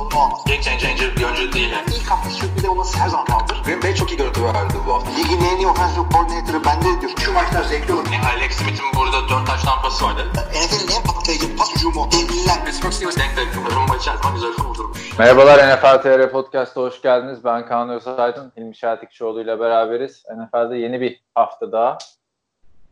[0.00, 0.44] sorunu olmaz.
[0.46, 1.70] Game changer bir oyuncu değil.
[1.70, 1.86] Yani.
[1.96, 3.62] İlk hafta sürpriz olması her zaman kaldır.
[3.64, 5.10] Green Bay çok iyi görüntü verdi bu hafta.
[5.10, 7.12] Ligin en iyi offensive coordinator'ı bende diyor.
[7.18, 8.06] Şu maçlar zevkli olur.
[8.12, 10.22] Yani Alex Smith'in burada 4 taş tampası vardı.
[10.34, 12.08] NFL'in en patlayıcı pas hücumu.
[12.12, 12.64] Devliler.
[12.64, 13.74] Pittsburgh Steelers denk denk.
[13.76, 15.18] Rumba içerisinde güzel kurdurmuş.
[15.18, 17.44] Merhabalar NFL TR Podcast'a hoş geldiniz.
[17.44, 20.24] Ben Kaan Özaydın, Hilmi Şatikçioğlu ile beraberiz.
[20.36, 21.98] NFL'de yeni bir hafta daha.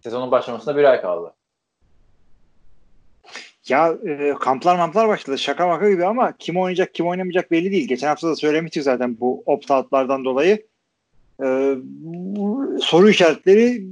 [0.03, 1.35] Sezonun başlamasına bir ay kaldı.
[3.69, 5.39] Ya e, kamplar mamplar başladı.
[5.39, 7.89] Şaka maka gibi ama kim oynayacak kim oynamayacak belli değil.
[7.89, 10.67] Geçen hafta da söylemiştik zaten bu opt-out'lardan dolayı.
[11.43, 11.77] E,
[12.81, 13.87] soru işaretleri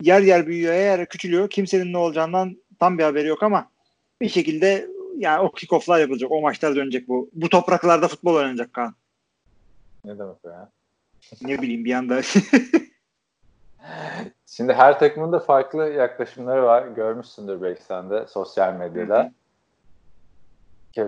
[0.00, 1.50] yer yer büyüyor, yer küçülüyor.
[1.50, 3.70] Kimsenin ne olacağından tam bir haberi yok ama
[4.20, 6.32] bir şekilde yani o kickoff'lar yapılacak.
[6.32, 7.30] O maçlar dönecek bu.
[7.32, 8.94] Bu topraklarda futbol oynanacak Kaan.
[10.04, 10.70] Ne demek ya?
[11.42, 12.20] Ne bileyim bir anda.
[14.46, 16.86] Şimdi her takımın da farklı yaklaşımları var.
[16.86, 19.32] Görmüşsündür belki sen de sosyal medyada.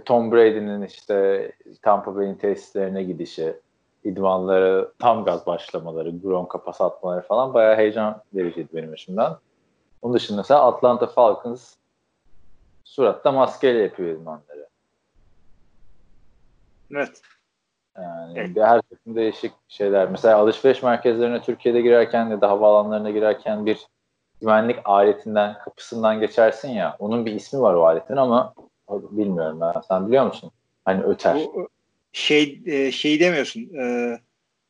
[0.05, 1.53] Tom Brady'nin işte
[1.83, 3.61] Tampa Bay'in tesislerine gidişi,
[4.05, 9.41] idmanları tam gaz başlamaları, Gronk'a pas atmaları falan bayağı heyecan vericiydi benim açımdan.
[10.03, 11.75] Onun dışında mesela Atlanta Falcons
[12.85, 14.69] suratta maskeyle yapıyor idmanları.
[16.95, 17.23] evet.
[18.03, 18.57] Yani evet.
[18.57, 20.11] her takım değişik şeyler.
[20.11, 23.79] Mesela alışveriş merkezlerine Türkiye'de girerken ya da havaalanlarına girerken bir
[24.41, 26.97] güvenlik aletinden, kapısından geçersin ya.
[26.99, 28.55] Onun bir ismi var o aletin ama
[28.91, 29.81] bilmiyorum ben.
[29.89, 30.51] Sen biliyor musun?
[30.85, 31.35] Hani öter.
[31.35, 31.69] Bu,
[32.13, 33.61] şey şey demiyorsun.
[33.61, 34.17] E,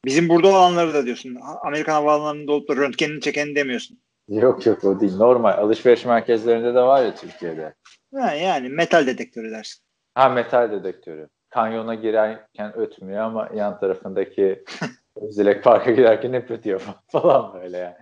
[0.05, 1.39] bizim burada olanları da diyorsun.
[1.63, 3.99] Amerikan havaalanlarında olup da röntgenini çeken demiyorsun.
[4.29, 5.17] Yok yok o değil.
[5.17, 5.59] Normal.
[5.59, 7.75] Alışveriş merkezlerinde de var ya Türkiye'de.
[8.15, 9.83] Ha, yani metal dedektörü dersin.
[10.15, 14.65] Ha metal dedektörü kanyona girerken ötmüyor ama yan tarafındaki
[15.17, 17.95] Özilek Park'a giderken hep ötüyor falan böyle yani.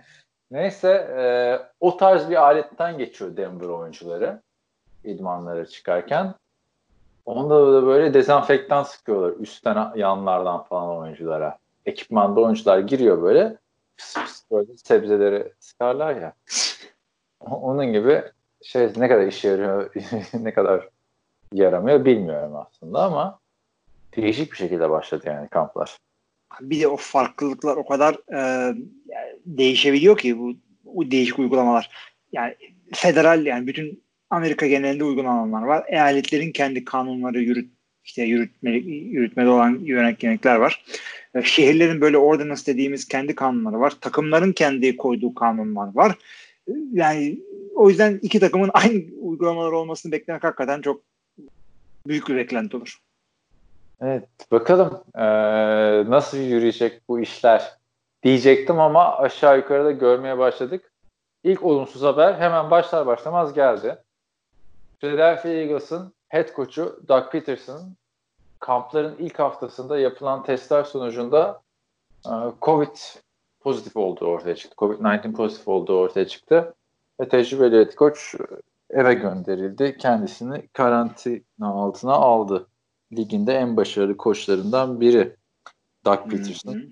[0.51, 1.23] Neyse e,
[1.79, 4.41] o tarz bir aletten geçiyor Denver oyuncuları
[5.03, 6.33] idmanlara çıkarken.
[7.25, 11.57] Onda da böyle dezenfektan sıkıyorlar üstten yanlardan falan oyunculara.
[11.85, 13.57] Ekipmanda oyuncular giriyor böyle
[13.97, 16.33] pıs pıs böyle sebzeleri sıkarlar ya.
[17.39, 18.23] Onun gibi
[18.63, 19.91] şey ne kadar işe yarıyor
[20.33, 20.89] ne kadar
[21.53, 23.39] yaramıyor bilmiyorum aslında ama
[24.15, 25.97] değişik bir şekilde başladı yani kamplar.
[26.61, 28.73] Bir de o farklılıklar o kadar e,
[29.45, 30.53] değişebiliyor ki bu,
[30.83, 31.89] bu değişik uygulamalar.
[32.31, 32.55] Yani
[32.93, 35.85] federal yani bütün Amerika genelinde uygulananlar var.
[35.87, 37.69] Eyaletlerin kendi kanunları yürüt
[38.03, 40.85] işte yürütme, yürütmede olan yönetmelikler var.
[41.35, 43.93] E, şehirlerin böyle ordinance dediğimiz kendi kanunları var.
[44.01, 46.15] Takımların kendi koyduğu kanunlar var.
[46.67, 47.39] E, yani
[47.75, 51.01] o yüzden iki takımın aynı uygulamalar olmasını beklemek hakikaten çok
[52.07, 52.99] büyük bir beklenti olur.
[54.01, 55.21] Evet bakalım ee,
[56.11, 57.77] nasıl yürüyecek bu işler
[58.23, 60.91] diyecektim ama aşağı yukarıda görmeye başladık.
[61.43, 63.97] İlk olumsuz haber hemen başlar başlamaz geldi.
[64.99, 67.95] Philadelphia Eagles'ın head coach'u Doug Peterson
[68.59, 71.61] kampların ilk haftasında yapılan testler sonucunda
[72.61, 72.97] COVID
[73.59, 74.75] pozitif olduğu ortaya çıktı.
[74.77, 76.73] COVID-19 pozitif olduğu ortaya çıktı.
[77.21, 78.19] Ve tecrübeli coach
[78.95, 79.97] eve gönderildi.
[79.99, 82.67] Kendisini karantina altına aldı
[83.17, 85.35] liginde en başarılı koçlarından biri
[86.05, 86.83] Doug Peterson.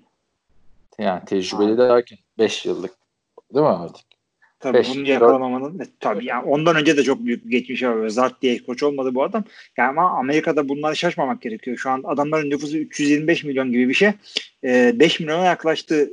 [0.98, 2.94] Yani tecrübeli de derken 5 yıllık
[3.54, 4.04] değil mi artık?
[4.60, 8.08] Tabii Beş bunu yakalamamanın e, tabii yani ondan önce de çok büyük bir geçmiş var.
[8.08, 9.44] Zart diye koç olmadı bu adam.
[9.76, 11.76] Yani ama Amerika'da bunları şaşmamak gerekiyor.
[11.76, 14.12] Şu an adamların nüfusu 325 milyon gibi bir şey.
[14.64, 16.10] E, 5 milyona yaklaştı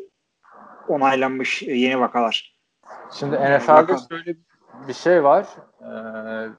[0.88, 2.56] onaylanmış e, yeni vakalar.
[3.20, 4.51] Şimdi NFL'de şöyle bir
[4.94, 5.48] şey var.
[5.82, 6.50] Ee,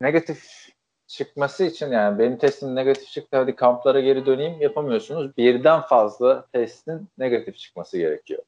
[0.00, 0.68] negatif
[1.06, 5.36] çıkması için yani benim testim negatif çıktı hadi kamplara geri döneyim yapamıyorsunuz.
[5.36, 8.42] Birden fazla testin negatif çıkması gerekiyor.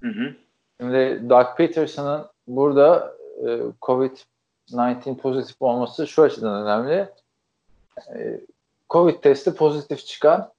[0.00, 0.34] Hı hı.
[0.80, 3.16] Şimdi Doug Peterson'ın burada
[3.46, 7.08] e, COVID-19 pozitif olması şu açıdan önemli.
[8.14, 8.40] E,
[8.90, 10.52] Covid testi pozitif çıkan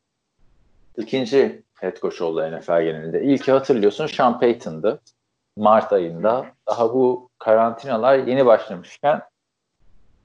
[0.97, 3.23] ikinci head coach oldu NFL genelinde.
[3.23, 4.99] İlki hatırlıyorsun Sean Payton'dı.
[5.57, 6.45] Mart ayında.
[6.67, 9.21] Daha bu karantinalar yeni başlamışken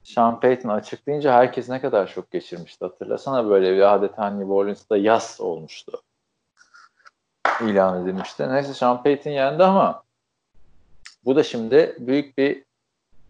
[0.03, 5.37] Sean Payton açıklayınca herkes ne kadar çok geçirmişti hatırlasana böyle bir adeta New Orleans'da yaz
[5.41, 6.01] olmuştu.
[7.61, 8.49] ilan edilmişti.
[8.49, 10.03] Neyse Sean Payton yendi ama
[11.25, 12.63] bu da şimdi büyük bir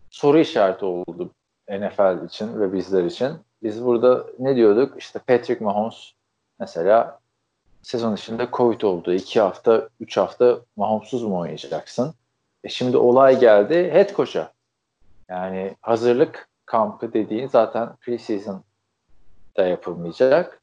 [0.09, 1.29] soru işareti oldu
[1.69, 3.37] NFL için ve bizler için.
[3.63, 4.97] Biz burada ne diyorduk?
[4.97, 6.11] İşte Patrick Mahomes
[6.59, 7.19] mesela
[7.81, 9.13] sezon içinde Covid oldu.
[9.13, 12.13] iki hafta, üç hafta Mahomes'uz mu oynayacaksın?
[12.63, 14.53] E şimdi olay geldi head coach'a.
[15.29, 18.63] Yani hazırlık kampı dediğin zaten preseason
[19.57, 20.61] da yapılmayacak.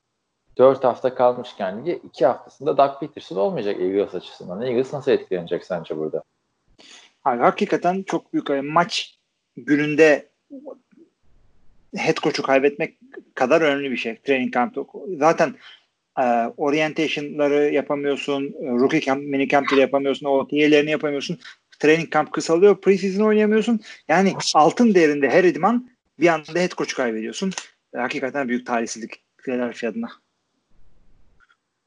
[0.58, 4.62] 4 hafta kalmışken lige 2 haftasında Doug Peterson olmayacak Eagles açısından.
[4.62, 6.22] Eagles nasıl etkilenecek sence burada?
[7.24, 9.18] Abi, hakikaten çok büyük maç
[9.56, 10.28] gününde
[11.96, 12.98] head coach'u kaybetmek
[13.34, 14.16] kadar önemli bir şey.
[14.16, 14.84] Training camp'ta.
[15.18, 15.54] Zaten
[16.18, 16.22] e,
[16.56, 18.42] orientation'ları yapamıyorsun,
[18.80, 21.38] rookie camp, mini camp'leri yapamıyorsun, OTA'lerini yapamıyorsun.
[21.80, 23.80] Training camp kısalıyor, preseason oynayamıyorsun.
[24.08, 25.90] Yani altın değerinde her idman
[26.20, 27.52] bir anda head coach'u kaybediyorsun.
[27.94, 30.08] E, hakikaten büyük talihsizlik Philadelphia adına.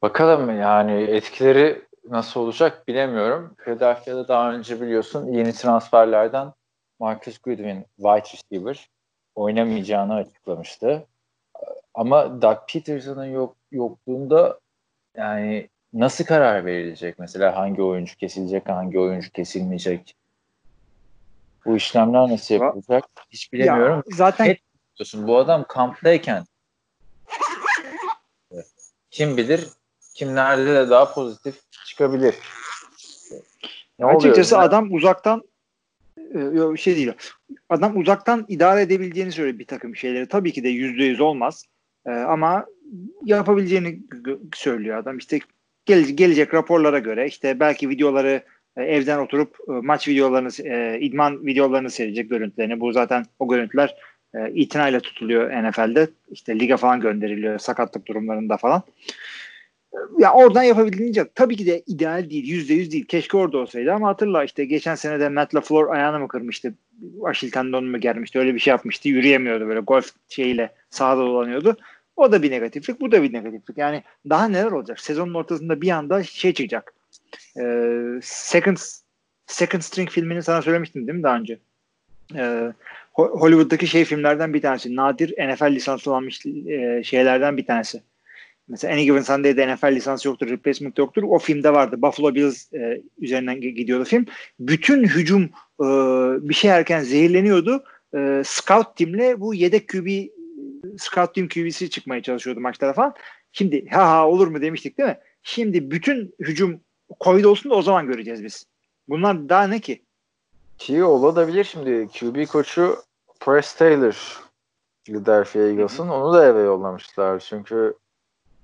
[0.02, 3.56] Bakalım yani etkileri nasıl olacak bilemiyorum.
[3.64, 6.54] Philadelphia'da daha önce biliyorsun yeni transferlerden
[7.00, 8.90] Marcus Goodwin wide receiver
[9.36, 11.08] oynamayacağını açıklamıştı.
[11.94, 14.60] Ama Doug Peterson'ın yok, yokluğunda
[15.18, 17.20] yani nasıl karar verilecek?
[17.20, 20.16] Mesela hangi oyuncu kesilecek, hangi oyuncu kesilmeyecek?
[21.66, 23.04] Bu işlemler nasıl yapılacak?
[23.30, 23.96] Hiç bilemiyorum.
[23.96, 24.60] Ya, zaten Et
[25.14, 26.46] bu adam kamptayken
[29.12, 29.68] kim bilir
[30.14, 31.56] kimlerde de daha pozitif
[31.86, 32.36] çıkabilir.
[34.00, 34.70] Ne Açıkçası oluyor?
[34.70, 35.44] adam uzaktan
[36.18, 37.12] e, yok bir şey değil.
[37.70, 40.28] Adam uzaktan idare edebileceğini söylüyor bir takım şeyleri.
[40.28, 41.66] Tabii ki de yüzde yüz olmaz.
[42.06, 42.66] Ee, ama
[43.26, 44.00] yapabileceğini
[44.54, 45.18] söylüyor adam.
[45.18, 45.40] İşte
[45.86, 48.44] gele, gelecek raporlara göre işte belki videoları
[48.78, 52.80] e, evden oturup e, maç videolarını, e, idman videolarını seyredecek görüntülerini.
[52.80, 53.96] Bu zaten o görüntüler
[54.54, 56.08] itinayla tutuluyor NFL'de.
[56.32, 58.84] İşte liga falan gönderiliyor sakatlık durumlarında falan
[60.20, 62.48] ya oradan yapabildiğince tabii ki de ideal değil.
[62.48, 63.06] Yüzde yüz değil.
[63.06, 66.74] Keşke orada olsaydı ama hatırla işte geçen sene de Matt LaFleur ayağını mı kırmıştı?
[67.24, 68.40] Aşil tendonu mu germişti?
[68.40, 69.10] Öyle bir şey yapmıştı.
[69.10, 71.78] Yürüyemiyordu böyle golf şeyiyle sahada dolanıyordu.
[72.16, 73.02] O da bir negatiflik.
[73.02, 73.78] Bu da bir negatiflik.
[73.78, 75.00] Yani daha neler olacak?
[75.00, 76.94] Sezonun ortasında bir anda şey çıkacak.
[77.60, 78.78] Ee, second
[79.48, 81.60] Second String filmini sana söylemiştim değil mi daha önce?
[82.36, 82.74] Ee,
[83.14, 84.96] Hollywood'daki şey filmlerden bir tanesi.
[84.96, 86.30] Nadir NFL lisanslı olan
[86.68, 88.02] e, şeylerden bir tanesi
[88.68, 91.24] Mesela Any Given Sunday'de NFL lisansı yoktur, replacement yoktur.
[91.24, 92.02] O filmde vardı.
[92.02, 94.26] Buffalo Bills e, üzerinden gidiyordu film.
[94.60, 95.44] Bütün hücum
[95.80, 95.86] e,
[96.50, 97.84] bir şey erken zehirleniyordu.
[98.16, 100.08] E, scout timle bu yedek QB
[100.98, 103.16] scout team QB'si çıkmaya çalışıyordu maçlara falan.
[103.52, 105.20] Şimdi ha ha olur mu demiştik değil mi?
[105.44, 106.82] Şimdi bütün hücum
[107.22, 108.66] Covid olsun da o zaman göreceğiz biz.
[109.08, 110.04] Bunlar daha ne ki?
[110.78, 112.08] Ki olabilir şimdi.
[112.08, 112.98] QB koçu
[113.40, 114.42] Press Taylor
[115.04, 117.40] Philadelphia Eagles'ın onu da eve yollamışlar.
[117.40, 117.94] Çünkü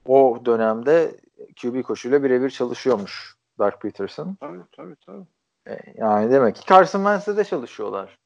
[0.06, 1.16] o dönemde
[1.62, 4.38] QB koşuyla birebir çalışıyormuş Dark Peterson.
[4.40, 5.26] Tabii tabii tabii.
[5.68, 8.18] E, yani demek ki Carson Wentz'de de çalışıyorlar.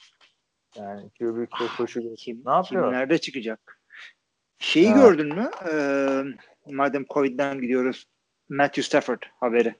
[0.75, 1.47] Yani QB
[1.77, 2.93] koşu Kim, ne yapıyor?
[2.93, 3.79] Nerede çıkacak?
[4.63, 4.97] Şeyi ha.
[4.97, 5.51] gördün mü?
[5.71, 6.23] Ee,
[6.65, 8.07] madem Covid'den gidiyoruz.
[8.49, 9.75] Matthew Stafford haberi.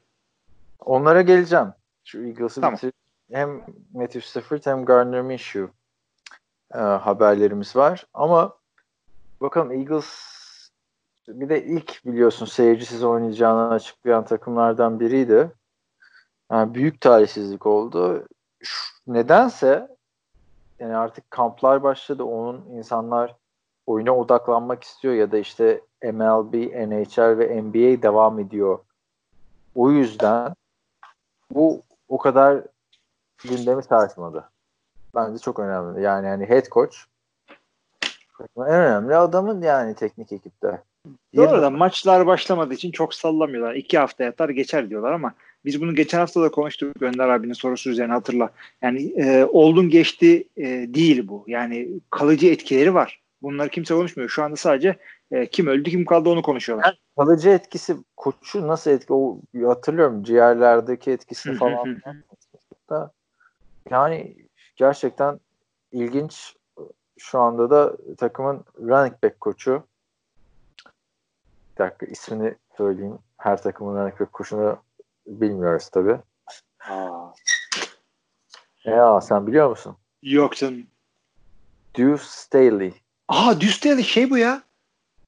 [0.80, 1.74] Onlara geleceğim.
[2.04, 2.78] Şu Eagles'ı tamam.
[2.78, 2.94] bitir.
[3.32, 3.62] Hem
[3.94, 5.72] Matthew Stafford hem Gardner Minshew
[6.74, 8.08] e, haberlerimiz var.
[8.14, 8.58] Ama
[9.42, 10.10] bakalım Eagles
[11.28, 15.52] bir de ilk biliyorsun seyircisiz oynayacağını açıklayan takımlardan biriydi.
[16.52, 18.28] Yani büyük talihsizlik oldu.
[18.64, 19.88] Şu, nedense
[20.80, 22.24] yani artık kamplar başladı.
[22.24, 23.43] Onun insanlar
[23.86, 26.54] oyuna odaklanmak istiyor ya da işte MLB,
[26.88, 28.80] NHL ve NBA devam ediyor.
[29.76, 30.54] O yüzden
[31.52, 32.64] bu o kadar
[33.44, 34.50] gündemi sarsmadı.
[35.16, 36.02] Bence çok önemli.
[36.02, 36.96] Yani hani head coach
[38.58, 40.82] en önemli adamın yani teknik ekipte.
[41.36, 43.76] Doğru da maçlar başlamadığı için çok sallamıyorlar.
[43.76, 45.34] İki hafta yatar geçer diyorlar ama
[45.66, 48.50] biz bunu geçen hafta da konuştuk Önder abinin sorusu üzerine hatırla.
[48.82, 51.44] Yani e, oldun geçti e, değil bu.
[51.48, 53.23] Yani kalıcı etkileri var.
[53.44, 54.30] Bunları kimse konuşmuyor.
[54.30, 55.00] Şu anda sadece
[55.32, 56.86] e, kim öldü kim kaldı onu konuşuyorlar.
[56.86, 62.02] Yani kalıcı etkisi koçu nasıl etki o hatırlıyorum ciğerlerdeki etkisi falan.
[62.90, 63.12] da
[63.90, 64.36] yani
[64.76, 65.40] gerçekten
[65.92, 66.56] ilginç
[67.18, 69.84] şu anda da takımın running back koçu
[71.74, 73.20] bir dakika ismini söyleyeyim.
[73.38, 74.78] Her takımın running back koşunu
[75.28, 76.18] bilmiyoruz tabi.
[78.86, 79.98] Ya sen biliyor musun?
[80.22, 80.88] Yok canım.
[81.98, 83.03] Deuce Staley.
[83.32, 84.64] Deuce Staley şey bu ya.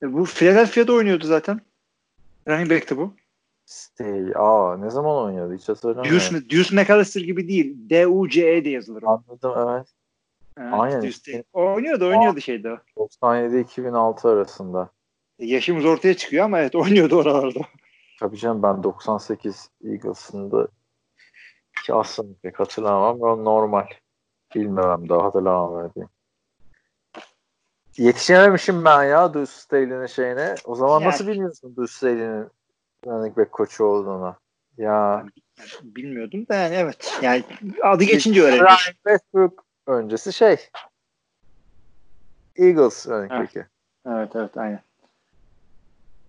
[0.04, 1.62] E, bu Philadelphia'da oynuyordu zaten.
[2.48, 3.14] Running back'ti bu.
[3.66, 4.34] Staley.
[4.36, 6.12] Aa ne zaman oynuyordu hiç hatırlamıyorum.
[6.12, 7.76] Deuce, Deuce McAllister gibi değil.
[7.90, 9.04] D-U-C-E diye yazılır.
[9.04, 9.88] Anladım evet.
[10.58, 11.14] evet Aynen.
[11.54, 12.78] Oynuyordu oynuyordu Aa, şeyde.
[12.98, 14.90] 97-2006 arasında.
[15.40, 17.60] Yaşımız ortaya çıkıyor ama evet oynuyordu oralarda.
[18.20, 20.68] Tabii canım ben 98 Eagles'ında
[21.86, 23.88] ki aslında pek hatırlamam ama normal.
[24.56, 26.10] Bilmemem daha hatırlamam diyeyim.
[27.98, 30.56] Yetişememişim ben ya Deuce Staley'nin şeyine.
[30.66, 32.48] O zaman yani, nasıl bilmiyorsun Deuce Staley'nin
[33.06, 34.36] running back koçu olduğunu?
[34.78, 35.26] Ya
[35.84, 37.20] bilmiyordum da yani evet.
[37.22, 37.44] Yani
[37.84, 38.68] adı geçince öğrendim.
[38.94, 40.58] Westbrook öncesi şey
[42.56, 43.42] Eagles running evet.
[43.42, 43.66] back'i.
[44.08, 44.82] Evet evet aynen.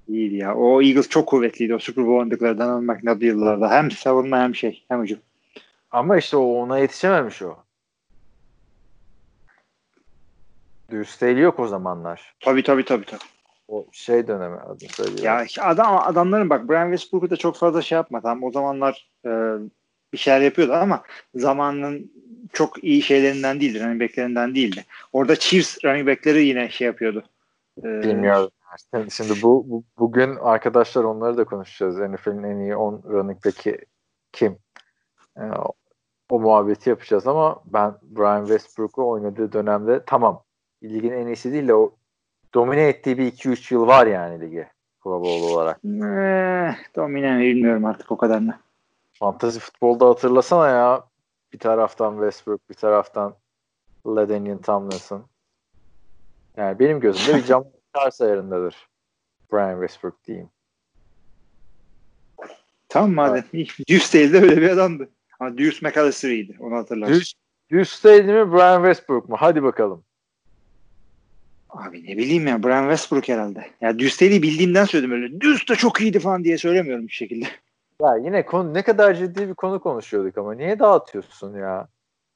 [0.08, 0.54] İyiydi ya.
[0.54, 3.70] O Eagles çok kuvvetliydi o Super Bowl oynadıkları Donald McNabb yıllarda.
[3.70, 5.18] Hem savunma hem şey hem hücum.
[5.90, 7.56] Ama işte o ona yetişememiş o.
[10.90, 12.34] Dürüsteyli yok o zamanlar.
[12.40, 13.04] Tabii tabii tabii.
[13.04, 13.20] tabii.
[13.68, 15.24] O şey dönemi adını söylüyorum.
[15.24, 18.20] Ya adam adamların bak Brian Westbrook'u da çok fazla şey yapma.
[18.20, 19.30] Tamam o zamanlar e,
[20.12, 21.02] bir şeyler yapıyordu ama
[21.34, 22.12] zamanın
[22.52, 23.80] çok iyi şeylerinden değildi.
[23.80, 24.84] Running backlerinden değildi.
[25.12, 27.24] Orada Chiefs running backleri yine şey yapıyordu.
[27.78, 28.50] E, Bilmiyorum.
[29.10, 31.98] Şimdi bu, bu bugün arkadaşlar onları da konuşacağız.
[31.98, 33.78] NFL'in en iyi 10 running back'i
[34.32, 34.58] kim?
[35.36, 35.72] Yani o,
[36.30, 40.45] o muhabbeti yapacağız ama ben Brian Westbrook'u oynadığı dönemde tamam
[40.82, 41.94] ligin en iyisi değil de o
[42.54, 44.68] domine ettiği bir 2-3 yıl var yani ligi
[45.00, 45.76] Pro Bowl olarak.
[45.84, 48.58] Eh, domine bilmiyorum artık o kadar kadarını.
[49.12, 51.04] Fantasy futbolda hatırlasana ya
[51.52, 53.34] bir taraftan Westbrook bir taraftan
[54.06, 55.26] LaDainian Tomlinson.
[56.56, 57.64] Yani benim gözümde bir cam
[57.94, 58.88] ters ayarındadır.
[59.52, 60.50] Brian Westbrook diyeyim.
[62.88, 63.44] Tamam madem.
[63.54, 63.68] Evet.
[63.88, 65.08] Deuce değil de öyle bir adamdı.
[65.40, 66.52] Ama Deuce McAllister'ıydı.
[66.60, 67.14] Onu hatırlarsın.
[67.14, 67.32] Deuce,
[67.70, 69.36] Deuce değil mi Brian Westbrook mu?
[69.38, 70.04] Hadi bakalım.
[71.70, 73.66] Abi ne bileyim ya Brian Westbrook herhalde.
[73.80, 75.40] Ya Deuce'yi bildiğimden söyledim öyle.
[75.40, 77.46] Deuce de çok iyiydi falan diye söylemiyorum bir şekilde.
[78.02, 81.88] Ya yine konu ne kadar ciddi bir konu konuşuyorduk ama niye dağıtıyorsun ya?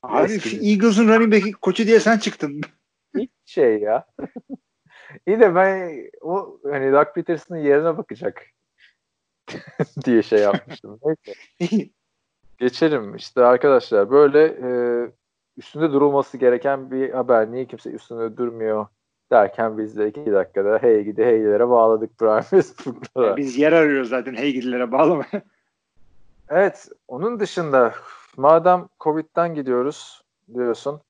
[0.02, 0.32] Abi
[0.62, 2.60] Eagles'ın running back koçu diye sen çıktın.
[3.16, 4.06] Hiç şey ya.
[5.26, 8.46] İyi de ben o hani Doug Peterson'ın yerine bakacak
[10.04, 11.00] diye şey yapmıştım.
[11.04, 11.88] Neyse.
[12.58, 14.70] Geçelim işte arkadaşlar böyle e,
[15.56, 17.52] üstünde durulması gereken bir haber.
[17.52, 18.86] Niye kimse üstünde durmuyor
[19.30, 23.36] derken biz de iki dakikada hey gidi heylere bağladık Brian Westbrook'lara.
[23.36, 25.42] Biz yer arıyoruz zaten hey gidilere bağlamaya.
[26.48, 27.94] evet onun dışında
[28.36, 30.22] madem Covid'den gidiyoruz
[30.54, 31.00] diyorsun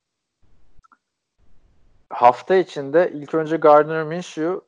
[2.09, 4.59] hafta içinde ilk önce Gardner Minshew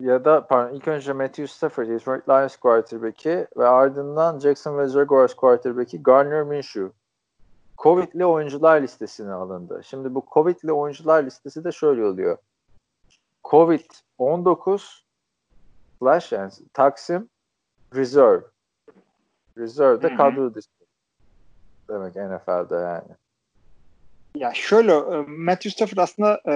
[0.00, 6.02] ya da pardon ilk önce Matthew Stafford Detroit Lions quarterback'i ve ardından Jacksonville Jaguars quarterback'i
[6.02, 6.90] Gardner Minshew
[7.78, 9.80] Covid'li oyuncular listesine alındı.
[9.84, 12.38] Şimdi bu Covid'li oyuncular listesi de şöyle oluyor.
[13.48, 15.02] Covid-19
[15.98, 17.28] slash yani Taksim
[17.94, 18.44] Reserve.
[19.58, 20.68] Reserve de kadro dışı.
[21.88, 23.08] Demek NFL'de yani.
[24.34, 26.54] Ya şöyle e, Matthew Stafford aslında e,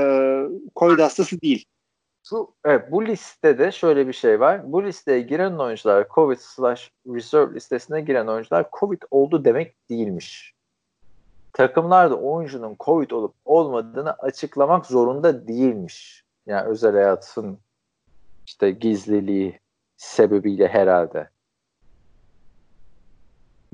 [0.77, 1.65] Covid hastası değil.
[2.25, 4.73] Şu, evet, bu listede şöyle bir şey var.
[4.73, 10.55] Bu listeye giren oyuncular Covid slash Reserve listesine giren oyuncular Covid oldu demek değilmiş.
[11.53, 16.25] Takımlar da oyuncunun Covid olup olmadığını açıklamak zorunda değilmiş.
[16.47, 17.59] Yani özel hayatın
[18.47, 19.61] işte gizliliği
[19.97, 21.31] sebebiyle herhalde.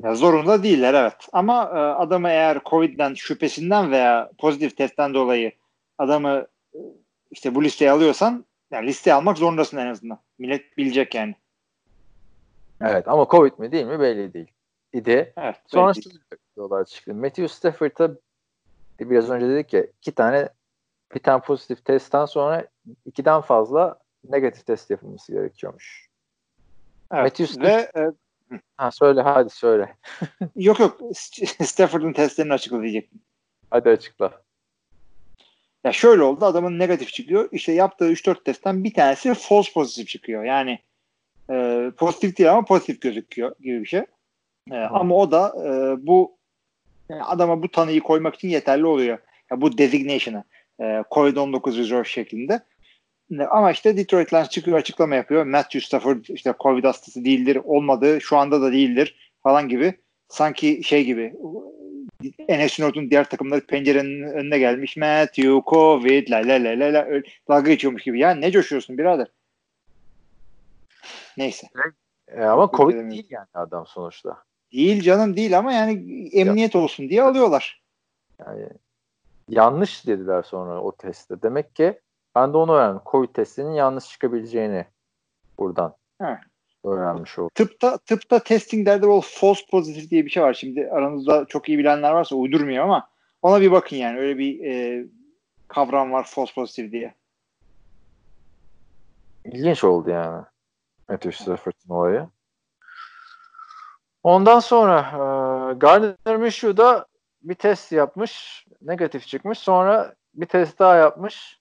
[0.02, 1.28] Ya zorunda değiller evet.
[1.32, 5.52] Ama e, adamı eğer Covid'den şüphesinden veya pozitif testten dolayı
[5.98, 6.78] adamı e,
[7.30, 10.18] işte bu listeye alıyorsan yani listeye almak zorundasın en azından.
[10.38, 11.34] Millet bilecek yani.
[12.80, 14.52] Evet ama Covid mi değil mi belli değil.
[14.92, 15.32] İdi.
[15.36, 17.14] Evet, Sonra şöyle çıktı.
[17.14, 18.10] Matthew Stafford'a
[19.00, 20.48] biraz önce dedik ya iki tane
[21.14, 22.66] bir tane pozitif testten sonra
[23.06, 23.98] ikiden fazla
[24.28, 26.08] negatif test yapılması gerekiyormuş.
[27.12, 28.12] Evet, Matthew ve e,
[28.76, 29.96] ha, söyle hadi söyle.
[30.56, 31.00] yok yok
[31.64, 33.20] Stafford'un testlerini açıkla diyecektim.
[33.70, 34.42] Hadi açıkla.
[35.84, 37.48] Ya şöyle oldu adamın negatif çıkıyor.
[37.52, 40.44] İşte yaptığı 3-4 testten bir tanesi false pozitif çıkıyor.
[40.44, 40.78] Yani
[41.50, 44.02] e, pozitif değil ama pozitif gözüküyor gibi bir şey.
[44.70, 46.38] E, ama o da e, bu
[47.08, 49.18] yani adama bu tanıyı koymak için yeterli oluyor.
[49.50, 50.44] Ya bu designation'ı
[50.80, 52.60] e, COVID-19 reserve şeklinde.
[53.50, 55.44] Ama işte Detroit Lions çıkıyor açıklama yapıyor.
[55.44, 59.94] Matthew Stafford işte Covid hastası değildir, olmadı, şu anda da değildir falan gibi.
[60.28, 61.34] Sanki şey gibi
[62.48, 64.96] NFC North'un diğer takımları pencerenin önüne gelmiş.
[64.96, 68.18] Matthew, Covid, la la la la la dalga geçiyormuş gibi.
[68.18, 69.26] Ya ne coşuyorsun birader?
[71.36, 71.66] Neyse.
[72.28, 74.42] E, ama Covid değil yani adam sonuçta.
[74.72, 75.92] Değil canım değil ama yani
[76.32, 76.80] emniyet ya.
[76.80, 77.82] olsun diye alıyorlar.
[78.38, 78.68] Yani
[79.48, 81.42] yanlış dediler sonra o testte.
[81.42, 82.00] Demek ki
[82.34, 83.00] ben de onu öğrendim.
[83.06, 84.86] Covid testinin yanlış çıkabileceğini
[85.58, 86.38] buradan He.
[86.84, 87.50] öğrenmiş oldum.
[87.54, 90.54] Tıpta, tıpta testing derdi o false positive diye bir şey var.
[90.54, 93.08] Şimdi aranızda çok iyi bilenler varsa uydurmuyor ama
[93.42, 94.18] ona bir bakın yani.
[94.18, 95.04] Öyle bir e,
[95.68, 97.14] kavram var false positive diye.
[99.44, 100.44] İlginç oldu yani.
[101.08, 102.28] Matthew Stafford'ın olayı.
[104.22, 107.06] Ondan sonra e, Gardner Minshew da
[107.42, 108.66] bir test yapmış.
[108.82, 109.58] Negatif çıkmış.
[109.58, 111.60] Sonra bir test daha yapmış.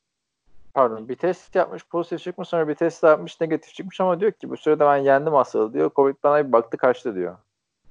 [0.74, 1.86] Pardon bir test yapmış.
[1.86, 2.50] Pozitif çıkmış.
[2.50, 3.42] Sonra bir test daha yapmış.
[3.42, 5.92] Negatif çıkmış ama diyor ki bu sırada ben yendim hastalığı diyor.
[5.96, 7.38] Covid bana bir baktı kaçtı diyor.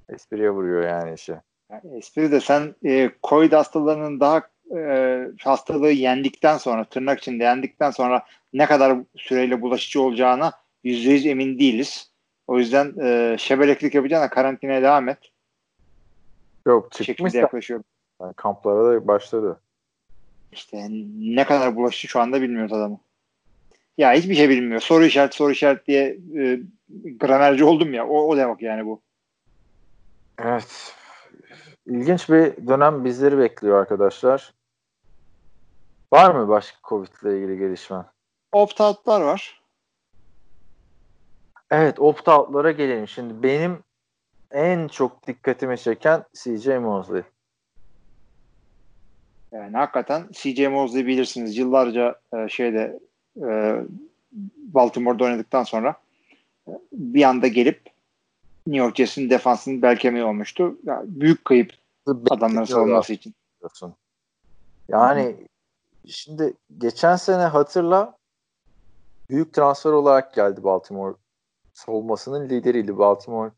[0.09, 1.37] Espriye vuruyor yani işi.
[1.73, 4.43] Yani espri de sen e, Covid hastalarının daha
[4.77, 10.53] e, hastalığı yendikten sonra tırnak içinde yendikten sonra ne kadar süreyle bulaşıcı olacağına
[10.85, 12.13] %100 emin değiliz.
[12.47, 15.19] O yüzden e, şebeleklik yapacağına karantinaya devam et.
[16.67, 17.83] Yok çıkmış şekilde yaklaşıyor.
[18.21, 19.61] Yani kamplara da başladı.
[20.53, 20.87] İşte
[21.19, 22.99] ne kadar bulaştı şu anda bilmiyoruz adamı.
[23.99, 24.81] Ya hiçbir şey bilmiyor.
[24.81, 26.61] Soru işaret soru işaret diye e,
[27.21, 28.07] gramerci oldum ya.
[28.07, 29.01] O, o demek yani bu.
[30.39, 30.95] Evet.
[31.87, 34.55] İlginç bir dönem bizleri bekliyor arkadaşlar.
[36.13, 38.05] Var mı başka Covid ile ilgili gelişme?
[38.53, 39.63] Opt-out'lar var.
[41.71, 43.09] Evet opt-out'lara gelelim.
[43.09, 43.79] Şimdi benim
[44.57, 47.23] en çok dikkatimi çeken CJ Mosley.
[49.53, 52.99] Yani hakikaten CJ Mosley bilirsiniz yıllarca e, şeyde
[53.43, 53.81] e,
[54.57, 55.97] Baltimore'da oynadıktan sonra
[56.69, 57.81] e, bir anda gelip
[58.67, 60.79] New York Jets'in defansının bel kemiği olmuştu.
[60.85, 61.73] Yani büyük kayıp
[62.07, 63.35] adamların savunması için.
[63.61, 63.95] diyorsun.
[64.89, 65.37] Yani
[66.07, 68.17] şimdi geçen sene hatırla
[69.31, 71.15] büyük transfer olarak geldi Baltimore
[71.73, 73.51] savunmasının lideriydi Baltimore.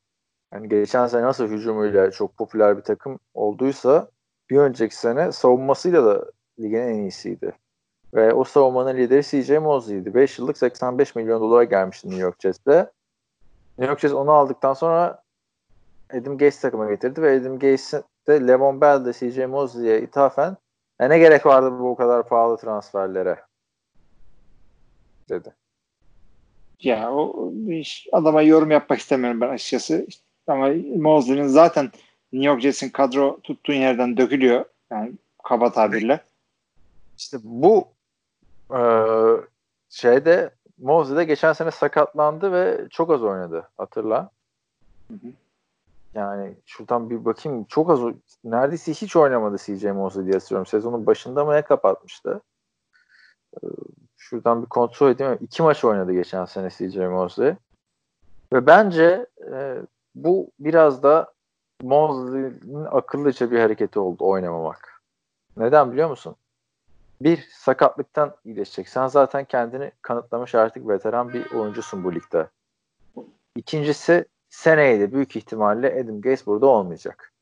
[0.54, 4.10] Yani geçen sene nasıl hücumuyla çok popüler bir takım olduysa
[4.50, 6.24] bir önceki sene savunmasıyla da
[6.60, 7.52] ligin en iyisiydi.
[8.14, 10.14] Ve o savunmanın lideri CJ Mosley'di.
[10.14, 12.90] 5 yıllık 85 milyon dolara gelmişti New York Jets'te.
[13.78, 15.22] New York Jets onu aldıktan sonra
[16.10, 20.56] Adam Gaze takıma getirdi ve Adam Gaze de Levon Bell de CJ Mosley'e ithafen
[21.00, 23.38] e ne gerek vardı bu kadar pahalı transferlere
[25.28, 25.54] dedi.
[26.80, 27.52] Ya o
[28.12, 30.06] adama yorum yapmak istemiyorum ben açıkçası.
[30.48, 31.84] Ama Mosley'nin zaten
[32.32, 34.64] New York Jets'in kadro tuttuğun yerden dökülüyor.
[34.90, 35.12] Yani
[35.44, 36.20] kaba tabirle.
[37.18, 37.88] İşte bu
[38.70, 38.80] e,
[39.90, 44.30] şeyde Mosley de geçen sene sakatlandı ve çok az oynadı hatırla.
[45.08, 45.32] Hı hı.
[46.14, 48.00] Yani şuradan bir bakayım çok az
[48.44, 50.66] neredeyse hiç oynamadı CJ Mosley diye hatırlıyorum.
[50.66, 52.40] Sezonun başında mı ne kapatmıştı?
[53.56, 53.66] Ee,
[54.28, 55.38] Şuradan bir kontrol edeyim.
[55.40, 57.54] İki maç oynadı geçen sene CJ Mosley.
[58.52, 59.76] Ve bence e,
[60.24, 61.32] bu biraz da
[61.82, 65.02] Mosley'nin akıllıca bir hareketi oldu oynamamak.
[65.56, 66.36] Neden biliyor musun?
[67.20, 68.88] Bir, sakatlıktan iyileşecek.
[68.88, 72.48] Sen zaten kendini kanıtlamış artık veteran bir oyuncusun bu ligde.
[73.56, 77.32] İkincisi seneye de büyük ihtimalle Adam Gaze burada olmayacak.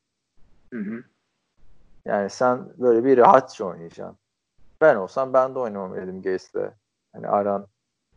[0.72, 1.04] Hı hı.
[2.04, 4.16] Yani sen böyle bir rahatça oynayacaksın.
[4.80, 6.70] Ben olsam ben de oynamam Adam Gaze'le.
[7.12, 7.66] Hani aran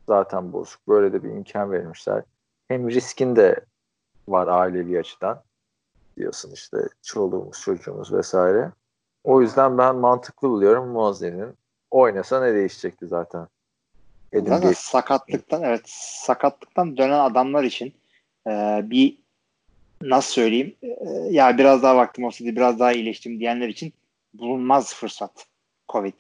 [0.08, 0.88] zaten bozuk.
[0.88, 2.24] Böyle de bir imkan vermişler.
[2.68, 3.66] Hem riskin de
[4.32, 5.42] var ailevi açıdan.
[6.18, 8.72] Diyorsun işte çoluğumuz çocuğumuz vesaire.
[9.24, 11.54] O yüzden ben mantıklı buluyorum Mosley'nin.
[11.92, 13.48] Oynasa ne değişecekti zaten?
[14.34, 14.74] Zaten Gaze.
[14.74, 17.94] sakatlıktan evet sakatlıktan dönen adamlar için
[18.48, 19.18] e, bir
[20.02, 23.94] nasıl söyleyeyim e, ya biraz daha vaktim olsaydı biraz daha iyileştim diyenler için
[24.34, 25.48] bulunmaz fırsat
[25.90, 26.14] Covid.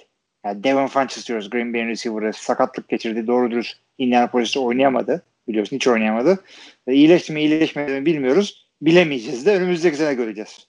[0.45, 3.27] Yani Devon Funches diyoruz Green Bay'in receiver'ı sakatlık geçirdi.
[3.27, 5.23] Doğru dürüst Indianapolis'te oynayamadı.
[5.49, 6.39] Biliyorsun hiç oynayamadı.
[6.87, 8.69] E, iyileşti mi iyileşmedi mi bilmiyoruz.
[8.81, 10.67] Bilemeyeceğiz de önümüzdeki sene göreceğiz.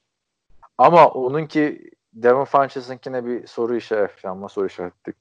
[0.78, 5.12] Ama onunki Devon Funches'ınkine bir soru işareti ama soru işareti.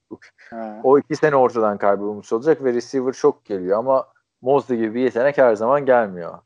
[0.82, 4.06] O iki sene ortadan kaybolmuş olacak ve receiver çok geliyor ama
[4.42, 6.38] Mosley gibi bir yetenek her zaman gelmiyor.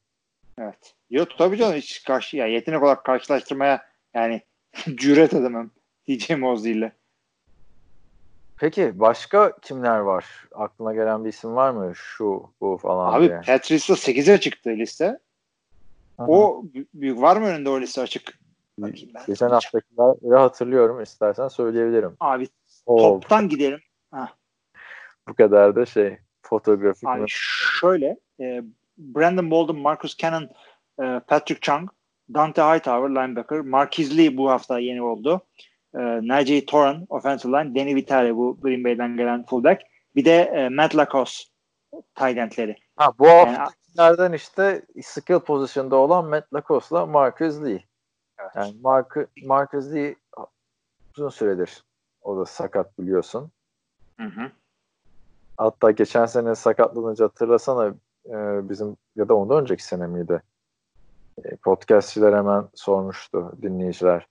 [0.58, 0.94] Evet.
[1.10, 3.82] Yok tabii canım hiç karşı ya yetenek olarak karşılaştırmaya
[4.14, 4.42] yani
[4.94, 5.70] cüret edemem
[6.08, 6.92] DJ Mosley ile.
[8.64, 10.24] Peki başka kimler var?
[10.54, 11.92] Aklına gelen bir isim var mı?
[11.94, 13.40] Şu, bu falan Abi diye.
[13.46, 15.18] Patrice'la 8'e çıktı liste.
[16.20, 16.22] Hı.
[16.22, 18.38] O büyük var mı önünde o liste açık?
[18.78, 19.22] Bakayım ben.
[19.26, 21.02] Geçen haftakileri hatırlıyorum.
[21.02, 22.16] İstersen söyleyebilirim.
[22.20, 22.48] Abi
[22.86, 23.20] O oldu.
[23.20, 23.80] toptan gidelim.
[25.28, 27.26] Bu kadar da şey fotoğrafik Abi mi?
[27.28, 28.62] şöyle e,
[28.98, 30.48] Brandon Bolden, Marcus Cannon,
[31.02, 31.90] e, Patrick Chung,
[32.34, 35.40] Dante Hightower linebacker, Marquise Lee bu hafta yeni oldu.
[35.94, 39.82] E, Najee Toran offensive line, Danny Vitale bu Green Bay'den gelen fullback.
[40.16, 41.50] Bir de e, Matt Lacoste
[42.14, 42.76] tight endleri.
[42.96, 47.84] Ha, bu Yani, haftalardan işte skill pozisyonda olan Matt Lacoste'la Marcus Lee.
[48.54, 50.16] Yani Mark, Marcus Lee
[51.16, 51.84] uzun süredir
[52.22, 53.50] o da sakat biliyorsun.
[54.20, 54.50] hı hı.
[55.56, 57.94] Hatta geçen sene sakatlanınca hatırlasana
[58.26, 60.42] e, bizim ya da ondan önceki sene miydi?
[61.44, 64.26] E, podcastçiler hemen sormuştu dinleyiciler.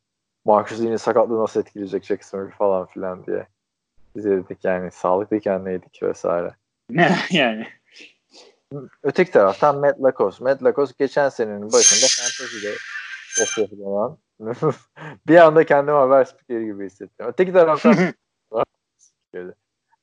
[0.45, 3.47] Marcus Lee'nin sakatlığı nasıl etkileyecek Jacksonville falan filan diye.
[4.15, 6.55] Dedik yani sağlıklıyken neydik vesaire.
[6.89, 7.67] Ne yani?
[9.03, 10.43] Öteki taraftan Matt Lacoste.
[10.43, 12.75] Matt Lacoste geçen senenin başında Fantasy'de
[13.43, 14.17] okuyan
[15.27, 17.25] bir anda kendimi haber spikeri gibi hissettim.
[17.25, 17.95] Öteki taraftan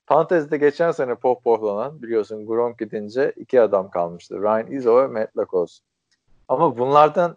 [0.07, 4.43] Fantasy'de geçen sene pohpohlanan biliyorsun Gronk gidince iki adam kalmıştı.
[4.43, 5.85] Ryan Izzo ve Matt Lacoste.
[6.49, 7.37] Ama bunlardan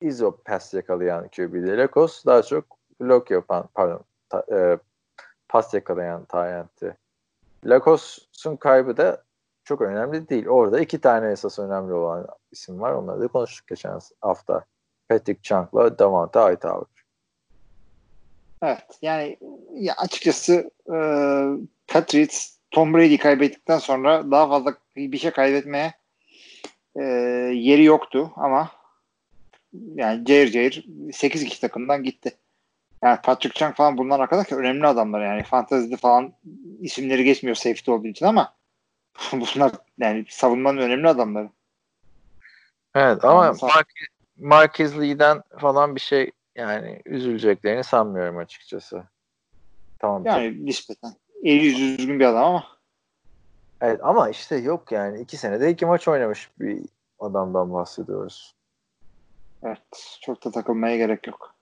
[0.00, 2.64] Izzo pas yakalayan QB'de Lacoste daha çok
[3.00, 4.78] blok yapan pardon ta, e,
[5.48, 6.96] pas yakalayan tayyenti.
[7.64, 9.22] Lacoste'un kaybı da
[9.64, 10.46] çok önemli değil.
[10.46, 12.92] Orada iki tane esas önemli olan isim var.
[12.92, 14.64] Onları da konuştuk geçen hafta.
[15.08, 17.04] Patrick Chunk'la Davante Hightower.
[18.62, 19.38] Evet yani
[19.72, 20.96] ya açıkçası e,
[21.86, 25.94] Patriots Tom Brady kaybettikten sonra daha fazla bir şey kaybetmeye
[26.96, 27.02] e,
[27.54, 28.70] yeri yoktu ama
[29.72, 32.36] yani cayır cayır 8 kişi takımdan gitti.
[33.02, 35.42] Yani Patrick Chung falan bunlar arkadaşlar önemli adamlar yani.
[35.42, 36.32] Fantezide falan
[36.80, 38.54] isimleri geçmiyor safety olduğu için ama
[39.32, 41.50] bunlar yani savunmanın önemli adamları.
[42.94, 43.88] Evet ama Mark,
[44.38, 49.04] Marquez Lee'den falan bir şey yani üzüleceklerini sanmıyorum açıkçası.
[49.98, 50.26] Tamam.
[50.26, 50.66] Yani tabii.
[50.66, 51.12] nispeten.
[51.44, 52.66] Eli düzgün bir adam ama.
[53.80, 55.20] Evet ama işte yok yani.
[55.20, 56.82] iki senede iki maç oynamış bir
[57.18, 58.54] adamdan bahsediyoruz.
[59.62, 60.18] Evet.
[60.22, 61.54] Çok da takılmaya gerek yok.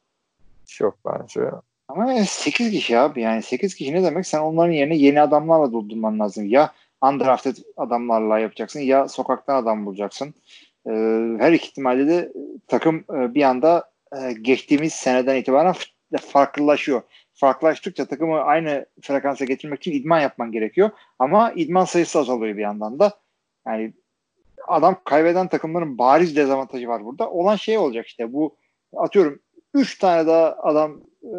[0.80, 1.40] Yok bence.
[1.88, 4.26] Ama 8 kişi abi yani 8 kişi ne demek?
[4.26, 6.46] Sen onların yerine yeni adamlarla doldurman lazım.
[6.46, 10.34] Ya undrafted adamlarla yapacaksın ya sokaktan adam bulacaksın.
[10.86, 10.90] Ee,
[11.38, 12.32] her iki ihtimalle de
[12.66, 15.74] takım e, bir anda e, geçtiğimiz seneden itibaren
[16.20, 17.02] farklılaşıyor.
[17.34, 20.90] Farklılaştıkça takımı aynı frekansa getirmek için idman yapman gerekiyor.
[21.18, 23.12] Ama idman sayısı azalıyor bir yandan da.
[23.66, 23.92] Yani
[24.68, 27.30] adam kaybeden takımların bariz dezavantajı var burada.
[27.30, 28.56] Olan şey olacak işte bu
[28.96, 29.40] atıyorum
[29.74, 31.36] 3 tane daha adam e,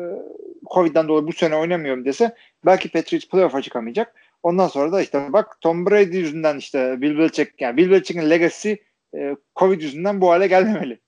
[0.74, 2.36] Covid'den dolayı bu sene oynamıyorum dese
[2.66, 4.16] belki Patriots playoff'a çıkamayacak.
[4.44, 8.74] Ondan sonra da işte bak Tom Brady yüzünden işte Bill Belichick yani Bill Belichick'in legacy
[9.16, 11.00] e, Covid yüzünden bu hale gelmemeli.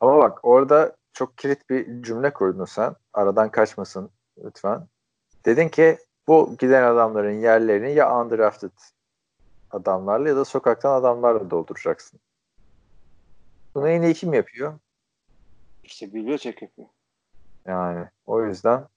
[0.00, 2.94] Ama bak orada çok kilit bir cümle kurdun sen.
[3.12, 4.10] Aradan kaçmasın
[4.44, 4.86] lütfen.
[5.44, 8.70] Dedin ki bu giden adamların yerlerini ya undrafted
[9.76, 12.20] adamlarla ya da sokaktan adamlarla dolduracaksın.
[13.74, 14.78] Bunu en iyi kim yapıyor?
[15.84, 16.88] İşte Bill çek yapıyor.
[17.66, 18.88] Yani o yüzden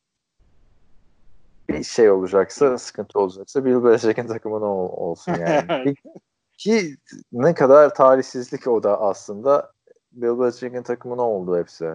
[1.70, 5.96] bir şey olacaksa, sıkıntı olacaksa Bill Belichick'in takımına ol, olsun yani.
[6.58, 6.96] Ki
[7.32, 9.72] ne kadar talihsizlik o da aslında
[10.12, 11.86] Bill Belichick'in takımına oldu hepsi.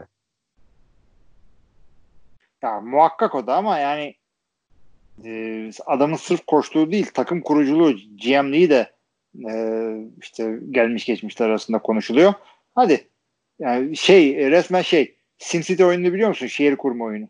[2.63, 4.15] Ya muhakkak o da ama yani
[5.25, 7.93] e, adamın sırf koştuğu değil takım kuruculuğu
[8.25, 8.91] GM'liği de
[9.51, 9.55] e,
[10.23, 12.33] işte gelmiş geçmişler arasında konuşuluyor.
[12.75, 13.09] Hadi
[13.59, 16.47] yani şey resmen şey SimCity oyununu biliyor musun?
[16.47, 17.29] Şehir kurma oyunu.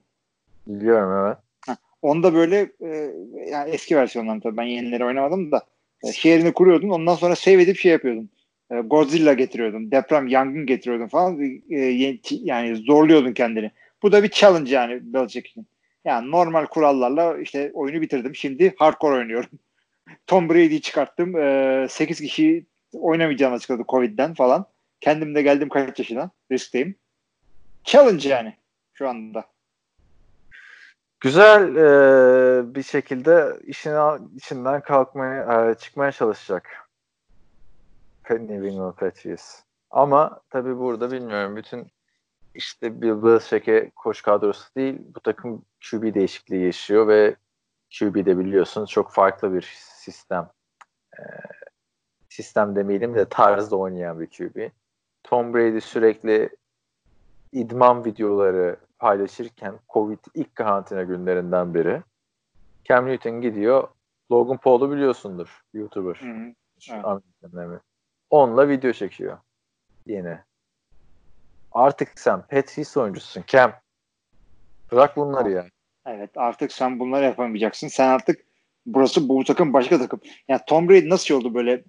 [0.66, 1.38] Biliyorum evet.
[1.66, 3.11] Ha, onda böyle e,
[3.51, 5.62] yani eski versiyonlarını tabii ben yenileri oynamadım da
[6.05, 8.31] e, şehrini kuruyordun ondan sonra save edip şey yapıyordun.
[8.70, 9.90] E, Godzilla getiriyordun.
[9.90, 11.40] Deprem, yangın getiriyordun falan.
[11.70, 13.70] E, yani zorluyordun kendini.
[14.03, 15.66] Bu da bir challenge yani Belichick'in.
[16.05, 18.35] Yani normal kurallarla işte oyunu bitirdim.
[18.35, 19.51] Şimdi hardcore oynuyorum.
[20.27, 21.37] Tom Brady'yi çıkarttım.
[21.37, 24.67] E, 8 kişi oynamayacağını açıkladı Covid'den falan.
[25.01, 26.31] Kendim de geldim kaç yaşına.
[26.53, 26.97] Riskteyim.
[27.85, 28.57] Challenge yani
[28.93, 29.45] şu anda.
[31.21, 36.88] Güzel e, bir şekilde işine, içinden kalkmaya, e, çıkmaya çalışacak.
[38.31, 39.62] New England Patriots.
[39.90, 41.57] Ama tabii burada bilmiyorum.
[41.57, 41.87] Bütün
[42.55, 44.99] işte Bill Belichick'e koç kadrosu değil.
[45.14, 47.37] Bu takım QB değişikliği yaşıyor ve
[47.99, 50.51] QB'de biliyorsunuz çok farklı bir sistem.
[51.19, 51.21] E,
[52.29, 54.71] sistem demeyelim de tarzda oynayan bir QB.
[55.23, 56.49] Tom Brady sürekli
[57.53, 62.03] idman videoları paylaşırken Covid ilk karantina günlerinden beri
[62.85, 63.88] Cam Newton gidiyor
[64.33, 66.14] Logan Paul'u biliyorsundur YouTuber.
[66.14, 66.55] Hı hı.
[67.59, 67.81] Evet.
[68.31, 69.38] Onunla video çekiyor.
[70.07, 70.45] Yine.
[71.75, 73.73] Artık sen Patrice oyuncusun Cam.
[74.93, 75.67] Bırak bunları ya.
[76.07, 77.89] Evet artık sen bunları yapamayacaksın.
[77.89, 78.41] Sen artık
[78.87, 80.21] burası bu takım başka takım.
[80.49, 81.85] Yani Tom Brady nasıl oldu böyle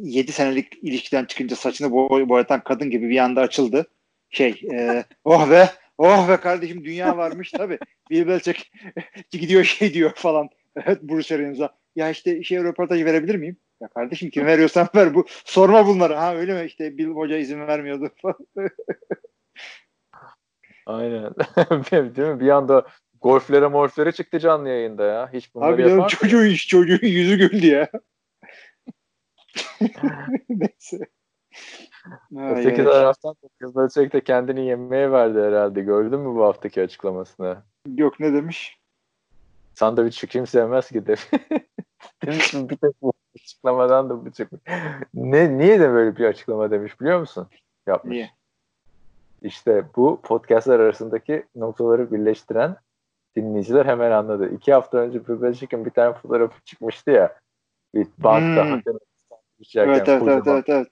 [0.00, 3.86] 7 senelik ilişkiden çıkınca saçını boy boyatan kadın gibi bir anda açıldı.
[4.30, 7.78] Şey e, oh be oh be kardeşim dünya varmış tabi.
[8.10, 8.72] Bill Belichick
[9.30, 10.48] gidiyor şey diyor falan.
[10.76, 11.70] Evet Bruce Arians'a.
[11.96, 13.56] Ya işte şey röportaj verebilir miyim?
[13.80, 15.24] Ya kardeşim kim veriyorsan ver bu.
[15.28, 16.14] Sorma bunları.
[16.14, 16.66] Ha öyle mi?
[16.66, 18.10] İşte Bill Hoca izin vermiyordu
[20.86, 21.34] Aynen.
[22.16, 22.40] Değil mi?
[22.40, 22.86] Bir anda
[23.20, 25.32] golflere morflere çıktı canlı yayında ya.
[25.32, 27.90] Hiç bunları Abi canım çocuğun, çocuğun yüzü güldü ya.
[30.48, 30.98] Neyse.
[32.36, 35.82] Öteki taraftan Kızılçek de kendini yemeye verdi herhalde.
[35.82, 37.62] Gördün mü bu haftaki açıklamasını?
[37.96, 38.78] Yok ne demiş?
[39.74, 41.30] Sandviç kim sevmez ki demiş.
[42.26, 44.60] demiş bir tek bu açıklamadan da bu çıkmış.
[45.14, 47.48] Ne, niye de böyle bir açıklama demiş biliyor musun?
[47.86, 48.12] Yapmış.
[48.12, 48.30] Niye?
[49.42, 52.76] İşte bu podcastlar arasındaki noktaları birleştiren
[53.36, 54.54] dinleyiciler hemen anladı.
[54.54, 57.38] İki hafta önce Bebelçik'in bir tane fotoğrafı çıkmıştı ya.
[57.94, 58.72] Bir bankta hmm.
[58.72, 58.82] evet,
[59.76, 60.88] evet, evet, evet, evet.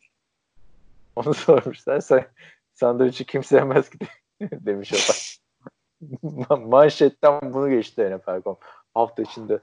[1.16, 2.00] Onu sormuşlar.
[2.00, 2.26] Sen
[2.72, 3.98] sandviçi kim sevmez ki
[4.40, 4.96] demiş o
[6.56, 8.56] Manşetten bunu geçti NFL.com.
[8.94, 9.58] Hafta içinde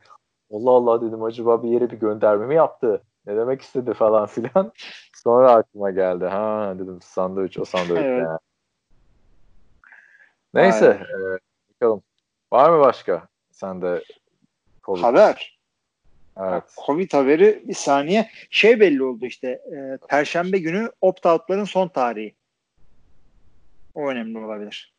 [0.54, 3.04] Allah Allah dedim acaba bir yere bir gönderme mi yaptı?
[3.26, 4.72] Ne demek istedi falan filan.
[5.16, 6.26] Sonra aklıma geldi.
[6.26, 7.98] Ha dedim sandviç o sandviç.
[7.98, 8.24] Evet.
[8.24, 8.40] yani.
[10.54, 10.86] Neyse.
[10.86, 11.18] E,
[11.74, 12.04] bakalım.
[12.52, 13.28] Var mı başka?
[13.52, 14.04] Sen de
[14.84, 15.04] Covid.
[15.04, 15.60] Haber.
[16.40, 16.64] Evet.
[16.86, 18.30] Covid haberi bir saniye.
[18.50, 19.48] Şey belli oldu işte.
[19.50, 22.36] E, Perşembe günü opt-out'ların son tarihi.
[23.94, 24.94] O önemli olabilir.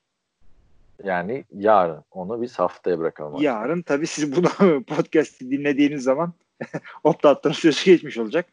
[1.05, 2.05] Yani yarın.
[2.11, 3.33] Onu biz haftaya bırakalım.
[3.33, 3.45] artık.
[3.45, 6.33] Yarın tabii siz bunu podcast'i dinlediğiniz zaman
[7.05, 8.47] opt-out'ların süresi geçmiş olacak.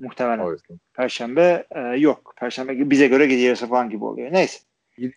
[0.00, 0.44] Muhtemelen.
[0.44, 0.78] O yüzden.
[0.94, 2.34] Perşembe e, yok.
[2.36, 4.32] Perşembe bize göre gece yarısı falan gibi oluyor.
[4.32, 4.58] Neyse.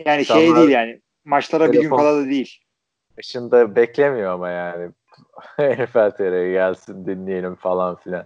[0.06, 1.02] Yani şey değil yani.
[1.26, 2.60] Maçlara bir gün kala da değil.
[3.18, 4.92] Dışında beklemiyor ama yani.
[5.60, 8.26] NFL TR'ye gelsin dinleyelim falan filan.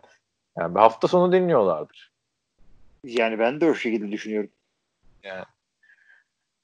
[0.57, 2.12] Yani bir hafta sonu dinliyorlardır.
[3.03, 4.49] Yani ben de o şekilde düşünüyorum.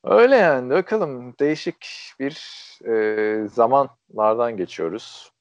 [0.04, 1.88] Öyle yani bakalım değişik
[2.20, 2.36] bir
[2.86, 5.32] e, zamanlardan geçiyoruz.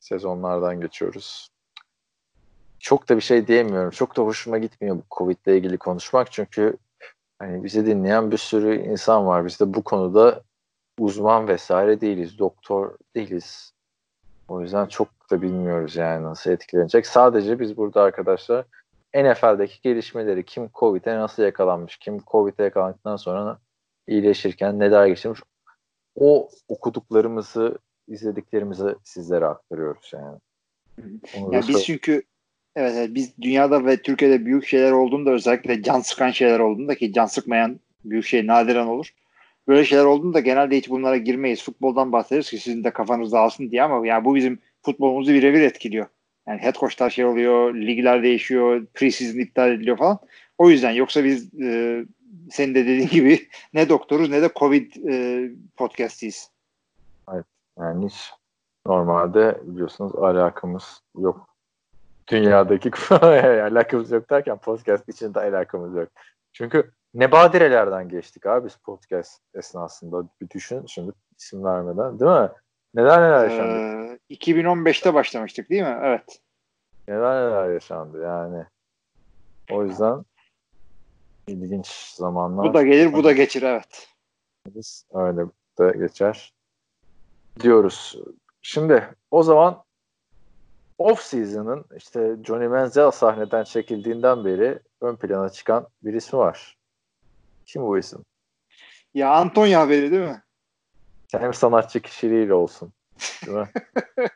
[0.00, 1.48] Sezonlardan geçiyoruz.
[2.78, 3.90] Çok da bir şey diyemiyorum.
[3.90, 6.32] Çok da hoşuma gitmiyor bu Covid ile ilgili konuşmak.
[6.32, 6.76] Çünkü
[7.38, 9.46] hani bizi dinleyen bir sürü insan var.
[9.46, 10.42] Biz de bu konuda
[10.98, 12.38] uzman vesaire değiliz.
[12.38, 13.72] Doktor değiliz.
[14.48, 17.06] O yüzden çok da bilmiyoruz yani nasıl etkilenecek.
[17.06, 18.64] Sadece biz burada arkadaşlar
[19.14, 23.58] NFL'deki gelişmeleri kim Covid'e nasıl yakalanmış, kim Covid'e yakalandıktan sonra
[24.06, 25.40] iyileşirken neler geçirmiş
[26.16, 30.38] o okuduklarımızı, izlediklerimizi sizlere aktarıyoruz yani.
[31.36, 32.22] Onu Yani biz çünkü
[32.76, 37.12] evet, evet biz dünyada ve Türkiye'de büyük şeyler olduğunda özellikle can sıkan şeyler olduğunda ki
[37.12, 39.10] can sıkmayan büyük şey nadiren olur.
[39.68, 41.62] Böyle şeyler olduğunda genelde hiç bunlara girmeyiz.
[41.62, 46.06] Futboldan bahsederiz ki sizin de kafanız dağılsın diye ama yani bu bizim futbolumuzu birebir etkiliyor.
[46.48, 50.18] Yani head coachlar şey oluyor, ligler değişiyor, preseason iptal ediliyor falan.
[50.58, 52.04] O yüzden yoksa biz e,
[52.50, 56.50] senin de dediğin gibi ne doktoruz ne de Covid e, podcastiyiz.
[57.78, 58.32] yani hiç
[58.86, 61.48] normalde biliyorsunuz alakamız yok.
[62.28, 66.08] Dünyadaki alakamız yok derken podcast içinde alakamız yok.
[66.52, 72.48] Çünkü ne badirelerden geçtik abi biz podcast esnasında bir düşün şimdi isim vermeden değil mi?
[72.94, 74.18] Neler neler yaşandı?
[74.30, 75.98] Ee, 2015'te başlamıştık değil mi?
[76.02, 76.40] Evet.
[77.08, 78.64] Neler neler yaşandı yani.
[79.70, 80.24] O yüzden
[81.46, 82.68] ilginç zamanlar.
[82.68, 84.08] Bu da gelir bu da geçir evet.
[84.66, 85.42] Biz öyle
[85.78, 86.52] de geçer
[87.60, 88.18] diyoruz.
[88.62, 89.84] Şimdi o zaman
[90.98, 96.78] off season'ın işte Johnny Manziel sahneden çekildiğinden beri ön plana çıkan bir ismi var.
[97.66, 98.24] Kim bu isim?
[99.14, 100.42] Ya Antonio haberi değil mi?
[101.32, 102.92] Hem sanatçı kişiliğiyle olsun.
[103.46, 103.68] Değil mi?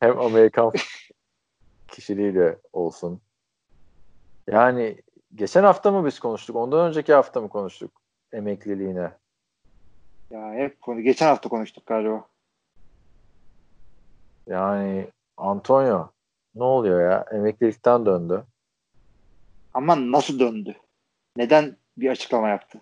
[0.00, 0.72] Hem Amerikan
[1.88, 3.20] kişiliğiyle olsun.
[4.46, 5.02] Yani
[5.34, 6.56] geçen hafta mı biz konuştuk?
[6.56, 7.90] Ondan önceki hafta mı konuştuk?
[8.32, 9.10] Emekliliğine.
[10.30, 12.24] Ya hep konu geçen hafta konuştuk galiba.
[14.46, 16.10] Yani Antonio
[16.54, 17.24] ne oluyor ya?
[17.32, 18.44] Emeklilikten döndü.
[19.74, 20.76] Ama nasıl döndü?
[21.36, 22.80] Neden bir açıklama yaptı?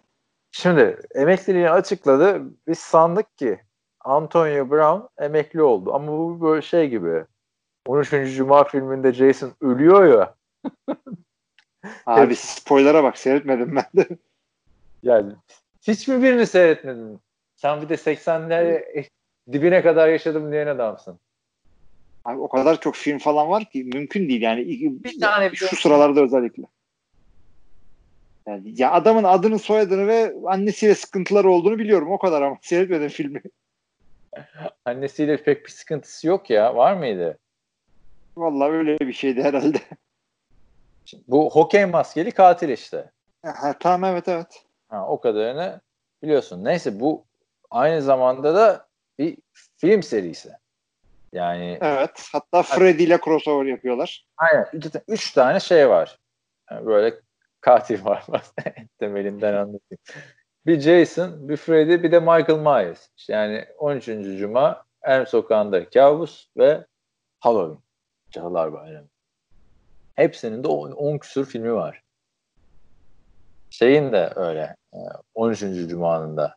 [0.52, 2.42] Şimdi emekliliğini açıkladı.
[2.68, 3.60] Biz sandık ki
[4.00, 5.94] Antonio Brown emekli oldu.
[5.94, 7.24] Ama bu böyle şey gibi.
[7.86, 8.36] 13.
[8.36, 10.34] Cuma filminde Jason ölüyor ya.
[12.06, 14.08] Abi spoiler'a bak seyretmedim ben de.
[15.02, 15.32] Yani
[15.82, 17.20] hiç mi birini seyretmedin?
[17.56, 19.08] Sen bir de 80'ler
[19.52, 21.18] dibine kadar yaşadım diyen adamsın.
[22.24, 24.66] Abi o kadar çok film falan var ki mümkün değil yani.
[25.04, 26.62] Bir tane bile şu sıralarda özellikle.
[28.46, 33.42] Yani ya adamın adını soyadını ve annesiyle sıkıntıları olduğunu biliyorum o kadar ama seyretmedim filmi.
[34.84, 36.76] Annesiyle pek bir sıkıntısı yok ya.
[36.76, 37.38] Var mıydı?
[38.36, 39.78] Vallahi öyle bir şeydi herhalde.
[41.28, 43.10] Bu hokey maskeli katil işte.
[43.44, 44.64] Ha, tamam evet evet.
[44.88, 45.80] Ha, o kadarını
[46.22, 46.64] biliyorsun.
[46.64, 47.24] Neyse bu
[47.70, 48.86] aynı zamanda da
[49.18, 49.38] bir
[49.76, 50.52] film serisi.
[51.32, 52.28] Yani Evet.
[52.32, 54.26] Hatta Freddy ile crossover yapıyorlar.
[54.36, 54.66] aynen
[55.08, 56.18] üç tane şey var.
[56.70, 57.14] Yani böyle
[57.60, 58.24] katil var.
[58.98, 60.02] Temelinden anlatayım.
[60.66, 63.08] Bir Jason, bir Freddy, bir de Michael Myers.
[63.16, 64.06] İşte yani 13.
[64.38, 66.86] Cuma, Elm Sokağı'nda Kabus ve
[67.40, 67.78] Halloween.
[68.30, 69.08] Cadılar Bayramı.
[70.14, 72.02] Hepsinin de 10 küsur filmi var.
[73.70, 74.76] Şeyin de öyle.
[74.94, 74.98] e,
[75.34, 75.60] 13.
[75.60, 76.56] Cuma'nın da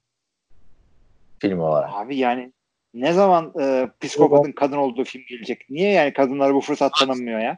[1.40, 1.90] film olarak.
[1.94, 2.54] Abi yani
[2.94, 5.70] ne zaman e, psikopatın kadın olduğu film gelecek?
[5.70, 7.58] Niye yani kadınlara bu fırsat tanınmıyor ya?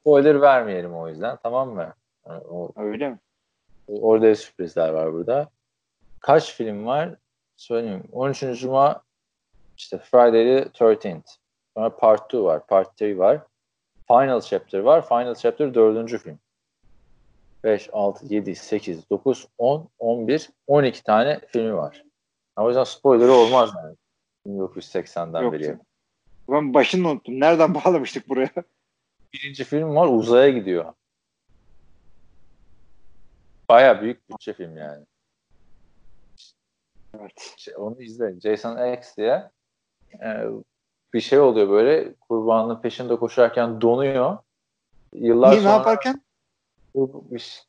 [0.00, 1.94] Spoiler vermeyelim o yüzden tamam mı?
[2.28, 3.18] Yani o, Öyle mi?
[3.88, 5.48] orada sürprizler var burada.
[6.20, 7.14] Kaç film var?
[7.56, 8.04] Söyleyeyim.
[8.12, 8.40] 13.
[8.60, 9.02] Cuma
[9.76, 11.36] işte Friday the 13th.
[11.76, 12.66] Sonra Part 2 var.
[12.66, 13.40] Part 3 var.
[14.08, 15.08] Final Chapter var.
[15.08, 16.18] Final Chapter 4.
[16.18, 16.38] film.
[17.64, 22.04] 5, 6, 7, 8, 9, 10, 11, 12 tane filmi var.
[22.56, 23.96] O yüzden spoiler olmaz yani.
[24.46, 25.78] 1980'den Yok beri.
[26.48, 27.40] Ben başını unuttum.
[27.40, 28.50] Nereden bağlamıştık buraya?
[29.32, 30.92] Birinci film var uzaya gidiyor.
[33.68, 35.04] Baya büyük bütçe film yani.
[37.20, 37.54] Evet.
[37.56, 38.40] Şey, onu izleyin.
[38.40, 39.50] Jason X diye
[40.22, 40.44] e,
[41.16, 44.38] bir şey oluyor böyle kurbanın peşinde koşarken donuyor.
[45.12, 46.22] Yıllar Niye, sonra ne yaparken?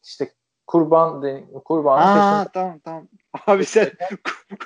[0.03, 0.31] işte
[0.67, 1.21] kurban
[1.65, 3.07] kurbanın Aa peşinde tamam tamam.
[3.47, 3.91] Abi sen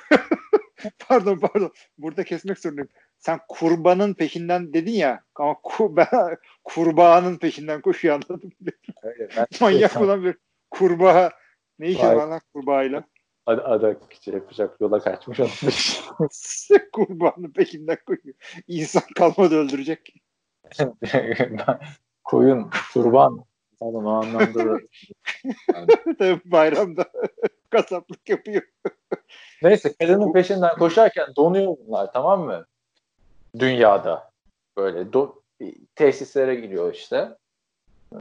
[1.08, 1.72] pardon pardon.
[1.98, 2.88] Burada kesmek zorundayım.
[3.18, 8.52] Sen kurbanın peşinden dedin ya ama ku, ben kurbağanın peşinden koşuyor anladım.
[9.02, 9.28] Öyle.
[9.36, 10.38] Ben Manyak olan bir
[10.70, 11.30] kurbağa.
[11.78, 12.16] Ne Vay.
[12.16, 13.04] var lan kurbağayla?
[13.46, 16.00] Ada, ada şey yapacak yola kaçmış olmuş.
[16.92, 18.34] Kurbağanın peşinden koşuyor.
[18.68, 20.14] İnsan kalmadı öldürecek.
[22.24, 23.44] Koyun, kurban.
[23.80, 24.78] Pardon o anlamda da.
[26.18, 27.04] Tabii bayramda
[27.70, 28.62] kasaplık yapıyor.
[29.62, 32.66] Neyse kadının peşinden koşarken donuyor bunlar tamam mı?
[33.58, 34.30] Dünyada.
[34.76, 35.34] Böyle do-
[35.94, 37.36] tesislere giriyor işte.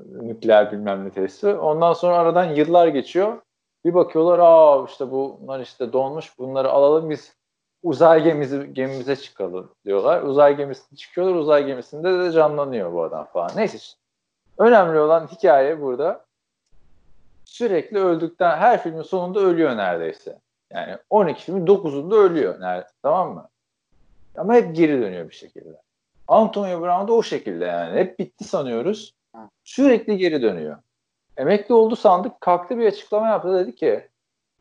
[0.06, 1.48] Nükleer bilmem ne tesisi.
[1.48, 3.42] Ondan sonra aradan yıllar geçiyor.
[3.86, 7.36] Bir bakıyorlar aa işte bunlar işte donmuş bunları alalım biz
[7.84, 10.22] uzay gemisi, gemimize çıkalım diyorlar.
[10.22, 11.36] Uzay gemisi çıkıyorlar.
[11.36, 13.52] Uzay gemisinde de canlanıyor bu adam falan.
[13.56, 13.78] Neyse.
[14.58, 16.26] Önemli olan hikaye burada.
[17.46, 20.40] Sürekli öldükten her filmin sonunda ölüyor neredeyse.
[20.74, 22.62] Yani 12 filmin 9'unda ölüyor.
[22.62, 23.50] Nerede, tamam mı?
[24.38, 25.82] Ama hep geri dönüyor bir şekilde.
[26.28, 28.00] Antonio Brown da o şekilde yani.
[28.00, 29.14] Hep bitti sanıyoruz.
[29.64, 30.78] Sürekli geri dönüyor.
[31.38, 32.42] Emekli oldu sandık.
[32.42, 33.54] Kalktı bir açıklama yaptı.
[33.54, 34.08] Dedi ki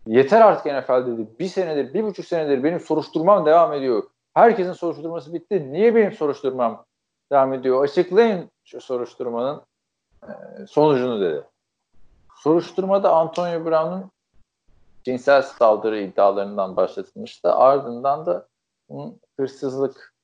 [0.07, 1.27] yeter artık NFL dedi.
[1.39, 4.03] Bir senedir, bir buçuk senedir benim soruşturmam devam ediyor.
[4.35, 5.73] Herkesin soruşturması bitti.
[5.73, 6.85] Niye benim soruşturmam
[7.33, 7.85] devam ediyor?
[7.85, 9.63] Açıklayın şu soruşturmanın
[10.23, 10.31] e,
[10.67, 11.45] sonucunu dedi.
[12.37, 14.11] Soruşturmada Antonio Brown'un
[15.05, 17.53] cinsel saldırı iddialarından başlatılmıştı.
[17.53, 18.47] Ardından da
[19.39, 20.15] hırsızlık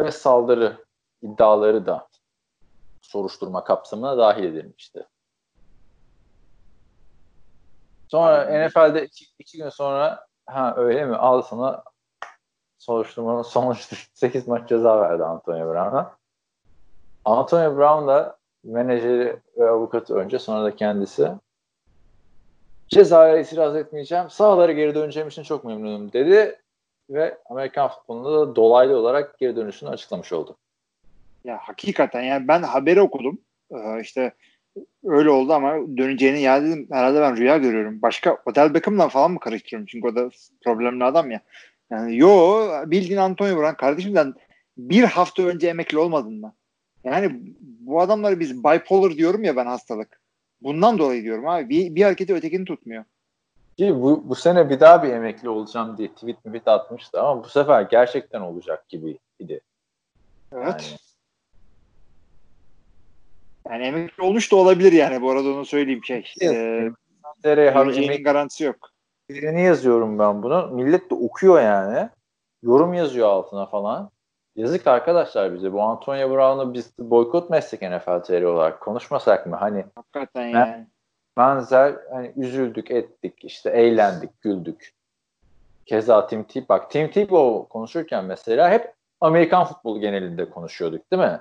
[0.00, 0.84] ve saldırı
[1.22, 2.08] iddiaları da
[3.02, 5.06] soruşturma kapsamına dahil edilmişti.
[8.08, 11.84] Sonra NFL'de iki, iki gün sonra ha öyle mi al sana
[12.78, 13.80] soruşturmanın sonucu
[14.14, 16.16] 8 maç ceza verdi Antonio Brown'a.
[17.24, 21.30] Antonio Brown da menajeri ve avukatı önce sonra da kendisi
[22.88, 24.30] cezaya itiraz etmeyeceğim.
[24.30, 26.60] Sahalara geri döneceğim için çok memnunum dedi
[27.10, 30.56] ve Amerikan futbolunda da dolaylı olarak geri dönüşünü açıklamış oldu.
[31.44, 33.38] Ya hakikaten yani ben haberi okudum.
[33.70, 34.32] Ee, işte
[35.04, 38.02] öyle oldu ama döneceğini ya dedim herhalde ben rüya görüyorum.
[38.02, 39.86] Başka Odell Beckham'la falan mı karıştırıyorum?
[39.86, 40.30] Çünkü o da
[40.64, 41.40] problemli adam ya.
[41.90, 44.34] Yani yo bildiğin Antonio Brown kardeşimden
[44.78, 46.54] bir hafta önce emekli olmadın mı?
[47.04, 47.30] Yani
[47.80, 50.20] bu adamları biz bipolar diyorum ya ben hastalık.
[50.62, 51.68] Bundan dolayı diyorum abi.
[51.68, 53.04] Bir, bir hareketi ötekini tutmuyor.
[53.78, 57.48] Ki bu, bu sene bir daha bir emekli olacağım diye tweet mi atmıştı ama bu
[57.48, 59.60] sefer gerçekten olacak gibiydi.
[60.52, 60.64] Evet.
[60.66, 60.98] Yani,
[63.70, 66.32] yani emekli olmuş da olabilir yani bu arada onu söyleyeyim şey.
[66.40, 66.92] Evet.
[67.44, 68.90] Ee, emek garantisi yok.
[69.30, 70.68] Birini yazıyorum ben bunu.
[70.72, 72.08] Millet de okuyor yani.
[72.62, 74.10] Yorum yazıyor altına falan.
[74.56, 75.72] Yazık arkadaşlar bize.
[75.72, 79.56] Bu Antonio Brown'u biz boykot mu etsek NFL TR olarak konuşmasak mı?
[79.56, 80.86] Hani Hakikaten ben, yani.
[81.36, 84.92] benzer hani üzüldük ettik işte eğlendik güldük.
[85.86, 91.40] Keza Tim Tebow bak Tim Tebow konuşurken mesela hep Amerikan futbolu genelinde konuşuyorduk değil mi?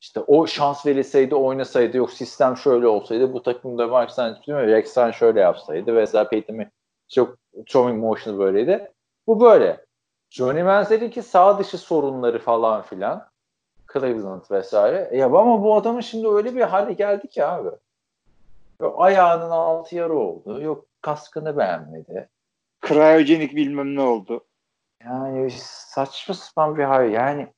[0.00, 5.14] İşte o şans verilseydi oynasaydı yok sistem şöyle olsaydı bu takımda Mark Sanchez değil mi?
[5.14, 6.64] Şöyle yapsaydı vesaire Peyton
[7.08, 8.92] çok throwing motion'ı böyleydi.
[9.26, 9.86] Bu böyle.
[10.30, 13.28] Johnny Manziel'inki sağ dışı sorunları falan filan.
[13.92, 15.08] Cleveland vesaire.
[15.10, 17.70] E ya ama bu adamın şimdi öyle bir hale geldi ki abi.
[18.80, 20.62] Yok ayağının altı yarı oldu.
[20.62, 22.28] Yok kaskını beğenmedi.
[22.80, 24.44] Kriyojenik bilmem ne oldu.
[25.04, 27.10] Yani saçma sapan bir hal.
[27.10, 27.48] Yani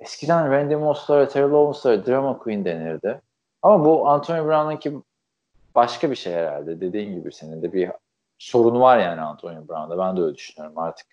[0.00, 3.20] eskiden Randy Moss'lara, Terrell Owens'lara drama queen denirdi.
[3.62, 5.02] Ama bu Antonio Brown'unki
[5.74, 6.80] başka bir şey herhalde.
[6.80, 7.90] Dediğin gibi senin de bir
[8.38, 9.98] sorunu var yani Antonio Brown'da.
[9.98, 11.06] Ben de öyle düşünüyorum artık.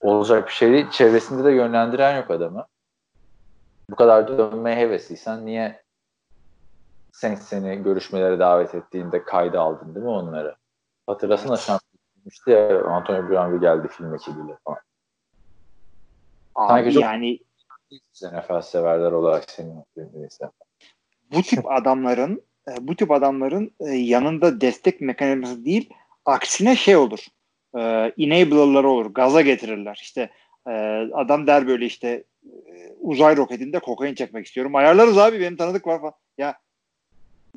[0.00, 0.90] Olacak bir şey değil.
[0.90, 2.66] Çevresinde de yönlendiren yok adamı.
[3.90, 5.82] Bu kadar dönmeye hevesliysen niye
[7.12, 10.56] sen seni görüşmelere davet ettiğinde kayda aldın değil mi onları?
[11.06, 11.78] Hatırlasana
[12.26, 14.78] işte ya Antonio Brown bir geldi film ekibiyle falan.
[16.54, 17.02] Abi çok...
[17.02, 17.38] yani
[18.22, 20.28] NFL severler olarak senin filmini
[21.32, 22.42] Bu tip adamların
[22.80, 25.90] bu tip adamların yanında destek mekanizması değil
[26.24, 27.26] aksine şey olur.
[27.74, 27.80] E,
[28.18, 29.06] enabler'ları olur.
[29.06, 29.98] Gaza getirirler.
[30.02, 30.30] İşte
[30.68, 30.70] e,
[31.14, 34.74] adam der böyle işte e, uzay roketinde kokain çekmek istiyorum.
[34.74, 36.14] Ayarlarız abi benim tanıdık var falan.
[36.38, 36.58] Ya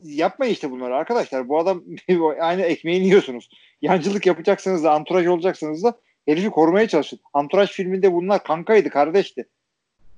[0.03, 1.49] yapmayın işte bunları arkadaşlar.
[1.49, 1.83] Bu adam
[2.39, 3.49] aynı ekmeğini yiyorsunuz.
[3.81, 7.19] Yancılık yapacaksanız da anturaj olacaksanız da herifi korumaya çalışın.
[7.33, 9.45] Anturaj filminde bunlar kankaydı, kardeşti.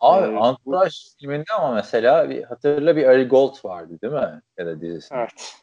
[0.02, 4.42] Abi Ee, Entourage filminde ama mesela bir hatırla bir Ari Gold vardı değil mi?
[4.58, 5.20] Ya da dizisinde.
[5.20, 5.56] Evet.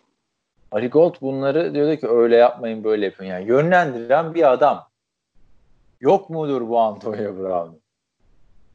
[0.72, 3.24] Ari Gold bunları diyordu ki öyle yapmayın böyle yapın.
[3.24, 4.89] Yani yönlendiren bir adam.
[6.01, 7.76] Yok mudur bu Antonio Brown?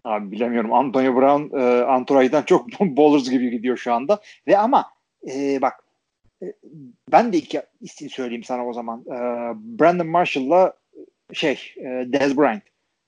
[0.03, 0.73] Abi bilemiyorum.
[0.73, 4.21] Antonio Brown e, Entourage'dan çok Bowlers gibi gidiyor şu anda.
[4.47, 4.85] Ve ama
[5.31, 5.73] e, bak
[6.43, 6.53] e,
[7.11, 8.99] ben de iki isim söyleyeyim sana o zaman.
[9.07, 9.17] E,
[9.79, 10.73] Brandon Marshall'la
[11.33, 11.83] şey e,
[12.13, 12.63] Dez Bryant.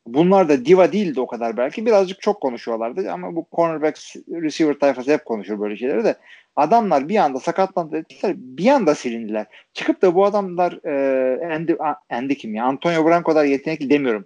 [0.08, 1.86] Bunlar da diva değildi o kadar belki.
[1.86, 3.97] Birazcık çok konuşuyorlardı ama bu cornerback
[4.30, 6.16] receiver tayfası hep konuşur böyle şeyleri de.
[6.56, 8.03] Adamlar bir anda sakatlandı.
[8.36, 9.45] Bir anda silindiler.
[9.74, 11.74] Çıkıp da bu adamlar e, Andy,
[12.10, 12.66] Andy kim ya?
[12.66, 14.26] Antonio Brown kadar yetenekli demiyorum.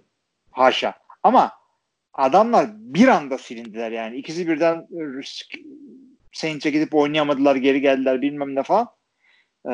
[0.50, 0.94] Haşa.
[1.22, 1.52] Ama
[2.14, 4.16] adamlar bir anda silindiler yani.
[4.16, 5.22] İkisi birden e,
[6.32, 8.88] Saints'e gidip oynayamadılar, geri geldiler bilmem ne falan.
[9.68, 9.72] Ee,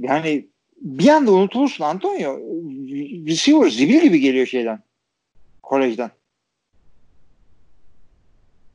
[0.00, 2.38] yani bir anda unutulursun Antonio.
[3.26, 4.82] Receiver zibil gibi geliyor şeyden.
[5.70, 6.10] Kolejden.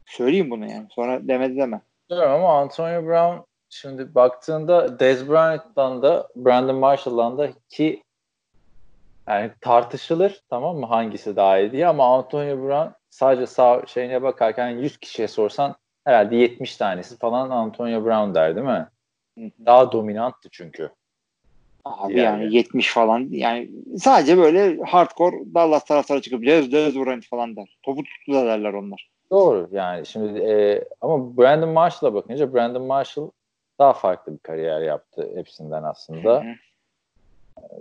[0.05, 0.87] Söyleyeyim bunu yani.
[0.91, 1.81] Sonra demedi deme.
[2.09, 8.03] Bilmiyorum ama Antonio Brown şimdi baktığında Dez Bryant'dan da Brandon Marshall'dan da ki
[9.27, 14.69] yani tartışılır tamam mı hangisi daha iyi diye ama Antonio Brown sadece sağ şeyine bakarken
[14.69, 15.75] 100 kişiye sorsan
[16.05, 18.89] herhalde 70 tanesi falan Antonio Brown der değil mi?
[19.65, 20.91] Daha dominanttı çünkü.
[21.85, 27.27] Abi yani, yani 70 falan yani sadece böyle hardcore Dallas taraftarı çıkıp Jazz Jazz Bryant
[27.27, 27.77] falan der.
[27.83, 29.09] Topu tuttu da derler onlar.
[29.31, 33.29] Doğru yani şimdi e, ama Brandon Marshall'a bakınca Brandon Marshall
[33.79, 36.43] daha farklı bir kariyer yaptı hepsinden aslında.
[36.43, 36.55] Hı hı.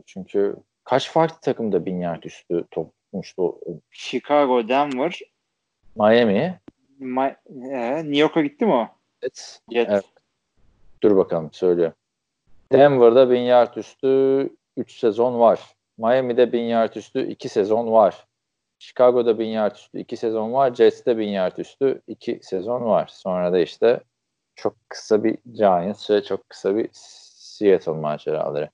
[0.07, 3.61] Çünkü kaç farklı takımda bin yard üstü topmuştu?
[3.91, 5.21] Chicago, Denver,
[5.97, 6.61] Miami.
[7.01, 7.37] Ma-
[7.71, 8.89] e, New York'a gitti mi o?
[9.23, 9.61] Evet.
[9.71, 10.05] evet.
[11.03, 11.95] Dur bakalım söylüyorum.
[12.73, 15.61] Denver'da bin yard üstü 3 sezon var.
[15.99, 18.27] Miami'de bin yard üstü 2 sezon var.
[18.79, 20.75] Chicago'da bin yard üstü 2 sezon var.
[20.75, 23.07] Jets'te bin yard üstü 2 sezon var.
[23.13, 24.01] Sonra da işte
[24.55, 28.71] çok kısa bir Giants ve çok kısa bir Seattle maceraları.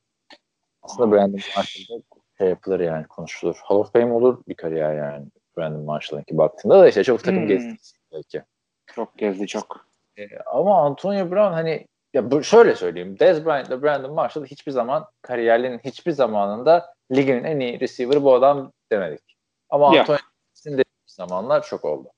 [0.83, 2.03] Aslında Brandon Marshall'da
[2.39, 3.61] şey yapılır yani konuşulur.
[3.65, 5.27] Hall of Fame olur bir kariyer yani
[5.57, 7.49] Brandon Marshall'ınki baktığında da işte çok takım hmm.
[7.49, 7.77] gezdi
[8.13, 8.43] belki.
[8.87, 9.87] Çok gezdi çok.
[10.19, 13.19] Ee, ama Antonio Brown hani ya bu, şöyle söyleyeyim.
[13.19, 18.35] Dez Bryant ile Brandon Marshall hiçbir zaman kariyerlerinin hiçbir zamanında ligin en iyi receiver bu
[18.35, 19.37] adam demedik.
[19.71, 20.01] Ama ya.
[20.01, 22.09] Antonio'nun de zamanlar çok oldu.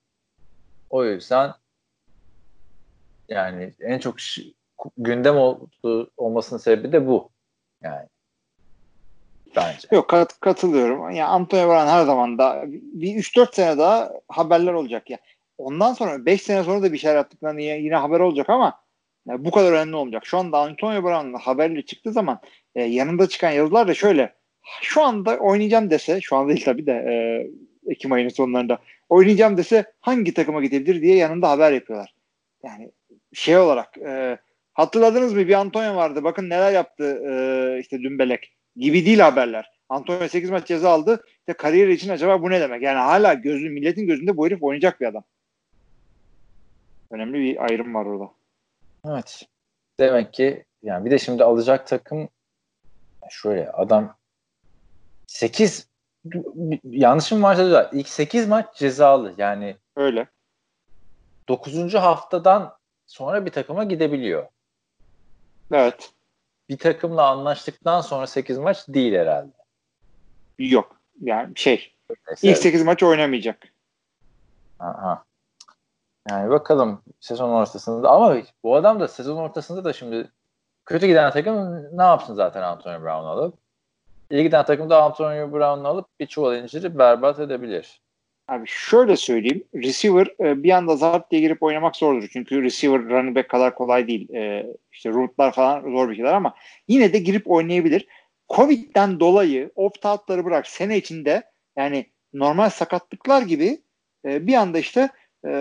[0.90, 1.54] O yüzden
[3.28, 4.16] yani en çok
[4.96, 7.30] gündem oldu, olmasının sebebi de bu.
[7.82, 8.06] Yani
[9.56, 9.88] bence.
[9.90, 11.10] Yok kat, katılıyorum.
[11.10, 15.18] Yani Antonio Brown her zaman da bir 3-4 sene daha haberler olacak ya.
[15.58, 18.82] Ondan sonra 5 sene sonra da bir şeyler yaptıklarında yine, yine haber olacak ama
[19.26, 20.26] yani bu kadar önemli olmayacak.
[20.26, 22.40] Şu anda Antonio Brown'ın haberleri çıktığı zaman
[22.74, 24.34] e, yanında çıkan yazılar da şöyle.
[24.82, 27.14] Şu anda oynayacağım dese, şu anda değil tabii de e,
[27.92, 32.14] Ekim ayının sonlarında oynayacağım dese hangi takıma gidebilir diye yanında haber yapıyorlar.
[32.64, 32.90] Yani
[33.32, 34.38] şey olarak e,
[34.72, 39.70] hatırladınız mı bir Antonio vardı bakın neler yaptı e, işte Dümbelek gibi değil haberler.
[39.88, 41.24] Antonio 8 maç ceza aldı.
[41.38, 42.82] İşte kariyer için acaba bu ne demek?
[42.82, 45.24] Yani hala gözü, milletin gözünde bu herif oynayacak bir adam.
[47.10, 48.30] Önemli bir ayrım var orada.
[49.08, 49.42] Evet.
[50.00, 52.28] Demek ki yani bir de şimdi alacak takım
[53.30, 54.16] şöyle adam
[55.26, 55.88] 8
[56.84, 59.34] yanlışım varsa da ilk 8 maç cezalı.
[59.38, 60.26] Yani öyle.
[61.48, 61.94] 9.
[61.94, 62.76] haftadan
[63.06, 64.46] sonra bir takıma gidebiliyor.
[65.72, 66.12] Evet.
[66.68, 69.52] Bir takımla anlaştıktan sonra 8 maç değil herhalde.
[70.58, 71.00] Yok.
[71.20, 71.94] Yani şey.
[72.28, 73.68] Mesela, ilk 8 maç oynamayacak.
[74.78, 75.24] Aha.
[76.30, 80.30] Yani bakalım sezon ortasında ama bu adam da sezon ortasında da şimdi
[80.86, 83.54] kötü giden takım ne yapsın zaten Antonio Brown alıp?
[84.30, 88.00] İyi giden takım da Antonio Brown'u alıp bir çuval inciri berbat edebilir.
[88.48, 89.64] Abi şöyle söyleyeyim.
[89.74, 92.28] Receiver e, bir anda zart diye girip oynamak zordur.
[92.32, 94.34] Çünkü receiver running back kadar kolay değil.
[94.34, 96.54] E, işte route'lar falan zor bir şeyler ama
[96.88, 98.06] yine de girip oynayabilir.
[98.56, 101.42] Covid'den dolayı opt-out'ları bırak sene içinde
[101.76, 103.82] yani normal sakatlıklar gibi
[104.24, 105.08] e, bir anda işte
[105.46, 105.52] e,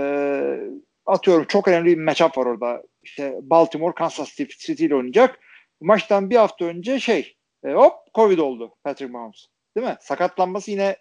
[1.05, 2.83] atıyorum çok önemli bir matchup var orada.
[3.03, 5.39] İşte Baltimore Kansas City ile oynayacak.
[5.81, 9.47] Maçtan bir hafta önce şey e, hop Covid oldu Patrick Mahomes.
[9.75, 9.97] Değil mi?
[10.01, 10.95] Sakatlanması yine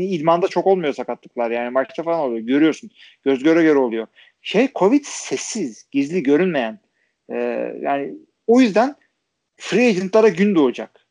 [0.00, 1.50] e, idmanda çok olmuyor sakatlıklar.
[1.50, 2.46] Yani maçta falan oluyor.
[2.46, 2.90] Görüyorsun.
[3.24, 4.06] Göz göre göre oluyor.
[4.42, 6.78] Şey Covid sessiz, gizli, görünmeyen.
[7.28, 7.36] E,
[7.80, 8.14] yani
[8.46, 8.94] o yüzden
[9.56, 11.06] free agentlara gün doğacak.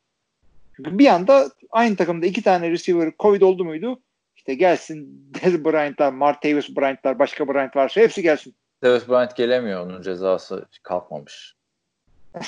[0.75, 3.99] Çünkü bir anda aynı takımda iki tane receiver Covid oldu muydu?
[4.43, 8.55] İşte gelsin Dez Bryant'lar, Martavis Bryant'lar, başka Bryant varsa hepsi gelsin.
[8.83, 9.85] Davis Bryant gelemiyor.
[9.85, 11.55] Onun cezası kalkmamış.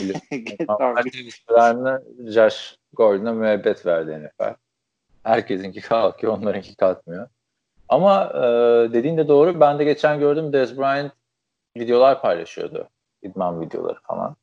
[0.68, 4.54] Martavis Bryant'a Josh Gordon'a müebbet verdi NFL.
[5.24, 7.28] Herkesinki kalkıyor, onlarınki kalkmıyor.
[7.90, 8.42] Ama e,
[8.94, 9.60] dediğin de doğru.
[9.60, 11.12] Ben de geçen gördüm Dez Bryant
[11.78, 12.90] videolar paylaşıyordu.
[13.22, 14.36] İdman videoları falan.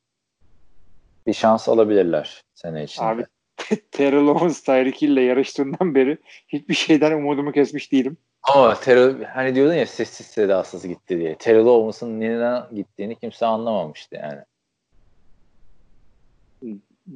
[1.27, 3.05] Bir şans alabilirler sene içinde.
[3.05, 3.25] Abi
[3.91, 8.17] Terrell Owens Tyreek ile yarıştığından beri hiçbir şeyden umudumu kesmiş değilim.
[8.43, 11.35] Ama Terrell hani diyordun ya sessiz sedasız gitti diye.
[11.35, 14.39] Terrell Owens'ın neden gittiğini kimse anlamamıştı yani.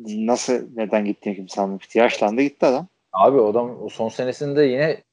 [0.06, 1.98] Nasıl neden gittiğini kimse anlamamıştı.
[1.98, 2.88] Yaşlandı gitti adam.
[3.14, 5.04] Abi adam o son senesinde yine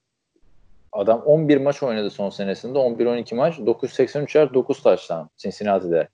[0.93, 2.79] adam 11 maç oynadı son senesinde.
[2.79, 3.59] 11-12 maç.
[3.67, 6.09] 983 yard 9 taştan Cincinnati'de.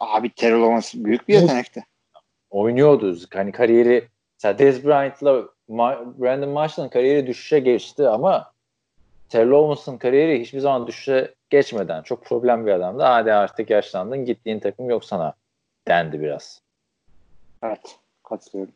[0.00, 1.84] Abi Terrell Owens büyük bir yetenekti.
[2.50, 3.16] Oynuyordu.
[3.34, 8.52] Hani kariyeri mesela Dez Bryant'la Ma- Brandon Marshall'ın kariyeri düşüşe geçti ama
[9.28, 13.02] Terrell Owens'ın kariyeri hiçbir zaman düşüşe geçmeden çok problem bir adamdı.
[13.02, 15.34] Hadi artık yaşlandın gittiğin takım yok sana
[15.88, 16.62] dendi biraz.
[17.62, 18.74] Evet katılıyorum.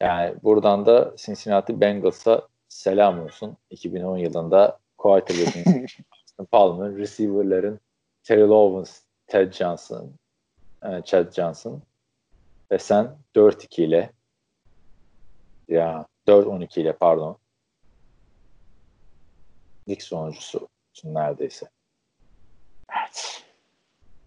[0.00, 3.56] Yani buradan da Cincinnati Bengals'a selam olsun.
[3.70, 5.86] 2010 yılında quarterback'in
[6.50, 7.80] Palmer, receiver'ların
[8.22, 10.10] Terrell Owens, Ted Johnson,
[10.84, 11.82] e, Chad Johnson
[12.72, 14.12] ve sen 4-2 ile
[15.68, 17.38] ya 4-12 ile pardon
[19.88, 20.68] lig sonuncusu
[21.04, 21.66] neredeyse.
[23.00, 23.44] Evet.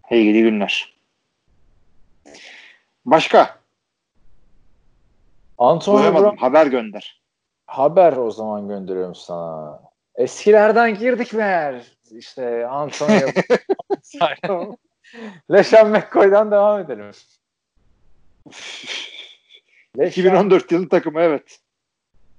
[0.02, 0.94] Hey gidi günler.
[3.04, 3.58] Başka?
[5.58, 6.24] Antonio Duyamadım.
[6.24, 7.22] Brown Haber gönder.
[7.66, 9.82] haber o zaman gönderiyorum sana.
[10.14, 11.84] Eskilerden girdik meğer.
[12.10, 13.28] İşte Antonio
[15.50, 17.10] Leşan McCoy'dan devam edelim.
[19.98, 21.58] Leşan, 2014 yılın takımı evet.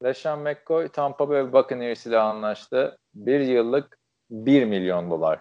[0.03, 2.97] Leşan McCoy Tampa Bay Buccaneers ile anlaştı.
[3.13, 3.99] Bir yıllık
[4.29, 5.39] 1 milyon dolar.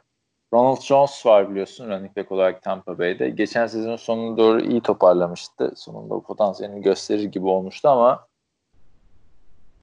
[0.55, 3.31] Ronald Jones var biliyorsun running back olarak Tampa Bay'de.
[3.31, 5.73] Geçen sezon sonuna doğru iyi toparlamıştı.
[5.77, 8.27] Sonunda o potansiyelini gösterir gibi olmuştu ama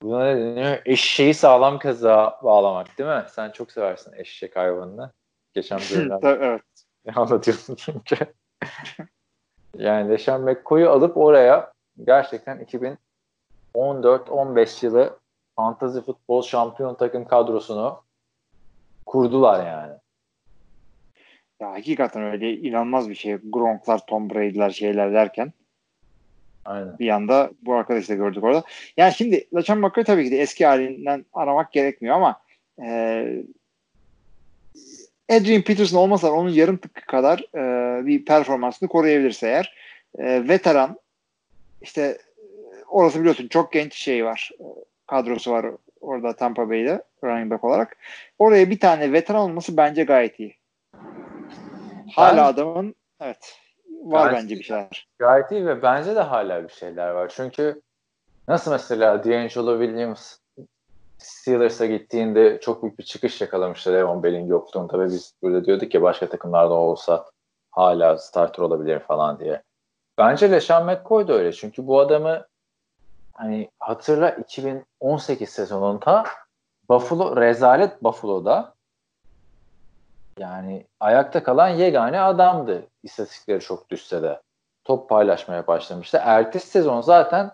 [0.02, 0.82] buna ne deniyor?
[0.86, 3.26] Eşeği sağlam kaza bağlamak değil mi?
[3.30, 5.12] Sen çok seversin eşek hayvanını.
[5.54, 6.62] Geçen bölümlerde evet.
[7.16, 8.16] anlatıyorsun çünkü.
[9.78, 11.72] Yani Leşan McCoy'u alıp oraya
[12.06, 12.66] gerçekten
[13.76, 15.20] 2014-15 yılı
[15.56, 18.02] fantasy futbol şampiyon takım kadrosunu
[19.06, 19.94] kurdular yani.
[21.60, 23.38] Ya hakikaten öyle inanılmaz bir şey.
[23.44, 25.54] Gronk'lar, Tom Brady'ler şeyler derken
[26.66, 27.00] Aynen.
[27.00, 28.64] bir anda bu arkadaşı da gördük orada.
[28.98, 32.42] Yani şimdi LeSean McCoy tabii ki de eski halinden aramak gerekmiyor ama
[32.84, 33.44] e,
[35.32, 39.76] Adrian Peterson olmasa onun yarım tık kadar e, bir performansını koruyabilirse eğer
[40.18, 41.00] e, veteran
[41.82, 42.18] işte
[42.90, 44.52] orası biliyorsun çok genç şey var
[45.08, 45.66] kadrosu var
[46.02, 47.98] orada Tampa Bay'de running back olarak.
[48.40, 50.56] Oraya bir tane veteran olması bence gayet iyi.
[52.16, 53.60] Hala Ben- adamın evet
[54.04, 55.08] var Gayet bence bir şeyler.
[55.20, 57.32] Gayet iyi ve bence de hala bir şeyler var.
[57.36, 57.82] Çünkü
[58.48, 60.38] nasıl mesela D'Angelo Williams
[61.22, 66.02] Steelers'a gittiğinde çok büyük bir çıkış yakalamıştı Levan Bell'in yokluğunda ve biz burada diyorduk ki
[66.02, 67.26] başka takımlarda olsa
[67.72, 69.62] hala starter olabilir falan diye.
[70.18, 71.54] Bence LeSean McCoy da öyle.
[71.54, 72.46] Çünkü bu adamı
[73.34, 76.24] hani hatırla 2018 sezonunda
[76.90, 78.74] Buffalo rezalet Buffalo'da
[80.40, 82.88] yani ayakta kalan yegane adamdı.
[83.04, 84.42] İstatistikleri çok düşse de.
[84.84, 86.20] Top paylaşmaya başlamıştı.
[86.24, 87.52] Ertesi sezon zaten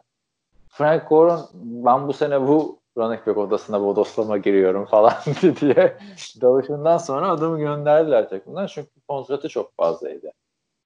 [0.70, 5.14] Frank Gore'un ben bu sene bu running back odasına bodoslama giriyorum falan
[5.62, 5.98] diye
[6.42, 8.68] dalışından sonra adamı gönderdiler takımdan.
[8.68, 10.32] Çünkü kontratı çok fazlaydı.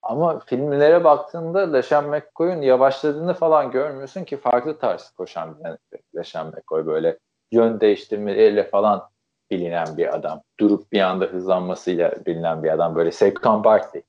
[0.02, 6.04] Ama filmlere baktığında LeSean McCoy'un yavaşladığını falan görmüyorsun ki farklı tarz koşan bir back.
[6.16, 7.18] LeSean McCoy böyle
[7.52, 9.10] yön değiştirmeleriyle falan
[9.52, 10.42] bilinen bir adam.
[10.60, 12.96] Durup bir anda hızlanmasıyla bilinen bir adam.
[12.96, 14.04] Böyle Saquon Barkley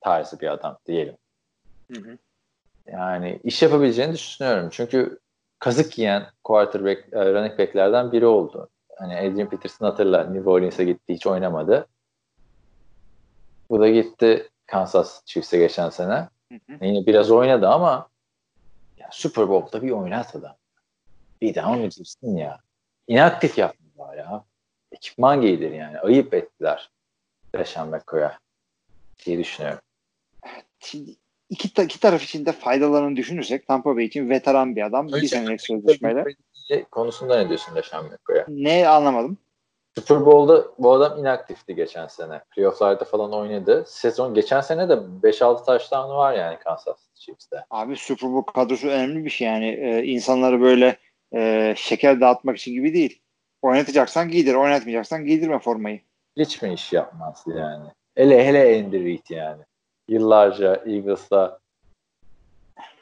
[0.00, 1.16] tarzı bir adam diyelim.
[1.92, 2.18] Hı hı.
[2.92, 4.68] Yani iş yapabileceğini düşünüyorum.
[4.72, 5.18] Çünkü
[5.58, 8.68] kazık yiyen quarterback, e, running backlerden biri oldu.
[8.96, 11.86] Hani Adrian Peterson hatırla New Orleans'a gitti hiç oynamadı.
[13.70, 16.28] Bu da gitti Kansas Chiefs'e geçen sene.
[16.52, 16.84] Hı hı.
[16.84, 18.08] Yine biraz oynadı ama
[18.96, 20.56] ya Super Bowl'da bir oynat adam.
[21.40, 22.60] Bir daha oynayacaksın ya.
[23.08, 24.44] İnaktif yaptılar ya.
[24.92, 26.00] Ekipman giydir yani.
[26.00, 26.90] Ayıp ettiler.
[27.56, 28.38] Leşan McCoy'a
[29.24, 29.80] diye düşünüyorum.
[30.78, 31.16] Şimdi
[31.50, 35.08] iki, ta- iki taraf için de faydalarını düşünürsek Tampa Bay için veteran bir adam.
[35.08, 36.24] Bir senelik sözleşmeyle.
[36.90, 38.44] Konusunda ne diyorsun Leşan McCoy'a?
[38.48, 39.38] Ne anlamadım.
[39.98, 42.40] Super Bowl'da bu adam inaktifti geçen sene.
[42.54, 43.84] Playoff'larda falan oynadı.
[43.86, 44.92] Sezon geçen sene de
[45.22, 47.64] 5-6 taştanı var yani Kansas Chiefs'te.
[47.70, 49.68] Abi Super Bowl kadrosu önemli bir şey yani.
[49.68, 50.96] Ee, insanları böyle
[51.34, 53.22] e, şeker dağıtmak için gibi değil.
[53.62, 56.00] Oynatacaksan giydir, oynatmayacaksan giydirme formayı.
[56.36, 57.88] Hiç mi iş yapmaz yani?
[58.14, 59.62] Hele hele Andy Reid yani.
[60.08, 61.58] Yıllarca Eagles'ta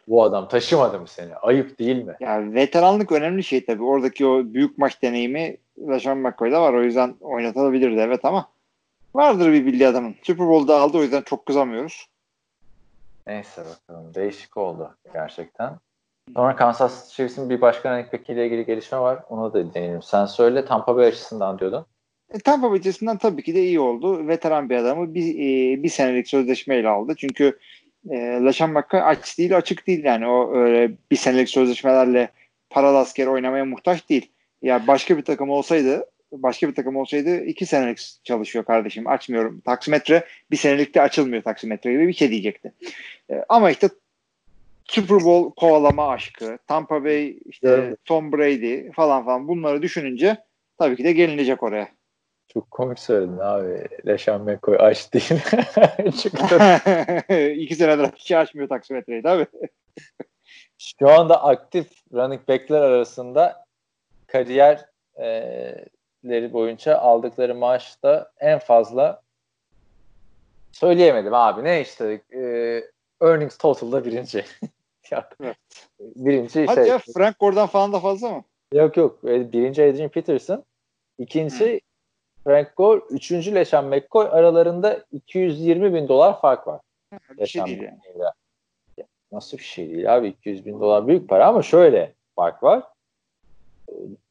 [0.09, 1.36] bu adam taşımadı mı seni?
[1.36, 2.16] Ayıp değil mi?
[2.20, 3.82] Ya veteranlık önemli şey tabii.
[3.82, 6.72] Oradaki o büyük maç deneyimi e, LaShawn McCoy da var.
[6.74, 8.48] O yüzden oynatılabilirdi evet ama
[9.14, 10.14] vardır bir bildi adamın.
[10.22, 12.07] Super Bowl'da aldı o yüzden çok kızamıyoruz.
[13.26, 14.14] Neyse bakalım.
[14.14, 15.78] Değişik oldu gerçekten.
[16.34, 19.18] Sonra Kansas Chiefs'in bir başka running back ile ilgili gelişme var.
[19.28, 20.02] Ona da değinelim.
[20.02, 21.86] Sen söyle Tampa Bay açısından diyordun.
[22.35, 24.28] E, Tampa Bay açısından tabii ki de iyi oldu.
[24.28, 27.14] Veteran bir adamı bir, e, bir senelik sözleşmeyle aldı.
[27.18, 27.59] Çünkü
[28.11, 30.26] e, LaShawn McCoy aç değil açık değil yani.
[30.26, 32.28] O öyle bir senelik sözleşmelerle
[32.70, 34.30] paralı asker oynamaya muhtaç değil.
[34.62, 39.61] Ya başka bir takım olsaydı başka bir takım olsaydı iki senelik çalışıyor kardeşim açmıyorum.
[39.61, 42.72] Taksimetre bir senelikte açılmıyor taksimetre gibi bir şey diyecekti.
[43.30, 43.89] E, ama işte
[44.85, 47.99] Super Bowl kovalama aşkı, Tampa Bay, işte Evet.
[48.05, 50.37] Tom Brady falan falan bunları düşününce
[50.78, 51.89] tabii ki de gelinecek oraya.
[52.53, 53.88] Çok komik söyledin abi.
[54.07, 55.42] Leşan McCoy aç değil.
[56.22, 56.59] Çıktı.
[57.53, 59.47] İki senedir hiç açmıyor taksimetreyi tabii.
[60.78, 63.64] Şu anda aktif running backler arasında
[64.26, 64.82] kariyerleri
[66.53, 69.22] boyunca aldıkları maaşta en fazla
[70.72, 71.64] söyleyemedim abi.
[71.64, 72.40] Ne işte e,
[73.26, 74.45] earnings total'da birinci.
[75.40, 75.57] Evet.
[76.01, 76.88] birinci Hadi şey.
[76.88, 78.45] ya Frank Gore'dan falan da fazla mı?
[78.72, 79.18] Yok yok.
[79.24, 80.64] E, Birinci Adrian Peterson.
[81.18, 81.80] ikincisi
[82.45, 83.01] Frank Gore.
[83.11, 84.28] Üçüncü Leşan McCoy.
[84.30, 86.80] Aralarında 220 bin dolar fark var.
[87.38, 87.99] Bir şey değil yani.
[89.32, 92.82] Nasıl bir şey değil abi 200 bin dolar büyük para ama şöyle fark var.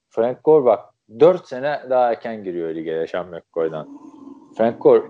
[0.10, 4.00] Frank Gore bak 4 sene daha erken giriyor lige Leşan McCoy'dan.
[4.58, 5.08] Frank Gore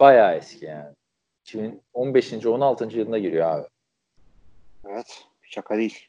[0.00, 0.94] bayağı eski yani.
[1.42, 2.46] 2015.
[2.46, 2.98] 16.
[2.98, 3.66] yılına giriyor abi.
[4.88, 5.24] Evet.
[5.42, 6.08] Şaka değil.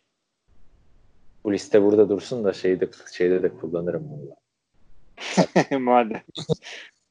[1.44, 4.36] Bu liste burada dursun da şeyde şeyde de kullanırım bunu.
[5.80, 6.22] Madem.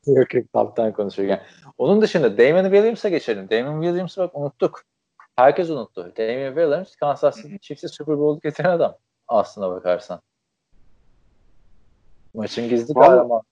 [0.07, 1.39] Yok yok kaptan konuşuyor.
[1.79, 3.51] Onun dışında Damon Williams'a geçelim.
[3.51, 4.83] Damon Williams'ı bak unuttuk.
[5.37, 6.13] Herkes unuttu.
[6.19, 8.97] Damon Williams Kansas City Chiefs'e Super Bowl getiren adam
[9.29, 10.21] aslına bakarsan.
[12.35, 13.43] Maçın gizli kahramanı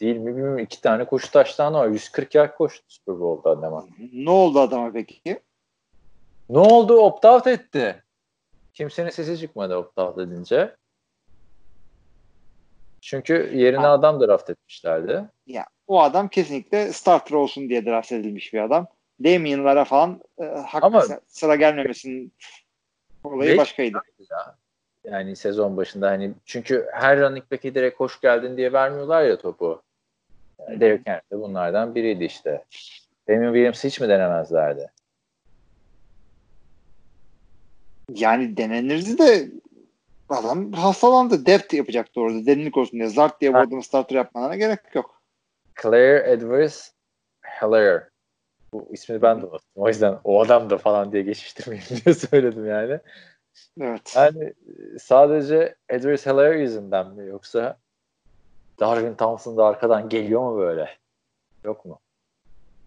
[0.00, 0.58] değil mi bilmiyorum.
[0.58, 1.88] İki tane koşu taştan var.
[1.88, 3.86] 140 yard koştu Super Bowl'da adama.
[4.12, 5.40] Ne oldu adama peki?
[6.48, 6.94] Ne oldu?
[6.94, 8.02] Opt-out etti.
[8.74, 10.76] Kimsenin sesi çıkmadı opt-out edince.
[13.02, 13.92] Çünkü yerine Ha.
[13.92, 15.24] adam draft etmişlerdi.
[15.46, 18.86] Ya o adam kesinlikle starter olsun diye draft edilmiş bir adam.
[19.24, 22.32] Damien'lara falan e, hak Ama- sıra gelmemesinin
[23.24, 23.98] olayı başkaydı.
[24.30, 24.56] ya.
[25.04, 29.82] Yani sezon başında hani çünkü her running back'e direkt hoş geldin diye vermiyorlar ya topu.
[30.68, 32.64] Yani Derrick Henry de bunlardan biriydi işte.
[33.28, 34.90] Damien Williams hiç mi denemezlerdi?
[38.14, 39.48] Yani denenirdi de
[40.32, 41.46] adam hastalandı.
[41.46, 42.46] Depth yapacaktı orada.
[42.46, 43.08] Derinlik olsun diye.
[43.08, 45.22] Zart diye bu adamı starter yapmana gerek yok.
[45.82, 46.90] Claire Edwards
[47.42, 48.08] Heller.
[48.72, 49.60] Bu ismini ben de unuttum.
[49.76, 52.98] O yüzden o adam da falan diye geçiştirmeyeyim diye söyledim yani.
[53.80, 54.12] Evet.
[54.16, 57.78] Yani e, sadece Edwards Heller yüzünden mi yoksa
[58.80, 60.88] Darwin Thompson da arkadan geliyor mu böyle?
[61.64, 61.98] Yok mu?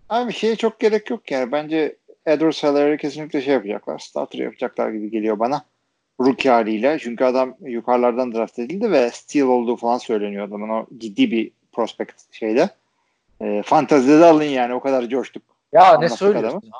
[0.09, 1.51] Abi şeye çok gerek yok yani.
[1.51, 3.99] Bence Edwards Heller'i kesinlikle şey yapacaklar.
[3.99, 5.65] Starter yapacaklar gibi geliyor bana.
[6.19, 6.97] Rookie haliyle.
[6.99, 10.69] Çünkü adam yukarılardan draft edildi ve steal olduğu falan söyleniyor adamın.
[10.69, 12.69] O ciddi bir prospect şeyde.
[13.41, 14.73] E, fantazide de alın yani.
[14.73, 15.43] O kadar coştuk.
[15.73, 16.71] Ya ne söylüyorsun?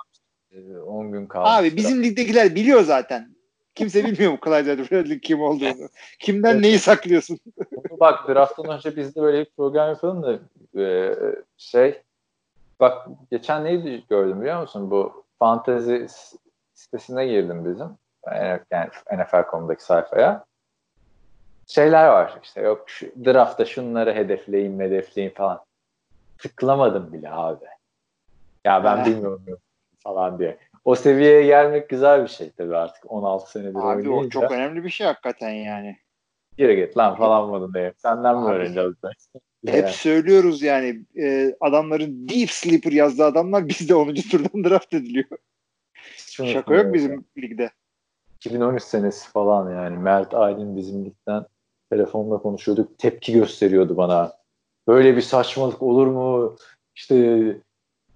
[0.52, 1.50] Ee, 10 gün kaldı.
[1.50, 3.36] Abi bizim ligdekiler biliyor zaten.
[3.76, 5.90] Kimse bilmiyor mu Clyde Edwards'ın kim olduğunu.
[6.20, 6.62] Kimden Evet.
[6.62, 7.40] neyi saklıyorsun?
[8.00, 10.40] Bak drafttan önce biz de böyle bir program yapalım da
[10.82, 11.16] e,
[11.58, 12.02] şey
[12.80, 14.92] bak geçen neyi gördüm biliyor musun?
[14.92, 16.08] Bu fantezi
[16.74, 17.88] sitesine girdim bizim.
[18.72, 20.46] Yani NFL.com'daki sayfaya.
[21.68, 25.66] Şeyler var işte yok şu, draftta şunları hedefleyin hedefleyin falan.
[26.38, 27.66] Tıklamadım bile abi.
[28.66, 29.06] Ya ben Ha.
[29.06, 29.46] bilmiyorum
[30.04, 30.58] falan diye.
[30.86, 34.90] O seviyeye gelmek güzel bir şey tabii artık 16 senedir Abi o çok önemli bir
[34.90, 35.98] şey hakikaten yani.
[36.58, 37.94] Geri git lan falan modundayım.
[37.98, 38.94] Senden mi öğreneceğiz?
[39.68, 44.14] Hep söylüyoruz yani e, adamların deep sleeper yazdığı adamlar bizde 10.
[44.16, 45.26] turdan draft ediliyor.
[46.18, 47.72] Şaka yok bizim ligde.
[48.46, 49.98] 2013 senesi falan yani.
[49.98, 51.46] Mert Aydın bizim ligden
[51.90, 53.00] telefonla konuşuyorduk.
[53.00, 54.34] Tepki gösteriyordu bana.
[54.88, 56.56] Böyle bir saçmalık olur mu?
[56.96, 57.46] İşte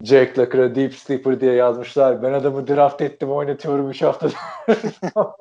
[0.04, 2.24] Jack Lacra Deep Sleeper diye yazmışlar.
[2.24, 4.34] Ben adamı draft ettim oynatıyorum 3 haftada.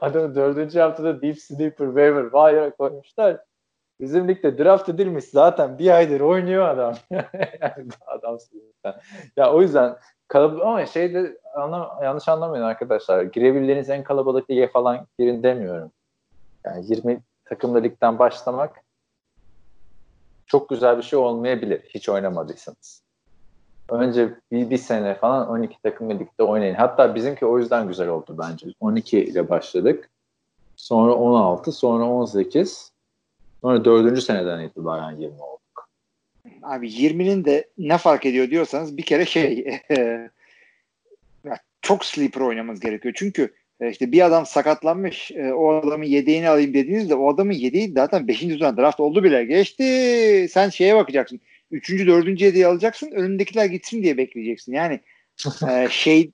[0.00, 3.38] Adamı dördüncü haftada Deep Sleeper waiver wire koymuşlar.
[4.00, 6.94] Bizim ligde draft edilmiş zaten bir aydır oynuyor adam.
[7.60, 8.38] yani adam.
[9.36, 9.96] Ya o yüzden
[10.28, 13.22] kalabalık ama şeyde anlam yanlış anlamayın arkadaşlar.
[13.22, 15.90] Girebildiğiniz en kalabalık lige falan girin demiyorum.
[16.64, 18.84] Yani 20 takımlı ligden başlamak
[20.46, 23.02] çok güzel bir şey olmayabilir hiç oynamadıysanız.
[23.90, 26.74] Önce bir, bir sene falan 12 takımlı ligde oynayın.
[26.74, 28.66] Hatta bizimki o yüzden güzel oldu bence.
[28.80, 30.10] 12 ile başladık.
[30.76, 32.92] Sonra 16, sonra 18.
[33.62, 35.88] Sonra dördüncü seneden itibaren 20 olduk.
[36.62, 39.80] Abi 20'nin de ne fark ediyor diyorsanız bir kere şey
[41.82, 43.14] çok sleeper oynamamız gerekiyor.
[43.18, 47.92] Çünkü e, işte bir adam sakatlanmış e, o adamın yedeğini alayım dediğinizde o adamın yedeği
[47.92, 48.40] zaten 5.
[48.40, 49.84] turdan draft oldu bile geçti.
[50.50, 51.40] Sen şeye bakacaksın.
[51.70, 52.06] 3.
[52.06, 52.40] 4.
[52.40, 54.72] yedeği alacaksın önündekiler gitsin diye bekleyeceksin.
[54.72, 55.00] Yani
[55.70, 56.30] e, şey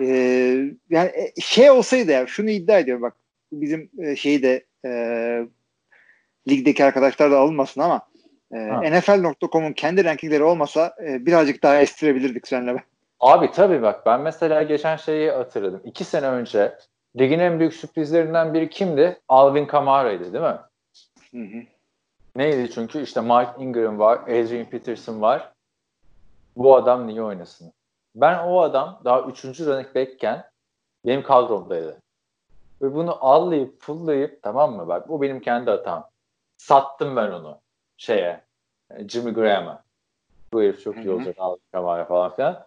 [0.00, 0.06] e,
[0.90, 1.10] yani
[1.40, 3.16] şey olsaydı ya şunu iddia ediyorum bak
[3.52, 4.90] bizim e, şeyi de e,
[6.48, 8.00] ligdeki arkadaşlar da alınmasın ama
[8.52, 12.82] e, NFL.com'un kendi rankingleri olmasa e, birazcık daha estirebilirdik seninle ben.
[13.20, 15.80] Abi tabii bak ben mesela geçen şeyi hatırladım.
[15.84, 16.78] İki sene önce
[17.18, 19.20] ligin en büyük sürprizlerinden biri kimdi?
[19.28, 20.58] Alvin Kamara'ydı değil mi?
[21.30, 21.62] Hı hı.
[22.36, 25.52] Neydi çünkü işte Mark Ingram var, Adrian Peterson var.
[26.56, 27.72] Bu adam niye oynasın?
[28.14, 30.44] Ben o adam daha üçüncü running back'ken
[31.06, 32.00] benim kadromdaydı.
[32.82, 36.08] Ve bunu allayıp pullayıp tamam mı bak bu benim kendi hatam.
[36.60, 37.60] Sattım ben onu
[37.96, 38.44] şeye
[39.08, 39.82] Jimmy Graham'a.
[40.52, 42.66] Bu herif çok iyi olacak Alvin Kamara falan filan.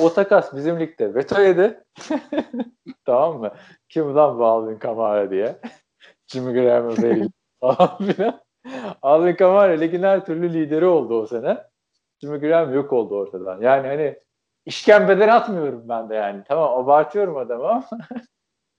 [0.00, 1.84] O takas bizim ligde veto yedi.
[3.04, 3.54] tamam mı?
[3.88, 5.56] Kim lan bu Alvin Kamara diye.
[6.26, 8.40] Jimmy Graham'a verildi falan filan.
[9.02, 11.64] Alvin Kamara ligin her türlü lideri oldu o sene.
[12.20, 13.60] Jimmy Graham yok oldu ortadan.
[13.60, 14.18] Yani hani
[14.66, 16.42] işkembeden atmıyorum ben de yani.
[16.48, 17.84] Tamam abartıyorum adamı ama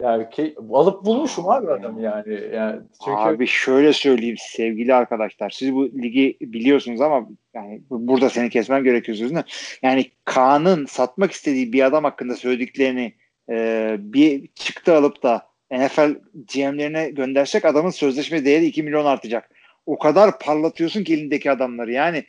[0.02, 2.40] yani ki, alıp bulmuşum abi adamı yani.
[2.54, 3.18] yani çünkü...
[3.18, 5.50] Abi şöyle söyleyeyim sevgili arkadaşlar.
[5.50, 9.44] Siz bu ligi biliyorsunuz ama yani burada seni kesmem gerekiyor sözünü.
[9.82, 13.14] Yani Kaan'ın satmak istediği bir adam hakkında söylediklerini
[13.50, 16.16] e, bir çıktı alıp da NFL
[16.54, 19.50] GM'lerine göndersek adamın sözleşme değeri 2 milyon artacak.
[19.86, 21.92] O kadar parlatıyorsun ki elindeki adamları.
[21.92, 22.26] Yani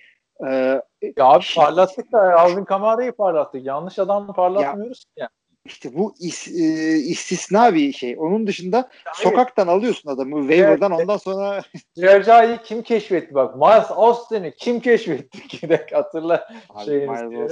[0.49, 0.81] e,
[1.17, 3.65] ya abi parlattık da Alvin Kamara'yı parlattık.
[3.65, 5.40] Yanlış adam parlatmıyoruz ya, yani.
[5.65, 8.17] İşte bu is, e, istisna bir şey.
[8.19, 9.31] Onun dışında Hayır.
[9.31, 11.03] sokaktan alıyorsun adamı waiver'dan evet.
[11.03, 11.63] ondan sonra
[11.99, 13.57] Raja'yı kim keşfetti bak.
[13.57, 16.49] Miles Austin'i kim keşfetti ki hatırla
[16.85, 17.49] şeyini.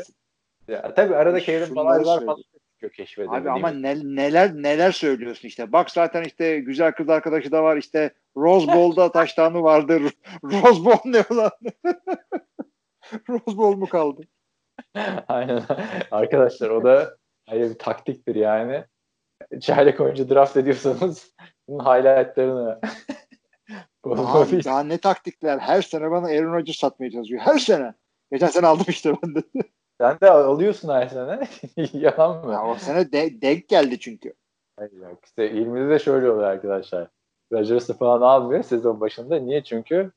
[0.68, 2.36] Ya tabii arada Kevin Balaylar falan
[2.92, 3.34] keşfediyor.
[3.34, 5.72] Abi ama ne, neler neler söylüyorsun işte.
[5.72, 10.12] Bak zaten işte güzel kız arkadaşı da var işte Rose Bowl'da taştanı vardır.
[10.44, 11.50] Rose Bowl ne ulan?
[13.28, 14.22] Rose Bowl mu kaldı?
[15.28, 15.62] Aynen.
[16.10, 17.16] Arkadaşlar o da
[17.50, 18.84] ayrı bir taktiktir yani.
[19.60, 21.34] Çaylak oyuncu draft ediyorsanız
[21.68, 22.80] bunun highlightlarını
[24.04, 25.58] Abi, daha ne taktikler.
[25.58, 27.40] Her sene bana Aaron Rodgers satmaya çalışıyor.
[27.40, 27.94] Her sene.
[28.32, 29.42] Geçen sene aldım işte ben de.
[30.00, 31.48] Sen de alıyorsun her sene.
[31.92, 32.52] Yalan mı?
[32.52, 34.34] Ya, o sene de, denk geldi çünkü.
[34.76, 35.18] Hayır yok.
[35.24, 37.08] İşte 20'de de şöyle oluyor arkadaşlar.
[37.52, 39.38] Rodgers'ı falan almıyor sezon başında.
[39.38, 39.64] Niye?
[39.64, 40.12] Çünkü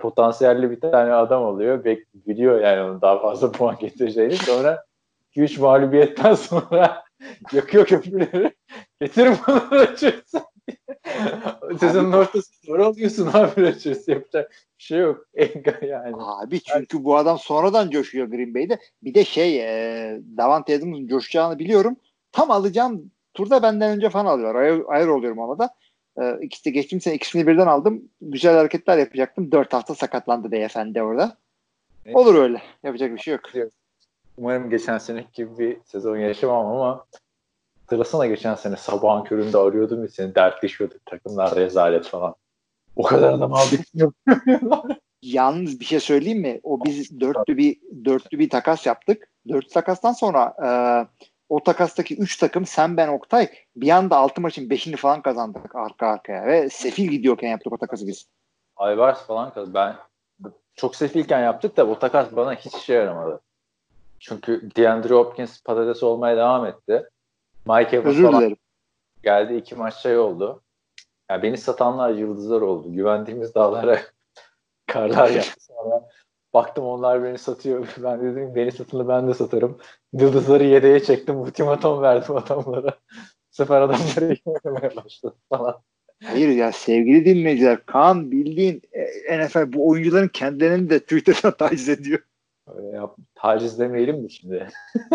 [0.00, 1.84] potansiyelli bir tane adam oluyor.
[1.84, 4.36] Bek biliyor yani onun daha fazla puan getireceğini.
[4.36, 4.84] Sonra
[5.38, 7.04] 2-3 mağlubiyetten sonra
[7.52, 8.54] yakıyor köprüleri.
[9.00, 10.42] Getirin bunu Rodgers'ı.
[11.80, 14.08] Sezonun ortası zor alıyorsun abi Rodgers.
[14.08, 15.26] Yapacak bir şey yok.
[15.82, 16.14] yani.
[16.18, 18.78] Abi çünkü bu adam sonradan coşuyor Green Bay'de.
[19.02, 21.96] Bir de şey e, Davante Adams'ın coşacağını biliyorum.
[22.32, 24.54] Tam alacağım turda benden önce falan alıyor.
[24.54, 25.74] Ayır, ayır oluyorum ama da.
[26.20, 28.08] E, ikisi geçtiğim sene ikisini birden aldım.
[28.20, 29.52] Güzel hareketler yapacaktım.
[29.52, 31.36] Dört hafta sakatlandı beyefendi orada.
[32.06, 32.16] Evet.
[32.16, 32.62] Olur öyle.
[32.82, 33.42] Yapacak bir şey yok.
[34.38, 37.06] Umarım geçen sene gibi bir sezon yaşamam ama
[37.88, 42.34] Hatırlasana geçen sene sabahın köründe arıyordum ya seni dertleşiyorduk takımlar rezalet falan.
[42.96, 43.80] O kadar adam aldık.
[45.22, 46.60] Yalnız bir şey söyleyeyim mi?
[46.62, 49.28] O biz dörtlü bir dörtlü bir takas yaptık.
[49.48, 50.68] Dört takastan sonra e,
[51.48, 56.06] o takastaki üç takım sen ben Oktay bir anda altı maçın beşini falan kazandık arka
[56.06, 58.28] arkaya ve sefil gidiyorken yaptık o takası biz.
[58.76, 59.74] Aybars falan kaz.
[59.74, 59.96] Ben
[60.74, 63.40] çok sefilken yaptık da o takas bana hiç işe yaramadı.
[64.20, 67.08] Çünkü DeAndre Hopkins patates olmaya devam etti.
[67.66, 68.56] Mike Evans Özür dilerim.
[69.22, 70.62] geldi iki maç şey oldu.
[71.30, 72.92] Yani beni satanlar yıldızlar oldu.
[72.92, 74.00] Güvendiğimiz dağlara
[74.86, 76.08] karlar yaptı sonra.
[76.54, 77.86] Baktım onlar beni satıyor.
[78.02, 79.78] Ben dedim beni satını ben de satarım.
[80.12, 81.40] Yıldızları yedeğe çektim.
[81.40, 82.90] Ultimatom verdim adamlara.
[82.90, 85.80] Bu sefer adamları oynamaya başladı falan.
[86.24, 88.82] Hayır ya sevgili dinleyiciler Kaan bildiğin
[89.28, 92.20] e, NFL bu oyuncuların kendilerini de Twitter'dan taciz ediyor.
[92.66, 94.68] Öyle yap, taciz demeyelim mi şimdi?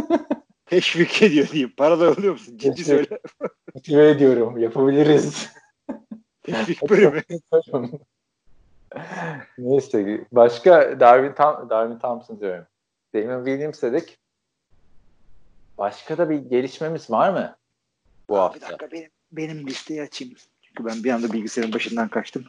[0.65, 1.73] teşvik ediyor diyeyim.
[1.77, 2.57] Para da alıyor musun?
[2.57, 3.19] Ciddi söyle.
[3.75, 4.57] Motive ediyorum.
[4.57, 5.49] Yapabiliriz.
[6.43, 7.21] teşvik bölümü.
[9.57, 10.25] Neyse.
[10.31, 12.65] Başka Darwin, Tam Darwin Thompson diyorum.
[13.15, 14.17] Damon Williams dedik.
[15.77, 17.55] Başka da bir gelişmemiz var mı
[18.29, 18.59] bu hafta?
[18.59, 20.35] Bir dakika benim, benim listeyi açayım.
[20.61, 22.45] Çünkü ben bir anda bilgisayarın başından kaçtım.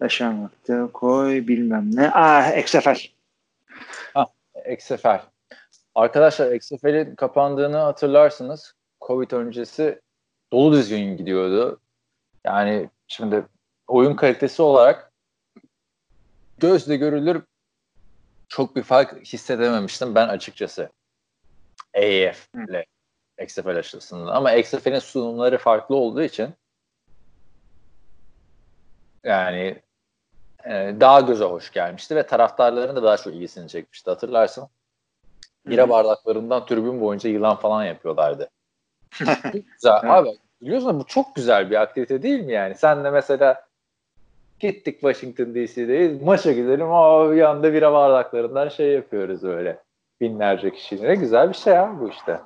[0.00, 0.50] Aşağı
[0.92, 2.10] koy bilmem ne.
[2.10, 2.96] Aa XFL.
[4.14, 4.26] Ha,
[4.72, 5.20] XFL.
[5.94, 8.74] Arkadaşlar XFL'in kapandığını hatırlarsınız.
[9.00, 10.00] Covid öncesi
[10.52, 11.80] dolu düzgün gidiyordu.
[12.44, 13.46] Yani şimdi
[13.88, 15.12] oyun kalitesi olarak
[16.58, 17.42] gözle görülür
[18.48, 20.90] çok bir fark hissedememiştim ben açıkçası.
[21.94, 22.86] AAF ile
[23.42, 24.32] XFL aşısında.
[24.32, 26.54] Ama XFL'in sunumları farklı olduğu için
[29.24, 29.82] yani
[30.66, 34.10] e, daha göze hoş gelmişti ve taraftarların da daha çok ilgisini çekmişti.
[34.10, 34.68] Hatırlarsın.
[35.66, 38.50] Bira bardaklarından tribün boyunca yılan falan yapıyorlardı.
[39.52, 40.00] güzel.
[40.02, 40.28] Abi
[40.60, 42.74] biliyorsun bu çok güzel bir aktivite değil mi yani?
[42.74, 43.66] Sen de mesela
[44.60, 46.22] gittik Washington DC'deyiz.
[46.22, 46.92] Maça gidelim.
[46.92, 49.78] Aa, bir anda bira bardaklarından şey yapıyoruz öyle.
[50.20, 51.14] Binlerce kişiyle.
[51.14, 52.40] Güzel bir şey ya bu işte.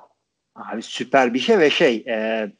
[0.55, 2.51] Abi süper bir şey ve şey e,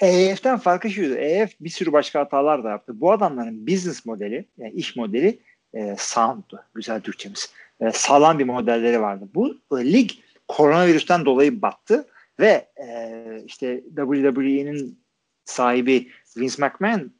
[0.00, 1.14] EF'ten farkı şuydu.
[1.14, 3.00] EF bir sürü başka hatalar da yaptı.
[3.00, 5.38] Bu adamların business modeli, yani iş modeli
[5.74, 6.62] e, sound'du.
[6.74, 7.52] Güzel Türkçemiz.
[7.80, 9.28] E, sağlam bir modelleri vardı.
[9.34, 10.10] Bu e, lig
[10.48, 12.06] koronavirüsten dolayı battı
[12.40, 14.98] ve e, işte WWE'nin
[15.44, 17.12] sahibi Vince McMahon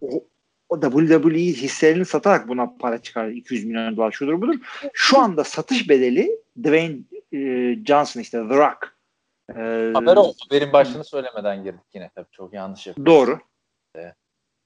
[0.00, 0.24] o,
[0.68, 3.32] o WWE hisselerini satarak buna para çıkardı.
[3.32, 4.54] 200 milyon dolar şudur budur.
[4.92, 6.30] Şu anda satış bedeli
[6.62, 6.96] Dwayne
[7.32, 7.38] e,
[7.86, 8.93] Johnson işte The Rock.
[9.50, 10.36] E, Haber oldu.
[10.48, 13.06] Haberin başını söylemeden girdik yine tabii çok yanlış yaptık.
[13.06, 13.38] Doğru.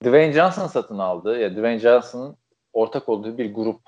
[0.05, 1.39] Dwayne Johnson satın aldı.
[1.39, 2.37] Ya Dwayne Johnson'ın
[2.73, 3.81] ortak olduğu bir grup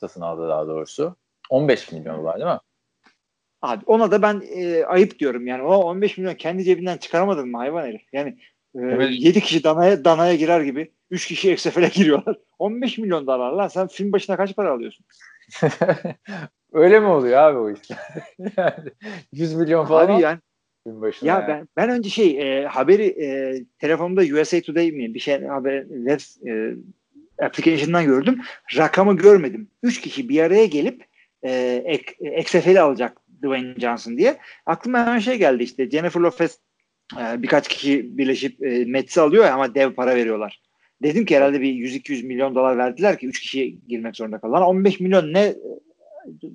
[0.00, 1.16] satın aldı daha doğrusu.
[1.50, 2.58] 15 milyon dolar değil mi?
[3.62, 5.62] Abi ona da ben e, ayıp diyorum yani.
[5.62, 8.02] O 15 milyon kendi cebinden çıkaramadın mı hayvan herif?
[8.12, 8.30] Yani
[8.74, 9.10] e, evet.
[9.12, 12.36] 7 kişi danaya danaya girer gibi 3 kişi XFL'e giriyorlar.
[12.58, 15.06] 15 milyon dolar lan sen film başına kaç para alıyorsun?
[16.78, 17.96] Öyle mi oluyor abi o işte?
[18.56, 18.90] yani
[19.32, 20.14] 100 milyon falan.
[20.14, 20.38] Abi yani
[21.02, 21.48] ya yani.
[21.48, 26.48] ben ben önce şey e, haberi e, telefonumda USA Today mi bir şey haber web
[26.48, 26.74] e,
[27.44, 28.40] application'dan gördüm.
[28.76, 29.70] Rakamı görmedim.
[29.82, 31.04] Üç kişi bir araya gelip
[31.44, 32.00] e,
[32.38, 34.36] XFL'i alacak Dwayne Johnson diye.
[34.66, 36.58] Aklıma hemen şey geldi işte Jennifer Lopez
[37.20, 40.62] e, birkaç kişi birleşip e, Mets'i alıyor ama dev para veriyorlar.
[41.02, 44.60] Dedim ki herhalde bir 100-200 milyon dolar verdiler ki 3 kişi girmek zorunda kaldılar.
[44.60, 45.54] 15 milyon ne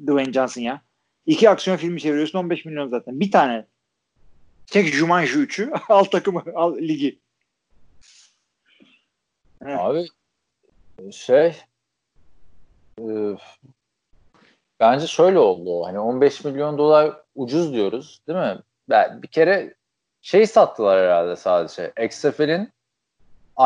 [0.07, 0.81] Dwayne Johnson ya?
[1.25, 3.19] İki aksiyon filmi çeviriyorsun 15 milyon zaten.
[3.19, 3.65] Bir tane.
[4.65, 7.19] Çek Jumanji 3'ü al takımı al ligi.
[9.65, 10.07] Abi
[11.11, 11.55] şey
[12.99, 13.03] e,
[14.79, 15.85] bence şöyle oldu.
[15.85, 18.59] Hani 15 milyon dolar ucuz diyoruz değil mi?
[18.89, 19.73] Ben bir kere
[20.21, 21.93] şey sattılar herhalde sadece.
[22.05, 22.73] XFL'in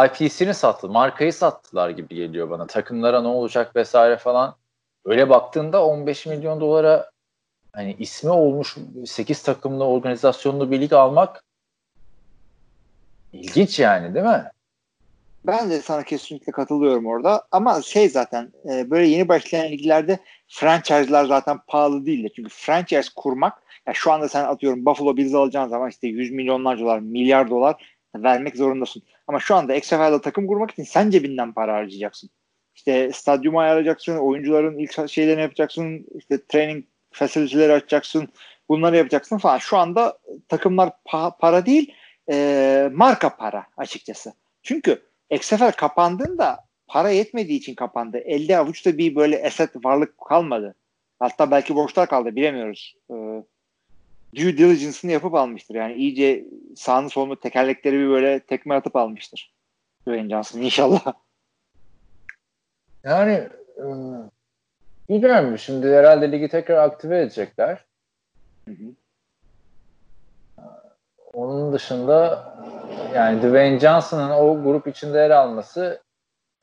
[0.05, 0.89] IP'sini sattı.
[0.89, 2.67] Markayı sattılar gibi geliyor bana.
[2.67, 4.55] Takımlara ne olacak vesaire falan.
[5.07, 7.11] Öyle baktığında 15 milyon dolara
[7.73, 11.43] hani ismi olmuş 8 takımlı organizasyonlu bir lig almak
[13.33, 14.43] ilginç yani değil mi?
[15.45, 17.43] Ben de sana kesinlikle katılıyorum orada.
[17.51, 22.31] Ama şey zaten e, böyle yeni başlayan liglerde franchise'lar zaten pahalı değildir.
[22.35, 26.79] Çünkü franchise kurmak ya şu anda sen atıyorum Buffalo Bills alacağın zaman işte 100 milyonlar
[26.79, 29.03] dolar, milyar dolar vermek zorundasın.
[29.27, 32.29] Ama şu anda XFL'de takım kurmak için sen cebinden para harcayacaksın.
[32.77, 38.27] İşte stadyumu ayarlayacaksın, oyuncuların ilk şeylerini yapacaksın, işte training facility'leri açacaksın,
[38.69, 39.57] bunları yapacaksın falan.
[39.57, 40.17] Şu anda
[40.47, 41.93] takımlar pa- para değil,
[42.29, 44.33] e, marka para açıkçası.
[44.63, 48.17] Çünkü XFL kapandığında para yetmediği için kapandı.
[48.17, 50.75] Elde avuçta bir böyle eset varlık kalmadı.
[51.19, 52.95] Hatta belki borçlar kaldı bilemiyoruz.
[53.11, 53.13] Ee,
[54.35, 55.75] due diligence'ını yapıp almıştır.
[55.75, 59.53] Yani iyice sağını solunu tekerlekleri bir böyle tekme atıp almıştır.
[60.01, 61.13] Dwayne Johnson inşallah.
[63.07, 63.47] Yani
[65.09, 65.57] bilmiyorum.
[65.57, 67.85] Şimdi herhalde ligi tekrar aktive edecekler.
[68.67, 68.93] Hı hı.
[71.33, 72.43] Onun dışında
[73.15, 76.01] yani Dwayne Johnson'ın o grup içinde yer alması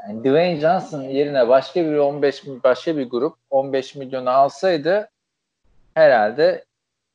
[0.01, 5.11] yani Dwayne Johnson yerine başka bir 15 başka bir grup 15 milyonu alsaydı
[5.95, 6.65] herhalde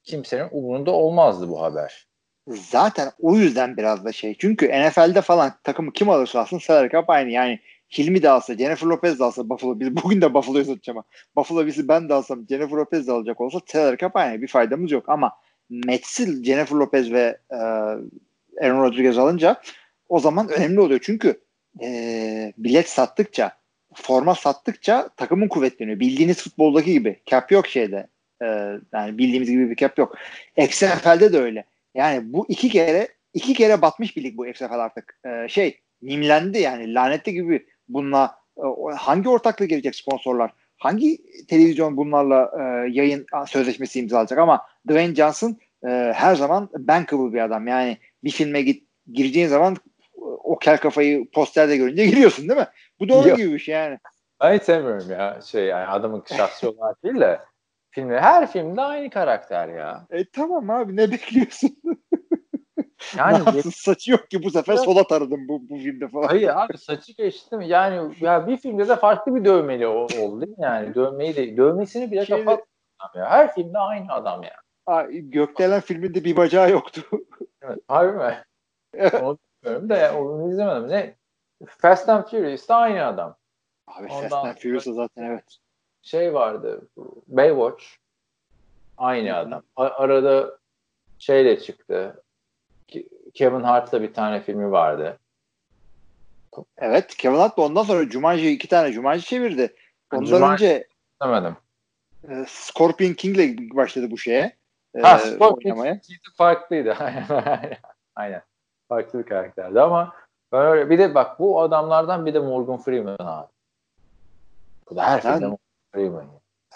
[0.04, 2.08] kimsenin umurunda olmazdı bu haber.
[2.48, 4.36] Zaten o yüzden biraz da şey.
[4.40, 7.30] Çünkü NFL'de falan takımı kim alırsa alsın salary cap aynı.
[7.30, 7.60] Yani
[7.98, 11.66] Hilmi de alsa, Jennifer Lopez de alsa Buffalo biz bugün de Buffalo'yu satacağım ama Buffalo
[11.66, 13.60] bizi ben de alsam Jennifer Lopez de alacak olsa
[13.98, 14.42] cap aynı.
[14.42, 15.32] Bir faydamız yok ama
[15.70, 17.56] Mets'i Jennifer Lopez ve e,
[18.62, 19.62] Aaron Rodriguez alınca
[20.10, 21.00] o zaman önemli oluyor.
[21.04, 21.42] Çünkü
[21.82, 23.52] e, bilet sattıkça
[23.94, 26.00] forma sattıkça takımın kuvvetleniyor.
[26.00, 27.20] Bildiğiniz futboldaki gibi.
[27.26, 28.08] Cap yok şeyde.
[28.42, 28.46] E,
[28.94, 30.18] yani bildiğimiz gibi bir cap yok.
[30.58, 31.66] XFL'de de öyle.
[31.96, 35.20] Yani bu iki kere iki kere batmış bir lig bu XFL artık.
[35.26, 40.52] E, şey nimlendi yani lanetli gibi bununla e, hangi ortaklığı gelecek sponsorlar?
[40.78, 41.18] Hangi
[41.48, 47.68] televizyon bunlarla e, yayın sözleşmesi imzalayacak ama Dwayne Johnson e, her zaman bankable bir adam.
[47.68, 49.76] Yani bir filme git gireceğin zaman
[50.44, 52.68] o kel kafayı posterde görünce giriyorsun değil mi?
[53.00, 54.00] Bu doğru gibi bir şey yani.
[54.42, 55.40] Ben hiç sevmiyorum ya.
[55.42, 57.40] Şey yani adamın şahsi olarak değil de
[57.92, 60.08] filmde her filmde aynı karakter ya.
[60.12, 61.78] E tamam abi ne bekliyorsun?
[63.18, 66.28] Yani saçı yok ki bu sefer sola taradım bu, bu filmde falan.
[66.28, 67.62] Hayır abi saçı geçtim.
[67.62, 70.64] Yani ya bir filmde de farklı bir dövmeli oldu değil mi?
[70.64, 72.64] Yani dövmeyi de dövmesini bile Şeyde- kapat.
[73.16, 73.30] Ya.
[73.30, 74.56] Her filmde aynı adam ya.
[74.86, 77.02] Aa, Gökdelen filminde bir bacağı yoktu.
[77.62, 78.44] Evet, harbi mi?
[79.22, 80.90] Onu bilmiyorum da onu izlemedim.
[80.90, 81.16] Ne?
[81.68, 83.36] Fast and Furious'ta aynı adam.
[83.88, 85.58] Abi Ondan- Fast and Furious'da zaten evet.
[86.02, 86.88] Şey vardı.
[87.28, 87.84] Baywatch.
[88.98, 89.38] Aynı Hı hı.
[89.38, 89.62] adam.
[89.76, 90.58] A- arada
[91.20, 92.24] şeyle çıktı.
[92.92, 95.20] Ke- Kevin Hart'la bir tane filmi vardı.
[96.78, 99.76] Evet Kevin Hart da ondan sonra Jumanji iki tane Jumanji çevirdi.
[100.14, 100.88] Ondan Jumanji- önce
[101.24, 101.58] Demedim.
[102.30, 104.58] e, Scorpion King'le başladı bu şeye.
[104.96, 106.00] e, Ha, Scorpion oynamaya.
[106.00, 106.94] King farklıydı.
[108.16, 108.42] Aynen.
[108.90, 110.16] Farklı bir karakterdi ama
[110.52, 113.48] ben öyle bir de bak bu adamlardan bir de Morgan Freeman abi.
[114.90, 115.58] Bu da her filmde Morgan
[115.94, 116.26] Freeman.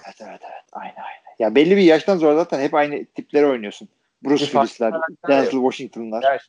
[0.05, 0.63] Evet evet evet.
[0.71, 1.23] Aynı aynı.
[1.39, 3.89] Ya belli bir yaştan sonra zaten hep aynı tipleri oynuyorsun.
[4.23, 4.93] Bruce Willis'ler,
[5.27, 6.39] Denzel Washington'lar.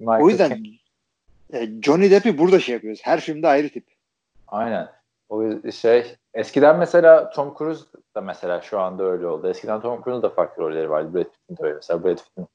[0.00, 0.64] O yüzden
[1.52, 3.00] e, Johnny Depp'i burada şey yapıyoruz.
[3.02, 3.86] Her filmde ayrı tip.
[4.48, 4.88] Aynen.
[5.28, 7.84] O şey eskiden mesela Tom Cruise
[8.14, 9.48] da mesela şu anda öyle oldu.
[9.48, 11.14] Eskiden Tom Cruise'un da farklı rolleri vardı.
[11.14, 11.74] Brad Pitt'in de öyle.
[11.74, 12.46] Mesela Brad Pitt'in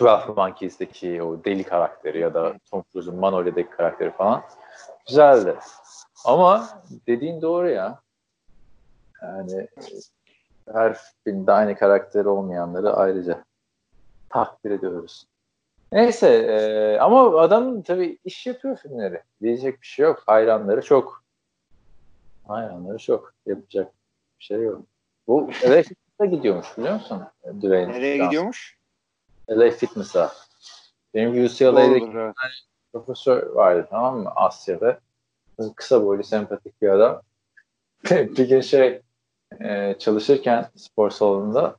[0.00, 4.42] 12 Monkeys'deki o deli karakteri ya da Tom Cruise'un Manolya'daki karakteri falan
[5.08, 5.56] güzeldi.
[6.24, 8.00] Ama dediğin doğru ya.
[9.22, 9.68] Yani
[10.72, 13.44] her filmde aynı karakteri olmayanları ayrıca
[14.28, 15.26] takdir ediyoruz.
[15.92, 19.22] Neyse e, ama adam tabii iş yapıyor filmleri.
[19.42, 20.22] Diyecek bir şey yok.
[20.26, 21.24] Hayranları çok.
[22.48, 23.34] Hayranları çok.
[23.46, 23.92] Yapacak
[24.38, 24.82] bir şey yok.
[25.26, 27.22] Bu LA Fitness'a gidiyormuş biliyor musun?
[27.44, 27.92] Dwayne.
[27.92, 28.26] Nereye Johnson.
[28.26, 28.78] gidiyormuş?
[29.50, 30.32] LA Fitness'a.
[31.14, 32.34] Benim UCLA'deki evet.
[32.92, 34.98] profesör vardı tamam mı Asya'da.
[35.76, 37.22] Kısa boylu sempatik bir adam.
[38.10, 39.02] bir gün şey
[39.60, 41.76] e, çalışırken spor salonunda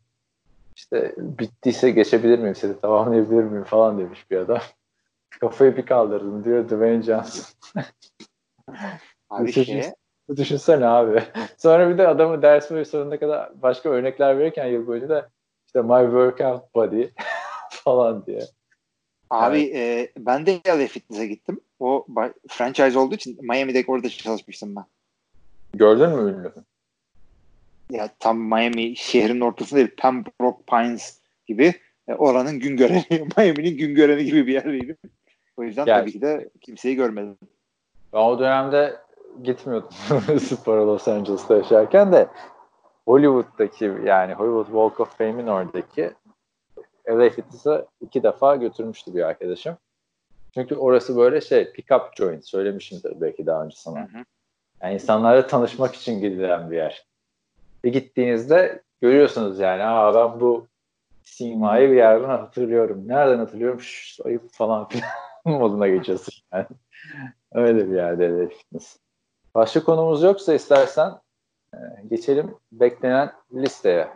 [0.76, 4.62] işte bittiyse geçebilir miyim sizi tamamlayabilir miyim falan demiş bir adam.
[5.40, 7.46] Kafayı bir kaldırdım diyor Dwayne Johnson.
[9.30, 9.96] Abi Düşünsene- şeye,
[10.36, 11.24] Düşünsene abi.
[11.58, 15.30] Sonra bir de adamı ders boyu sonuna kadar başka örnekler verirken yıl boyunca da
[15.66, 17.08] işte my workout body
[17.72, 18.42] falan diye.
[19.30, 21.62] Abi e, ben de LA Fitness'e gittim.
[21.80, 22.06] O
[22.50, 24.86] franchise olduğu için Miami'de orada çalışmıştım ben.
[25.74, 26.54] Gördün mü ünlü?
[27.92, 29.92] Ya tam Miami şehrin ortasında değil.
[29.98, 31.74] Pembroke Pines gibi
[32.08, 33.06] e, oranın gün göreni,
[33.38, 34.98] Miami'nin gün göreni gibi bir yerdeydim.
[35.58, 37.38] O yüzden Yani- tabii ki de kimseyi görmedim.
[38.14, 38.96] Ben o dönemde
[39.44, 39.90] gitmiyordum
[40.40, 42.28] spora Los Angeles'ta yaşarken de
[43.06, 46.12] Hollywood'daki yani Hollywood Walk of Fame'in oradaki
[47.10, 49.78] LA Fitness'a iki defa götürmüştü bir arkadaşım.
[50.54, 54.00] Çünkü orası böyle şey pick-up joint söylemişimdir belki daha önce sana.
[54.00, 54.24] Hı hı.
[54.82, 57.06] Yani insanlarla tanışmak için gidilen bir yer.
[57.86, 60.68] Ve gittiğinizde görüyorsunuz yani aa ben bu
[61.24, 63.08] simayı bir yerden hatırlıyorum.
[63.08, 63.82] Nereden hatırlıyorum?
[63.82, 65.10] Şşş, ayıp falan filan
[65.46, 66.66] moduna geçiyorsun yani.
[67.54, 68.98] Öyle bir yerde Fitness.
[69.56, 71.12] Başka konumuz yoksa istersen
[71.74, 71.78] e,
[72.10, 74.08] geçelim beklenen listeye.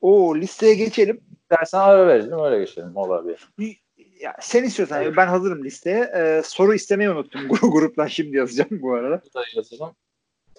[0.00, 1.20] O listeye geçelim.
[1.42, 3.48] İstersen ara verelim öyle geçelim olabilir.
[4.20, 6.04] Ya, sen istiyorsan ben hazırım listeye.
[6.04, 7.40] E, soru istemeyi unuttum.
[7.48, 9.22] Gru- Gruptan şimdi yazacağım bu arada.
[9.34, 9.94] da yazalım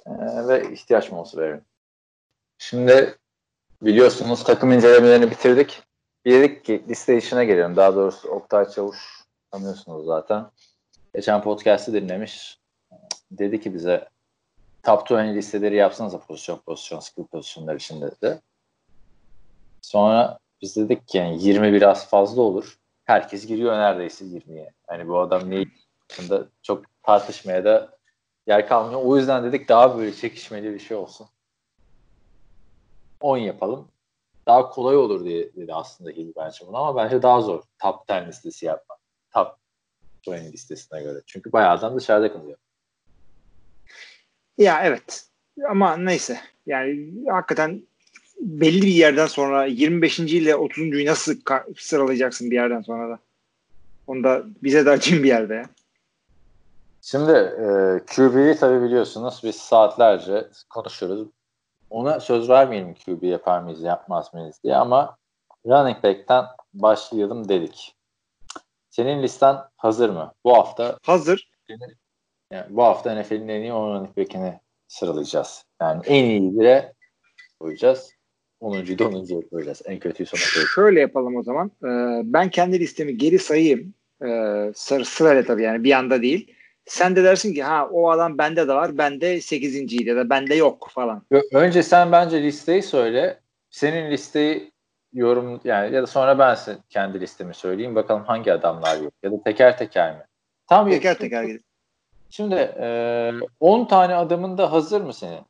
[0.06, 1.62] e, ve ihtiyaç molası verelim.
[2.70, 3.16] Şimdi
[3.82, 5.84] biliyorsunuz takım incelemelerini bitirdik.
[6.26, 7.76] Dedik ki liste işine gelelim.
[7.76, 8.98] Daha doğrusu Oktay Çavuş
[9.52, 10.46] tanıyorsunuz zaten.
[11.16, 12.60] Geçen podcast'ı dinlemiş.
[13.32, 14.10] Dedi ki bize
[14.84, 18.42] top 20 listeleri yapsanıza pozisyon pozisyon skill pozisyonlar için dedi.
[19.82, 22.78] Sonra biz dedik ki yani 20 biraz fazla olur.
[23.06, 24.72] Herkes giriyor neredeyse 20'ye.
[24.88, 25.66] Hani bu adam ne
[26.00, 27.98] hakkında çok tartışmaya da
[28.48, 29.02] yer kalmıyor.
[29.04, 31.28] O yüzden dedik daha böyle çekişmeli bir şey olsun.
[33.24, 33.88] 10 yapalım.
[34.48, 37.62] Daha kolay olur diye dedi aslında Hilmi bence bunu ama bence daha zor.
[37.82, 39.00] Top 10 listesi yapmak.
[39.32, 39.56] Top
[40.28, 41.22] 20 listesine göre.
[41.26, 42.58] Çünkü bayağı adam dışarıda kalıyor.
[44.58, 45.26] Ya evet.
[45.70, 46.40] Ama neyse.
[46.66, 47.82] Yani hakikaten
[48.40, 50.20] belli bir yerden sonra 25.
[50.20, 51.36] ile 30.yu nasıl
[51.78, 53.20] sıralayacaksın bir yerden sonra da.
[54.08, 55.70] Onu da bize de açın bir yerde ya.
[57.02, 57.66] Şimdi e,
[58.16, 61.28] QB'yi tabii biliyorsunuz biz saatlerce konuşuruz.
[61.94, 65.18] Ona söz vermeyelim QB yapar mıyız yapmaz mıyız diye ama
[65.66, 67.96] running back'ten başlayalım dedik.
[68.90, 70.34] Senin listen hazır mı?
[70.44, 71.52] Bu hafta Hazır.
[72.52, 75.66] yani bu hafta NFL'in en iyi 10 running back'ini sıralayacağız.
[75.82, 76.94] Yani en iyi bire
[77.60, 78.12] koyacağız.
[78.60, 78.74] 10.
[78.74, 79.42] da 10.
[79.50, 79.82] koyacağız.
[79.86, 80.70] En kötüyü sona koyacağız.
[80.76, 81.72] Şöyle yapalım o zaman.
[81.84, 83.94] Ee, ben kendi listemi geri sayayım.
[84.26, 86.56] Ee, sıra, sırayla tabii yani bir anda değil.
[86.86, 88.98] Sen de dersin ki ha o adam bende de var.
[88.98, 90.08] Bende 8.
[90.08, 91.22] ya da bende yok falan.
[91.54, 93.40] Önce sen bence listeyi söyle.
[93.70, 94.72] Senin listeyi
[95.14, 96.58] yorum yani ya da sonra ben
[96.90, 100.24] kendi listemi söyleyeyim bakalım hangi adamlar yok ya da teker teker mi?
[100.68, 101.64] Tam teker teker gidelim.
[102.30, 105.42] Şimdi e, 10 tane adamın da hazır mı senin?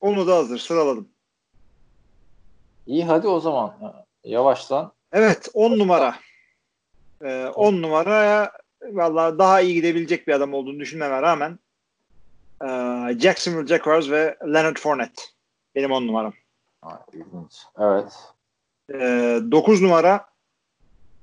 [0.00, 1.08] Onu da hazır sıraladım.
[2.86, 3.74] İyi hadi o zaman
[4.24, 4.92] yavaştan.
[5.12, 6.14] Evet 10 numara.
[7.22, 8.52] 10 ee, numaraya
[8.90, 11.58] valla daha iyi gidebilecek bir adam olduğunu düşünmeme rağmen
[12.62, 12.68] e,
[13.18, 15.22] Jacksonville Jaguars ve Leonard Fournette
[15.74, 16.32] benim 10 numaram.
[16.80, 17.52] Ha, ilginç.
[17.78, 18.12] Evet.
[18.90, 20.26] 9 numara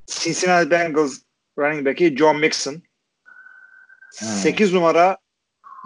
[0.08, 1.20] Cincinnati Bengals
[1.58, 2.82] running back'i John Mixon.
[4.20, 4.28] Hmm.
[4.28, 5.18] 8 numara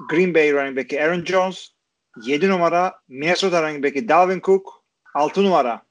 [0.09, 1.74] Green Bay running back'i Aaron Jones.
[2.21, 4.84] 7 numara Minnesota running back'i Dalvin Cook.
[5.13, 5.82] 6 numara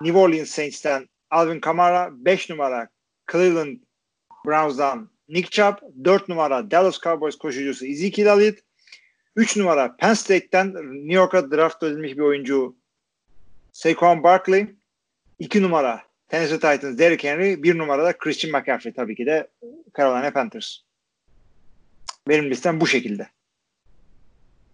[0.00, 2.10] New Orleans Saints'ten Alvin Kamara.
[2.12, 2.88] 5 numara
[3.32, 3.78] Cleveland
[4.48, 5.76] Browns'dan Nick Chubb.
[6.04, 8.58] 4 numara Dallas Cowboys koşucusu Ezekiel Elliott.
[9.36, 12.76] 3 numara Penn State'ten New York'a draft edilmiş bir oyuncu
[13.72, 14.66] Saquon Barkley.
[15.38, 17.62] 2 numara Tennessee Titans Derrick Henry.
[17.62, 19.48] 1 numarada Christian McCaffrey tabii ki de
[19.96, 20.78] Carolina Panthers.
[22.28, 23.28] Benim listem bu şekilde.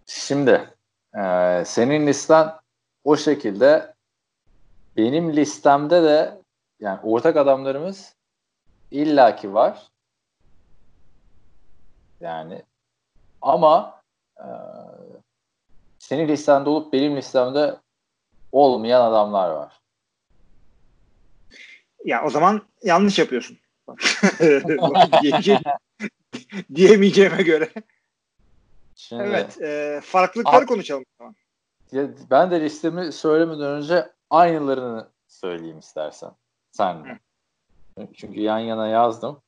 [0.05, 0.69] Şimdi
[1.17, 2.51] e, senin listen
[3.03, 3.93] o şekilde
[4.97, 6.41] benim listemde de
[6.79, 8.15] yani ortak adamlarımız
[8.91, 9.91] illaki var.
[12.19, 12.61] Yani
[13.41, 14.01] ama
[14.37, 14.47] e,
[15.99, 17.79] senin listende olup benim listemde
[18.51, 19.81] olmayan adamlar var.
[22.05, 23.57] Ya o zaman yanlış yapıyorsun.
[26.75, 27.69] Diyemeyeceğime göre.
[28.95, 29.61] Şimdi, evet.
[29.61, 31.05] E, farklılıkları a- konuşalım.
[31.91, 36.31] Ya, ben de listemi söylemeden önce aynılarını söyleyeyim istersen.
[36.71, 36.93] Sen.
[36.93, 37.17] Hı.
[38.13, 39.41] Çünkü yan yana yazdım.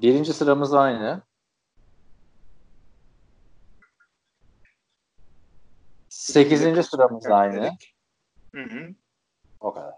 [0.00, 1.22] Birinci sıramız aynı.
[6.08, 7.70] Sekizinci sıramız aynı.
[8.54, 8.94] Hı hı.
[9.60, 9.94] O kadar.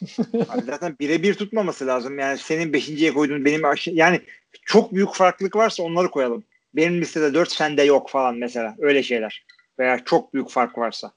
[0.48, 2.18] Abi zaten birebir tutmaması lazım.
[2.18, 4.20] Yani senin beşinciye koyduğun benim yani
[4.62, 6.44] çok büyük farklılık varsa onları koyalım.
[6.74, 8.74] Benim listede dört sende yok falan mesela.
[8.78, 9.46] Öyle şeyler.
[9.78, 11.12] Veya çok büyük fark varsa.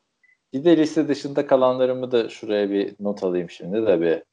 [0.53, 4.23] Bir de liste dışında kalanlarımı da şuraya bir not alayım şimdi de bir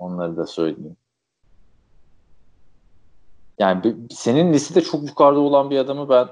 [0.00, 0.96] onları da söyleyeyim.
[3.58, 6.28] Yani senin listede çok yukarıda olan bir adamı ben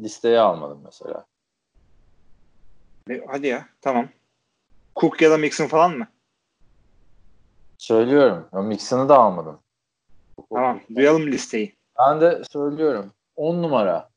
[0.00, 1.24] listeye almadım mesela.
[3.10, 4.08] E, hadi ya tamam.
[4.96, 6.08] Cook ya da Mixon falan mı?
[7.78, 8.48] Söylüyorum.
[8.52, 9.58] Mixon'ı da almadım.
[10.52, 10.80] Tamam.
[10.96, 11.76] Duyalım listeyi.
[11.98, 13.12] Ben de söylüyorum.
[13.36, 14.10] 10 numara.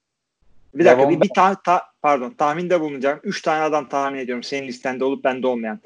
[0.74, 3.20] Bir dakika bir, bir ta, ta, pardon tahminde bulunacağım.
[3.24, 5.80] 3 tane adam tahmin ediyorum senin listende olup bende olmayan.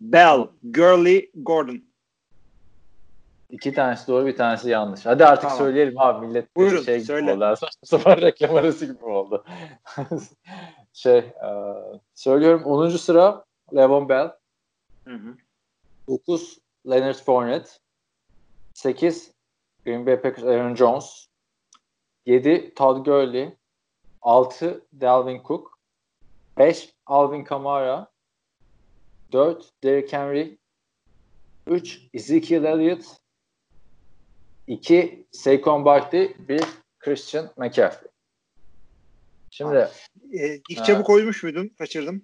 [0.00, 1.82] Bell, Gurley, Gordon.
[3.52, 5.06] İki tanesi doğru bir tanesi yanlış.
[5.06, 5.58] Hadi artık tamam.
[5.58, 7.32] söyleyelim abi millet Buyurun, şey söyle.
[7.32, 7.56] oldu.
[7.84, 9.44] Saçma reklam arası gibi oldu.
[10.92, 11.32] şey e,
[12.14, 12.88] söylüyorum 10.
[12.88, 13.44] sıra
[13.74, 14.32] Levon Bell.
[15.04, 15.36] Hı hı.
[16.08, 16.58] 9
[16.90, 17.70] Leonard Fournette.
[18.74, 19.32] 8
[19.84, 21.26] Green Bay Packers Aaron Jones.
[22.26, 23.56] 7 Todd Gurley.
[24.22, 25.78] 6 Dalvin Cook.
[26.58, 28.06] 5 Alvin Kamara.
[29.32, 30.58] 4 Derrick Henry.
[31.66, 33.21] 3 Ezekiel Elliott.
[34.72, 36.36] 2 Saquon Barkley.
[36.48, 36.64] 1
[36.98, 38.10] Christian McCaffrey.
[39.50, 39.88] Şimdi
[40.32, 41.68] e, Nick Chubb'ı koymuş muydun?
[41.78, 42.22] Kaçırdım.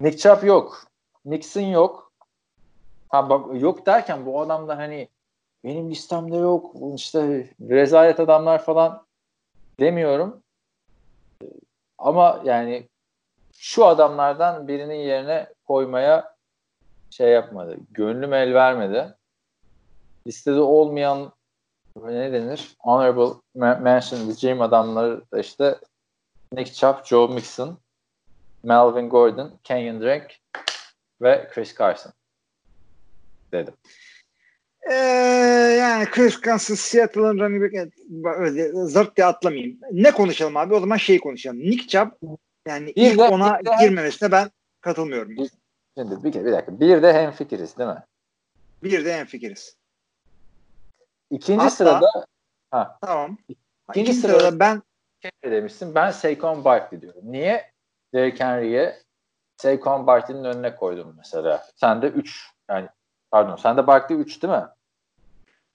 [0.00, 0.86] Nick Chubb yok.
[1.24, 2.12] Nixon yok.
[3.08, 5.08] Ha bak yok derken bu adamda hani
[5.64, 6.74] benim listemde yok.
[6.96, 9.06] işte rezalet adamlar falan
[9.80, 10.42] demiyorum.
[11.98, 12.88] Ama yani
[13.52, 16.36] şu adamlardan birinin yerine koymaya
[17.10, 17.76] şey yapmadı.
[17.90, 19.14] Gönlüm el vermedi.
[20.26, 21.32] Listede olmayan
[22.04, 22.76] ne denir?
[22.78, 25.78] Honorable mention diyeceğim adamları da işte
[26.52, 27.78] Nick Chubb, Joe Mixon,
[28.62, 30.34] Melvin Gordon, Kenyon Drake
[31.22, 32.12] ve Chris Carson
[33.52, 33.74] dedim.
[34.90, 34.94] Ee,
[35.80, 39.78] yani Chris Carson, Seattle'ın running back öyle zırt diye atlamayayım.
[39.92, 40.74] Ne konuşalım abi?
[40.74, 41.58] O zaman şey konuşalım.
[41.58, 42.10] Nick Chubb
[42.66, 44.50] yani bir ilk de, ona de, girmemesine ben
[44.80, 45.36] katılmıyorum.
[45.98, 46.80] Şimdi bir, bir dakika.
[46.80, 48.02] Bir de hemfikiriz değil mi?
[48.82, 49.75] Bir de hemfikiriz.
[51.30, 52.26] İkinci Hatta, sırada
[52.70, 52.98] ha.
[53.02, 53.38] Tamam.
[53.48, 53.60] İkinci,
[53.94, 54.82] İkinci sırada, sırada ben
[55.22, 55.94] şey demişsin.
[55.94, 57.22] Ben Saquon Barkley diyorum.
[57.24, 57.70] Niye?
[58.14, 59.02] Derrick Henry'e
[59.56, 61.66] Saquon Barkley'nin önüne koydum mesela.
[61.76, 62.88] Sen de 3 yani
[63.30, 64.64] pardon sen de Barkley 3 değil mi?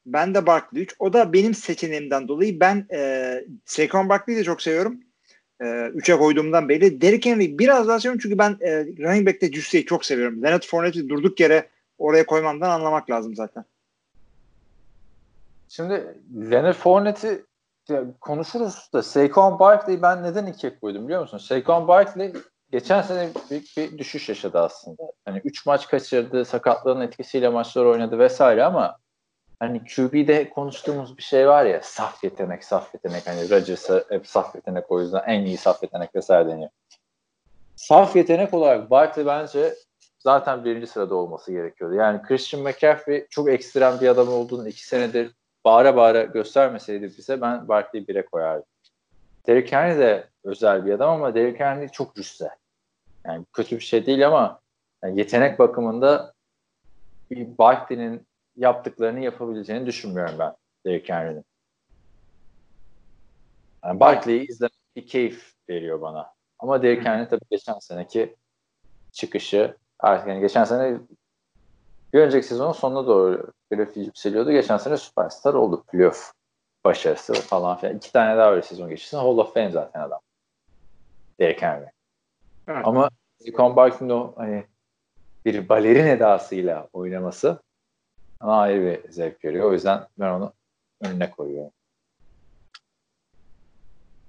[0.05, 0.95] Ben de Barkley 3.
[0.99, 4.99] O da benim seçeneğimden dolayı ben e, Saquon Barkley'i de çok seviyorum.
[5.61, 7.01] 3'e koyduğumdan beri.
[7.01, 10.43] Derrick Henry biraz daha seviyorum çünkü ben e, running back'te Cüsse'yi çok seviyorum.
[10.43, 13.65] Leonard Fournette'i durduk yere oraya koymamdan anlamak lazım zaten.
[15.73, 16.21] Şimdi
[16.51, 17.45] Leonard Fournette'i
[18.21, 21.37] konuşuruz da Saquon Barkley'i ben neden ikiye koydum biliyor musun?
[21.37, 22.33] Saquon Barkley
[22.71, 25.03] geçen sene büyük bir düşüş yaşadı aslında.
[25.25, 28.97] Hani 3 maç kaçırdı, sakatlığın etkisiyle maçlar oynadı vesaire ama
[29.59, 33.27] hani QB'de konuştuğumuz bir şey var ya saf yetenek, saf yetenek.
[33.27, 36.69] Hani Rodgers'a hep saf yetenek o yüzden en iyi saf yetenek vesaire deniyor.
[37.75, 39.75] Saf yetenek olarak Barkley bence
[40.19, 41.95] zaten birinci sırada olması gerekiyordu.
[41.95, 47.67] Yani Christian McCaffrey çok ekstrem bir adam olduğunu iki senedir bağıra bağıra göstermeseydi bize ben
[47.67, 48.65] Barkley'i bire koyardım.
[49.47, 52.49] Derrick Henry de özel bir adam ama Derrick Henry çok cüsse.
[53.25, 54.59] Yani kötü bir şey değil ama
[55.03, 56.33] yani yetenek bakımında
[57.31, 60.55] bir Barkley'nin yaptıklarını yapabileceğini düşünmüyorum ben
[60.85, 61.45] Derrick Henry'nin.
[63.85, 66.33] Yani Barkley'i izlemek bir keyif veriyor bana.
[66.59, 68.35] Ama Derrick Henry tabii geçen seneki
[69.11, 70.97] çıkışı artık yani geçen sene
[72.13, 74.51] bir önceki sezonun sonuna doğru playoff yükseliyordu.
[74.51, 75.83] Geçen sene süperstar oldu.
[75.91, 76.33] Playoff
[76.83, 77.97] başarısı falan filan.
[77.97, 79.17] İki tane daha öyle sezon geçirsin.
[79.17, 80.19] Hall of Fame zaten adam.
[81.39, 81.85] Derrick Henry.
[82.67, 82.87] Evet.
[82.87, 83.09] Ama
[83.75, 84.63] Barkley'nin o hani
[85.45, 87.59] bir balerin edasıyla oynaması
[88.41, 89.69] bana ayrı bir zevk veriyor.
[89.69, 90.53] O yüzden ben onu
[91.01, 91.71] önüne koyuyorum.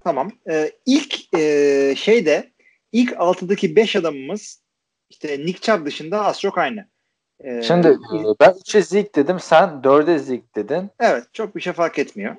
[0.04, 0.32] Tamam.
[0.50, 2.52] Ee, ilk e, şeyde
[2.92, 4.62] ilk 6'daki 5 adamımız
[5.10, 6.91] işte Nick Chubb dışında az çok aynı.
[7.42, 9.40] Ee, Şimdi e, ben 3'e Zeke dedim.
[9.40, 10.90] Sen 4'e Zeke dedin.
[11.00, 11.24] Evet.
[11.32, 12.36] Çok bir şey fark etmiyor.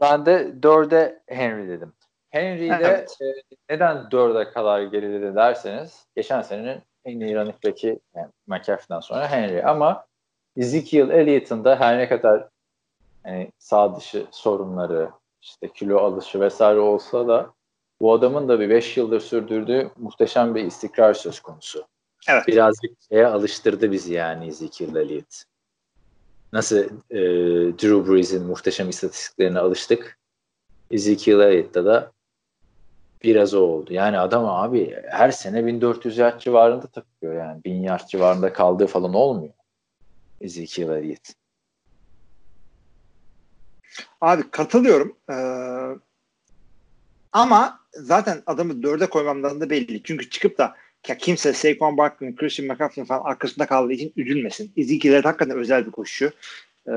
[0.00, 1.92] Ben de 4'e Henry dedim.
[2.30, 3.18] Henry'yi de evet.
[3.22, 3.26] e,
[3.70, 9.64] neden 4'e kadar geriledi derseniz geçen senenin en iyi running back'i yani McAfee'den sonra Henry
[9.64, 10.06] ama
[10.56, 12.48] Ezekiel Elliott'ın da her ne kadar
[13.26, 15.10] yani sağ dışı sorunları
[15.42, 17.50] işte kilo alışı vesaire olsa da
[18.00, 21.86] bu adamın da bir 5 yıldır sürdürdüğü muhteşem bir istikrar söz konusu.
[22.28, 22.48] Evet.
[22.48, 25.44] Birazcık şeye alıştırdı bizi yani Ezekiel Elliott.
[26.52, 26.76] Nasıl
[27.10, 27.18] e,
[27.78, 30.18] Drew Brees'in muhteşem istatistiklerine alıştık.
[30.90, 32.12] Ezekiel Elliott'ta da
[33.22, 33.92] biraz o oldu.
[33.92, 37.64] Yani adam abi her sene 1400 yard civarında takıyor yani.
[37.64, 39.54] 1000 yard civarında kaldığı falan olmuyor.
[40.40, 41.32] Ezekiel Elliott.
[44.20, 45.16] Abi katılıyorum.
[45.30, 45.34] Ee,
[47.32, 50.02] ama zaten adamı dörde koymamdan da belli.
[50.02, 50.76] Çünkü çıkıp da
[51.08, 54.72] ya kimse Saquon Barkley'nin, Christian McCaffrey'in falan arkasında kaldığı için üzülmesin.
[54.76, 56.30] Ezekiel hakikaten özel bir koşucu.
[56.88, 56.92] Ee,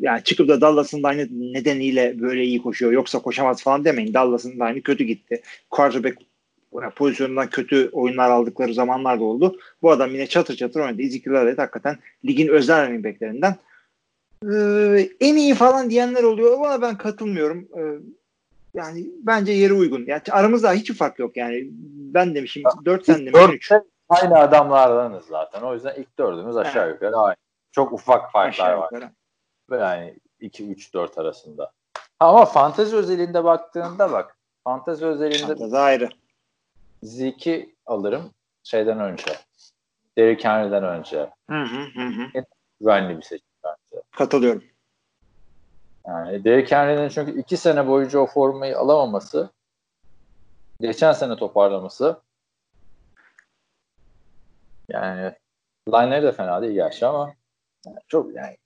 [0.00, 2.92] yani çıkıp da Dallas'ın da aynı nedeniyle böyle iyi koşuyor.
[2.92, 4.14] Yoksa koşamaz falan demeyin.
[4.14, 5.42] Dallas'ın da aynı kötü gitti.
[5.70, 6.16] Quarterback
[6.96, 9.58] pozisyonundan kötü oyunlar aldıkları zamanlar da oldu.
[9.82, 11.02] Bu adam yine çatır çatır oynadı.
[11.02, 13.56] Ezekiel Elliott hakikaten ligin özel running backlerinden.
[14.52, 16.58] Ee, en iyi falan diyenler oluyor.
[16.58, 17.68] Buna ben katılmıyorum.
[17.78, 17.82] Ee,
[18.74, 20.04] yani bence yeri uygun.
[20.06, 21.68] Yani aramızda hiç fark yok yani.
[22.14, 23.72] Ben demişim 4 sen demişsin 3.
[24.08, 25.62] Aynı adamlardanız zaten.
[25.62, 26.94] O yüzden ilk dördümüz aşağı evet.
[26.94, 27.36] yukarı aynı.
[27.72, 28.88] Çok ufak farklar aşağı var.
[28.92, 29.10] Yukarı.
[29.82, 31.72] Yani 2 3 4 arasında.
[32.20, 34.36] Ama fantezi özelinde baktığında bak.
[34.64, 36.08] Fantezi özelinde fantezi ayrı.
[37.02, 38.30] Zeke'i alırım
[38.62, 39.32] şeyden önce.
[40.18, 41.30] Derrick Henry'den önce.
[41.50, 42.44] Hı hı hı.
[42.80, 44.02] Güvenli bir seçim bence.
[44.10, 44.62] Katılıyorum.
[46.08, 49.50] Yani Derrick Henry'nin çünkü iki sene boyunca o formayı alamaması,
[50.80, 52.20] geçen sene toparlaması
[54.88, 55.32] yani
[55.88, 57.34] line'leri de fena değil gerçi ama
[57.86, 58.56] yani çok yani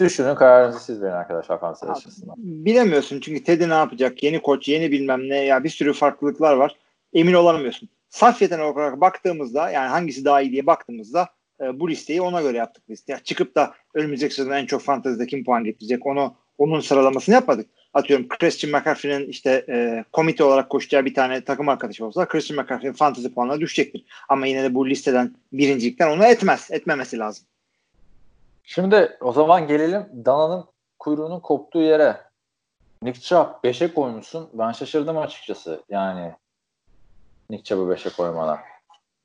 [0.00, 2.34] düşünün kararınızı siz verin arkadaşlar fantezi açısından.
[2.38, 4.22] Bilemiyorsun çünkü Teddy ne yapacak?
[4.22, 6.76] Yeni koç, yeni bilmem ne ya bir sürü farklılıklar var.
[7.12, 7.88] Emin olamıyorsun.
[8.08, 11.28] Saf yetenek olarak baktığımızda yani hangisi daha iyi diye baktığımızda
[11.60, 13.04] e, bu listeyi ona göre yaptık biz.
[13.08, 17.70] Ya çıkıp da önümüzdeki sezon en çok fantezide kim puan getirecek onu onun sıralamasını yapmadık.
[17.94, 22.94] Atıyorum Christian McCaffrey'nin işte e, komite olarak koşacağı bir tane takım arkadaşı olsa Christian McCaffrey'in
[22.94, 24.04] fantezi puanına düşecektir.
[24.28, 26.68] Ama yine de bu listeden birincilikten onu etmez.
[26.70, 27.46] Etmemesi lazım.
[28.64, 30.64] Şimdi o zaman gelelim Dana'nın
[30.98, 32.20] kuyruğunun koptuğu yere.
[33.02, 34.50] Nick Chubb 5'e koymuşsun.
[34.52, 35.82] Ben şaşırdım açıkçası.
[35.88, 36.32] Yani
[37.50, 38.60] Nick Chubb'ı 5'e koymana.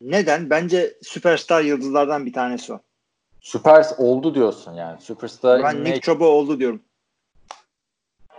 [0.01, 0.49] Neden?
[0.49, 2.79] Bence süperstar yıldızlardan bir tanesi o.
[3.41, 5.01] Süper oldu diyorsun yani.
[5.01, 6.81] Süperstar ben Nick Chubb'a oldu diyorum.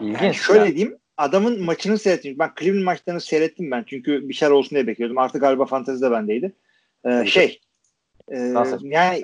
[0.01, 0.23] İlginç.
[0.23, 0.75] Yani şöyle ya.
[0.75, 0.99] diyeyim.
[1.17, 2.39] Adamın maçını seyrettim.
[2.39, 3.85] Ben Cleveland maçlarını seyrettim ben.
[3.87, 5.19] Çünkü bir şeyler olsun diye bekliyordum.
[5.19, 6.53] Artık galiba fantezide bendeydi.
[7.05, 7.61] Ee, şey
[8.29, 9.23] e, yani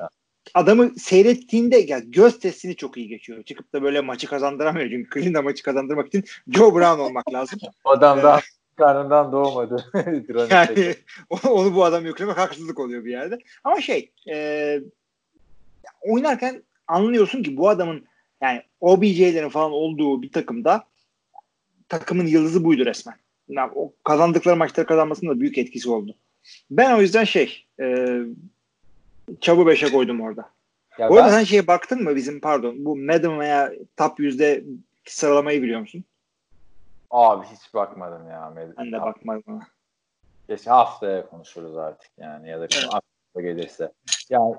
[0.54, 3.42] adamı seyrettiğinde ya göz testini çok iyi geçiyor.
[3.42, 4.90] Çıkıp da böyle maçı kazandıramıyor.
[4.90, 7.58] Çünkü Cleveland'a maçı kazandırmak için Joe Brown olmak lazım.
[7.84, 8.40] Adam da
[8.76, 9.84] karnından doğmadı.
[10.50, 10.94] yani
[11.50, 13.38] onu bu adam yüklemek haksızlık oluyor bir yerde.
[13.64, 14.80] Ama şey e,
[16.00, 18.06] oynarken anlıyorsun ki bu adamın
[18.44, 20.84] yani OBJ'lerin falan olduğu bir takımda
[21.88, 23.14] takımın yıldızı buydu resmen.
[23.48, 26.14] Yani o kazandıkları maçları kazanmasının da büyük etkisi oldu.
[26.70, 28.18] Ben o yüzden şey e,
[29.40, 30.50] Çabu 5'e koydum orada.
[30.98, 31.30] Ya arada ben...
[31.30, 34.64] sen şeye baktın mı bizim pardon bu Madden veya top yüzde
[35.04, 36.04] sıralamayı biliyor musun?
[37.10, 38.50] Abi hiç bakmadım ya.
[38.50, 38.74] Madden.
[38.78, 39.62] Ben de bakmadım.
[40.46, 43.92] Keşke haftaya konuşuruz artık yani ya da aklıma gelirse.
[44.30, 44.54] Yani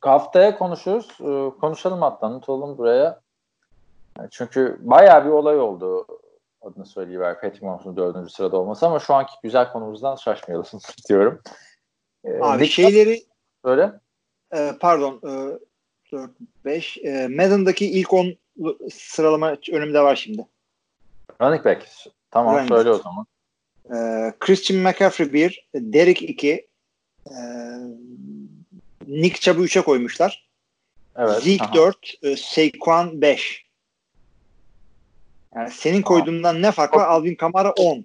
[0.00, 1.08] haftaya konuşuruz.
[1.20, 3.20] Ee, konuşalım hatta unutalım buraya.
[4.30, 6.06] Çünkü bayağı bir olay oldu
[6.62, 10.66] adını söyleyiver Patrick Mahomes'un dördüncü sırada olması ama şu anki güzel konumuzdan şaşmayalım
[11.08, 11.42] diyorum.
[12.24, 13.22] Ee, Abi Nick şeyleri
[13.64, 13.92] söyle.
[14.54, 15.58] E, pardon e,
[16.12, 16.30] 4
[16.64, 18.36] 5 e, Madden'daki ilk 10
[18.92, 20.46] sıralama önümde var şimdi.
[21.42, 21.86] Running back.
[22.30, 23.00] Tamam Running söyle back.
[23.00, 23.26] o zaman.
[23.84, 26.68] E, Christian McCaffrey 1, Derek 2,
[27.26, 27.34] e,
[29.06, 30.50] Nick Chubb'ı 3'e koymuşlar.
[31.16, 31.42] Evet.
[31.42, 31.74] Zeke aha.
[31.74, 33.69] 4, e, Saquon 5.
[35.54, 37.08] Yani senin koyduğundan ne fark var?
[37.08, 38.04] Alvin Kamara 10.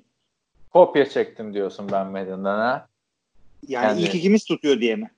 [0.73, 2.87] Kopya çektim diyorsun ben Madden'dan ha.
[3.67, 4.01] Yani Kendi...
[4.01, 5.11] ilk ikimiz tutuyor diye mi?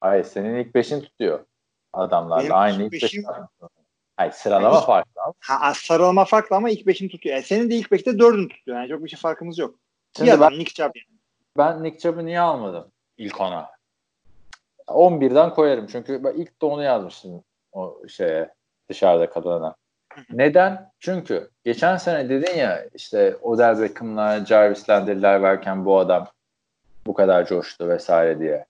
[0.00, 1.44] Hayır senin ilk beşin tutuyor
[1.92, 2.42] adamlarla.
[2.42, 3.24] Benim Aynı ilk beşim.
[4.16, 5.20] Hayır sıralama yani farklı.
[5.38, 7.34] Ha, sıralama farklı ama ilk beşini tutuyor.
[7.34, 8.78] Yani senin de ilk beşte dördünü tutuyor.
[8.78, 9.78] Yani çok bir şey farkımız yok.
[10.16, 11.18] Şimdi İyi ben, Nick Chubb yani.
[11.56, 13.70] Ben Nick Chubb'ı niye almadım ilk ona?
[14.86, 15.86] 11'den koyarım.
[15.86, 18.54] Çünkü ben ilk de onu yazmıştım o şeye
[18.88, 19.76] dışarıda kalana.
[20.30, 20.90] Neden?
[21.00, 26.28] Çünkü geçen sene dedin ya işte Odell Beckham'lar, Jarvis Landry'ler verken bu adam
[27.06, 28.66] bu kadar coştu vesaire diye.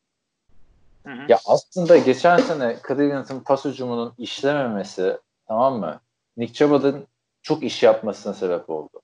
[1.07, 1.23] Hı hı.
[1.29, 5.19] Ya aslında geçen sene Cleveland'ın pas ucumunun işlememesi
[5.49, 6.01] tamam mı?
[6.37, 7.07] Nick Chubb'ın
[7.43, 9.01] çok iş yapmasına sebep oldu.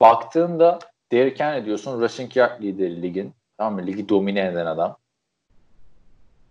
[0.00, 0.78] Baktığında
[1.12, 3.34] Derrick Henry diyorsun rushing yard lideri ligin.
[3.58, 3.86] Tamam mı?
[3.86, 4.96] Ligi domine eden adam.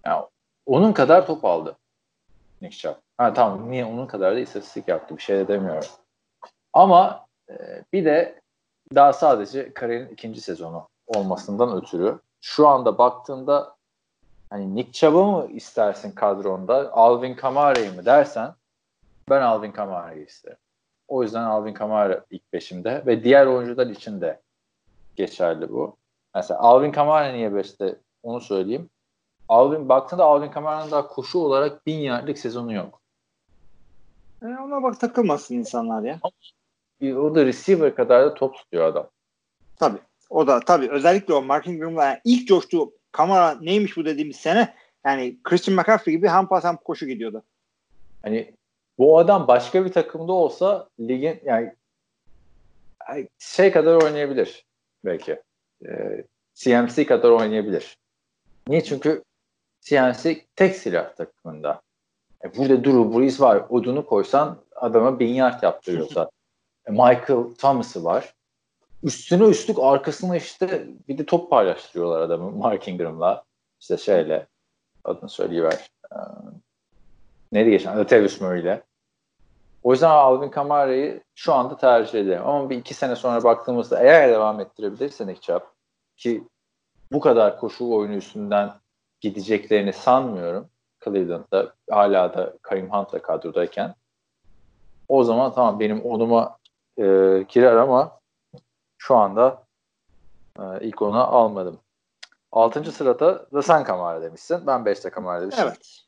[0.06, 0.30] Ya,
[0.66, 1.78] onun kadar top aldı.
[2.62, 2.96] Nick Chubb.
[3.18, 5.90] Ha tamam niye onun kadar da istatistik yaptı bir şey de demiyorum.
[6.74, 8.42] Ama e, bir de
[8.96, 13.76] daha sadece kariyerin ikinci sezonu olmasından ötürü şu anda baktığında
[14.50, 18.54] hani Nick Chubb'ı mı istersin kadronda Alvin Kamara'yı mı dersen
[19.30, 20.58] ben Alvin Kamara'yı isterim.
[21.08, 24.42] O yüzden Alvin Kamara ilk beşimde ve diğer oyuncular için de
[25.16, 25.98] geçerli bu.
[26.36, 28.90] Mesela Alvin Kamara niye beşte onu söyleyeyim.
[29.52, 33.02] Alvin baktığında Alvin Kamara'nın daha koşu olarak bin yardlık sezonu yok.
[34.42, 36.20] E ona bak takılmasın insanlar ya.
[37.16, 39.10] O da receiver kadar da top tutuyor adam.
[39.80, 39.98] Tabii.
[40.30, 44.76] O da tabii özellikle o Mark Ingram'la yani ilk coştuğu kamera neymiş bu dediğimiz sene
[45.06, 47.44] yani Christian McCaffrey gibi hem pas hem koşu gidiyordu.
[48.24, 48.56] Hani
[48.98, 51.74] bu adam başka bir takımda olsa ligin yani
[53.40, 54.66] şey kadar oynayabilir
[55.06, 55.42] belki.
[55.86, 56.24] Ee,
[56.54, 57.98] CMC kadar oynayabilir.
[58.68, 58.84] Niye?
[58.84, 59.24] Çünkü
[59.82, 61.82] CMC tek silah takımında.
[62.44, 63.64] E burada Drew Brees var.
[63.70, 66.30] Odunu koysan adama bin yard yaptırıyorsa.
[66.88, 68.34] e Michael Thomas'ı var
[69.04, 73.44] üstüne üstlük arkasına işte bir de top paylaştırıyorlar adamı Mark Ingram'la.
[73.80, 74.48] İşte şeyle
[75.04, 75.92] adını söyleyiver.
[76.12, 76.16] Ee,
[77.52, 77.98] neydi geçen?
[77.98, 78.82] Latavius Murray'le.
[79.84, 82.46] O yüzden Alvin Kamara'yı şu anda tercih ederim.
[82.46, 85.62] Ama bir iki sene sonra baktığımızda eğer devam ettirebilirse Nick Chubb
[86.18, 86.44] ki
[87.12, 88.72] bu kadar koşu oyunu üstünden
[89.22, 90.70] gideceklerini sanmıyorum.
[91.06, 93.96] Cleveland'da hala da Karim Hunt'la kadrodayken
[95.08, 96.58] o zaman tamam benim onuma
[96.98, 97.04] e,
[97.50, 98.20] girer ama
[98.98, 99.64] şu anda
[100.60, 101.80] e, ilk ona almadım.
[102.52, 104.68] Altıncı sırada da sen Kamara demişsin.
[104.68, 105.64] Ben beşte Kamara demişim.
[105.64, 106.02] Evet.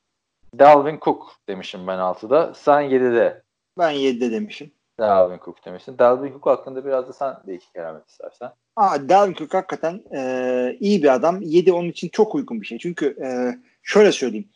[0.59, 2.53] Dalvin Cook demişim ben altıda.
[2.53, 3.43] Sen yedide.
[3.77, 4.71] Ben yedide demişim.
[4.99, 5.97] Dalvin Cook demişsin.
[5.97, 8.51] Dalvin Cook hakkında biraz da sen bir iki keramet istersen.
[8.75, 11.41] Aa, Dalvin Cook hakikaten e, iyi bir adam.
[11.41, 12.77] Yedi onun için çok uygun bir şey.
[12.77, 13.27] Çünkü e,
[13.83, 14.49] şöyle söyleyeyim.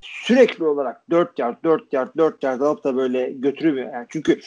[0.00, 3.92] Sürekli olarak 4 yard, 4 yard, 4 yard alıp da böyle götürüyor.
[3.92, 4.40] Yani çünkü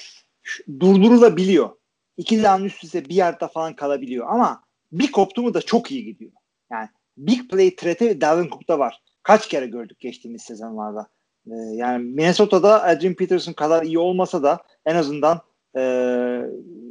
[0.79, 1.69] durdurulabiliyor
[2.17, 6.05] iki down üst üste bir yardta falan kalabiliyor ama bir koptu mu da çok iyi
[6.05, 6.31] gidiyor.
[6.71, 9.01] Yani big play threat'i Dalvin Cook'ta var.
[9.23, 11.07] Kaç kere gördük geçtiğimiz sezonlarda.
[11.47, 15.41] Ee, yani Minnesota'da Adrian Peterson kadar iyi olmasa da en azından
[15.75, 15.81] e,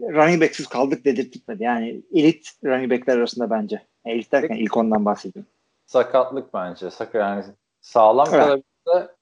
[0.02, 1.62] running back'siz kaldık dedirtmedi.
[1.62, 3.82] Yani elit running back'ler arasında bence.
[4.04, 5.50] Elit derken ilk ondan bahsediyorum.
[5.86, 6.90] Sakatlık bence.
[6.90, 7.44] Sakat yani
[7.80, 8.40] sağlam evet.
[8.40, 9.14] kalabilirse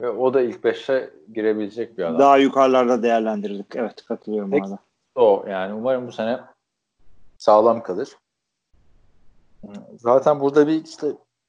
[0.00, 2.18] ve o da ilk beşe girebilecek bir adam.
[2.18, 3.76] Daha yukarılarda değerlendirdik.
[3.76, 4.78] Evet katılıyorum Peki, ona
[5.14, 6.40] o yani umarım bu sene
[7.38, 8.08] sağlam kalır.
[9.96, 11.06] Zaten burada bir işte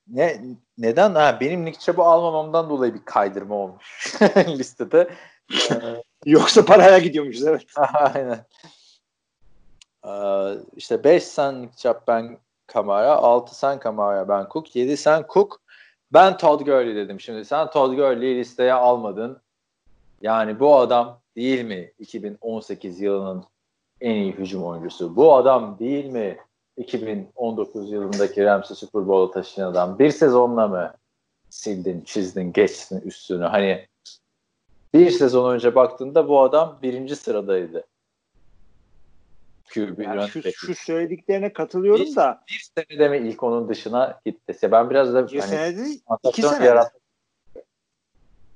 [0.07, 0.41] ne
[0.77, 4.15] neden ha benim Nick Chubb'ı almamamdan dolayı bir kaydırma olmuş
[4.47, 5.09] listede.
[6.25, 7.65] Yoksa paraya gidiyormuşuz evet.
[7.93, 8.45] Aynen.
[10.05, 11.69] Ee, işte 5 sen
[12.07, 12.37] ben
[12.67, 15.61] Kamara, 6 sen Kamara ben Cook, 7 sen Cook.
[16.13, 17.45] Ben Todd Gurley dedim şimdi.
[17.45, 19.41] Sen Todd Gurley'i listeye almadın.
[20.21, 23.43] Yani bu adam değil mi 2018 yılının
[24.01, 25.15] en iyi hücum oyuncusu.
[25.15, 26.37] Bu adam değil mi
[26.77, 29.99] 2019 yılındaki Rams'i Super Bowl'a taşıyan adam?
[29.99, 30.93] Bir sezonla mı
[31.49, 33.43] sildin, çizdin, geçtin üstünü?
[33.43, 33.85] Hani
[34.93, 37.87] bir sezon önce baktığında bu adam birinci sıradaydı.
[39.73, 44.71] QB Yani şu, şu söylediklerine katılıyorum Bir- da Bir senede mi ilk onun dışına gitti?
[44.71, 45.89] Ben biraz da bir hani, senede
[46.23, 46.65] iki senede.
[46.65, 46.91] yarat-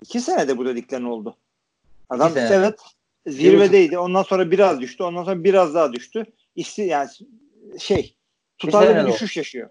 [0.01, 1.37] İki senede bu dediklerin oldu.
[2.09, 2.55] Adam İki sene.
[2.55, 2.79] evet
[3.27, 3.97] zirvedeydi.
[3.97, 5.03] Ondan sonra biraz düştü.
[5.03, 6.25] Ondan sonra biraz daha düştü.
[6.55, 7.09] İsti yani
[7.79, 8.15] şey
[8.57, 9.07] tutarlı bir oldu.
[9.13, 9.69] düşüş yaşıyor.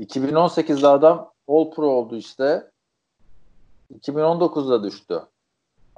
[0.00, 2.70] 2018'de adam All Pro oldu işte.
[4.00, 5.20] 2019'da düştü.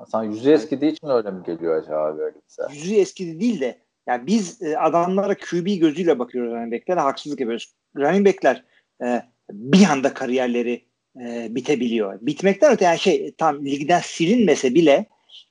[0.09, 2.63] Sen yüzü eskidiği için öyle mi geliyor acaba böyle bize?
[2.73, 7.75] Yüzü eskidi değil de yani biz e, adamlara QB gözüyle bakıyoruz running back'lere haksızlık yapıyoruz.
[7.97, 8.65] Running back'ler
[9.03, 10.85] e, bir anda kariyerleri
[11.21, 12.19] e, bitebiliyor.
[12.21, 15.07] Bitmekten öte yani şey tam ligden silinmese bile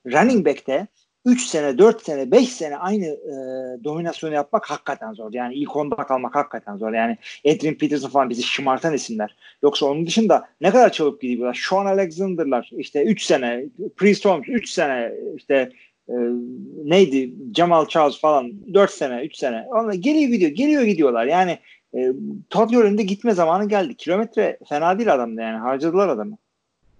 [0.06, 0.88] running back'te
[1.26, 3.34] 3 sene, 4 sene, 5 sene aynı e,
[3.84, 5.34] dominasyonu yapmak hakikaten zor.
[5.34, 6.94] Yani ilk onda kalmak hakikaten zor.
[6.94, 7.18] Yani
[7.48, 9.36] Adrian Peterson falan bizi şımartan isimler.
[9.64, 11.66] Yoksa onun dışında ne kadar çabuk gidiyorlar.
[11.70, 13.66] Sean Alexander'lar işte 3 sene,
[13.98, 15.70] Priest Holmes 3 sene işte
[16.10, 16.14] e,
[16.84, 19.66] neydi Jamal Charles falan 4 sene 3 sene.
[19.70, 21.26] Onlar geliyor gidiyor geliyor gidiyorlar.
[21.26, 21.60] Yani
[21.96, 22.12] e,
[22.50, 23.96] Todd Gurley'in gitme zamanı geldi.
[23.96, 25.58] Kilometre fena değil adamda yani.
[25.58, 26.38] Harcadılar adamı.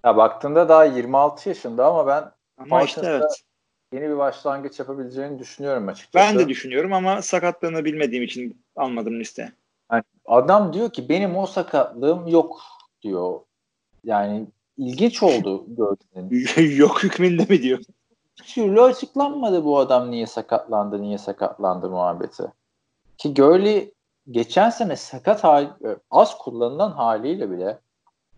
[0.06, 2.24] Ya baktığında daha 26 yaşında ama ben
[2.58, 3.44] Ama işte evet.
[3.94, 6.26] Yeni bir başlangıç yapabileceğini düşünüyorum açıkçası.
[6.28, 9.54] Ben de düşünüyorum ama sakatlığını bilmediğim için almadım liste.
[9.92, 12.62] Yani adam diyor ki benim o sakatlığım yok
[13.02, 13.40] diyor.
[14.04, 14.48] Yani
[14.78, 16.76] ilginç oldu gördüğün.
[16.76, 17.80] Yok hükmünde mi diyor.
[18.36, 22.44] Türlü açıklanmadı bu adam niye sakatlandı, niye sakatlandı muhabbeti.
[23.18, 23.94] Ki Gurley
[24.32, 25.68] geçen sene sakat hal,
[26.12, 27.80] az kullanılan haliyle bile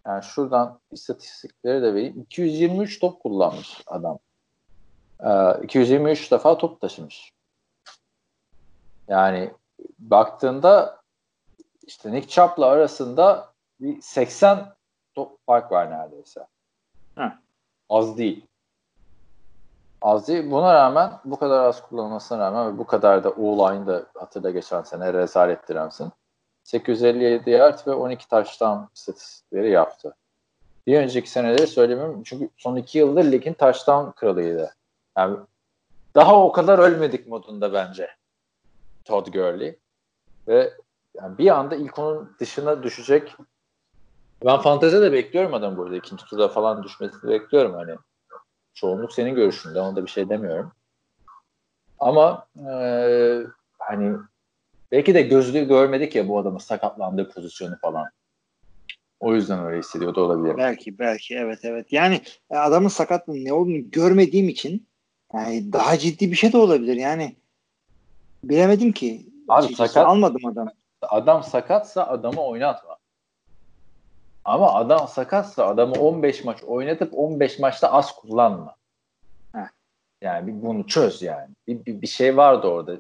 [0.07, 2.21] yani şuradan istatistikleri de vereyim.
[2.21, 4.19] 223 top kullanmış adam.
[5.19, 7.33] Ee, 223 defa top taşımış.
[9.07, 9.51] Yani
[9.99, 11.01] baktığında
[11.87, 14.73] işte Nick Chubb'la arasında bir 80
[15.15, 16.47] top fark var neredeyse.
[17.15, 17.31] Heh.
[17.89, 18.45] Az değil.
[20.01, 20.51] Az değil.
[20.51, 24.81] Buna rağmen bu kadar az kullanılmasına rağmen ve bu kadar da O-line da hatırla geçen
[24.81, 26.11] sene rezalet Rams'ın
[26.63, 30.15] 857 yard ve 12 taştan istatistikleri yaptı.
[30.87, 34.75] Bir önceki seneleri söylemiyorum çünkü son iki yıldır ligin taştan kralıydı.
[35.17, 35.37] Yani
[36.15, 38.09] daha o kadar ölmedik modunda bence
[39.05, 39.79] Todd Gurley.
[40.47, 40.73] Ve
[41.13, 43.35] yani bir anda ilk onun dışına düşecek.
[44.45, 45.95] Ben fantezide de bekliyorum adam burada.
[45.95, 47.95] ikinci turda falan düşmesini bekliyorum hani.
[48.73, 49.79] Çoğunluk senin görüşünde.
[49.79, 50.71] Ona da bir şey demiyorum.
[51.99, 53.43] Ama e,
[53.79, 54.17] hani
[54.91, 58.05] belki de gözlüğü görmedik ya bu adamın sakatlandığı pozisyonu falan.
[59.19, 60.57] O yüzden öyle hissediyor da olabilir.
[60.57, 61.93] Belki belki evet evet.
[61.93, 64.87] Yani e, adamın sakatlığının ne olduğunu görmediğim için
[65.35, 66.95] yani daha ciddi bir şey de olabilir.
[66.95, 67.35] Yani
[68.43, 69.25] bilemedim ki.
[69.49, 70.69] Abi sakat- almadım adam.
[71.01, 72.97] Adam sakatsa adamı oynatma.
[74.45, 78.75] Ama adam sakatsa adamı 15 maç oynatıp 15 maçta az kullanma.
[79.53, 79.69] Heh.
[80.21, 81.49] Yani bir bunu çöz yani.
[81.67, 82.97] Bir, bir, bir şey vardı orada.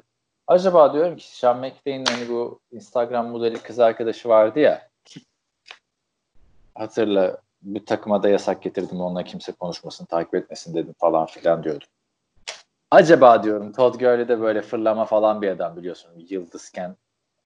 [0.47, 4.89] Acaba diyorum ki Sean McVay'in hani bu Instagram modeli kız arkadaşı vardı ya.
[6.75, 11.87] Hatırla bir takıma da yasak getirdim onunla kimse konuşmasın takip etmesin dedim falan filan diyordum.
[12.91, 16.11] Acaba diyorum Todd Gurley de böyle fırlama falan bir adam biliyorsun.
[16.29, 16.95] Yıldızken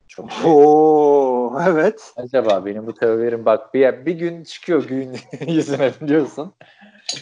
[0.07, 0.51] çok şey.
[0.51, 2.13] Oo evet.
[2.15, 5.17] Acaba benim bu teorim bak bir, bir gün çıkıyor gün
[5.47, 6.53] yüzüne biliyorsun.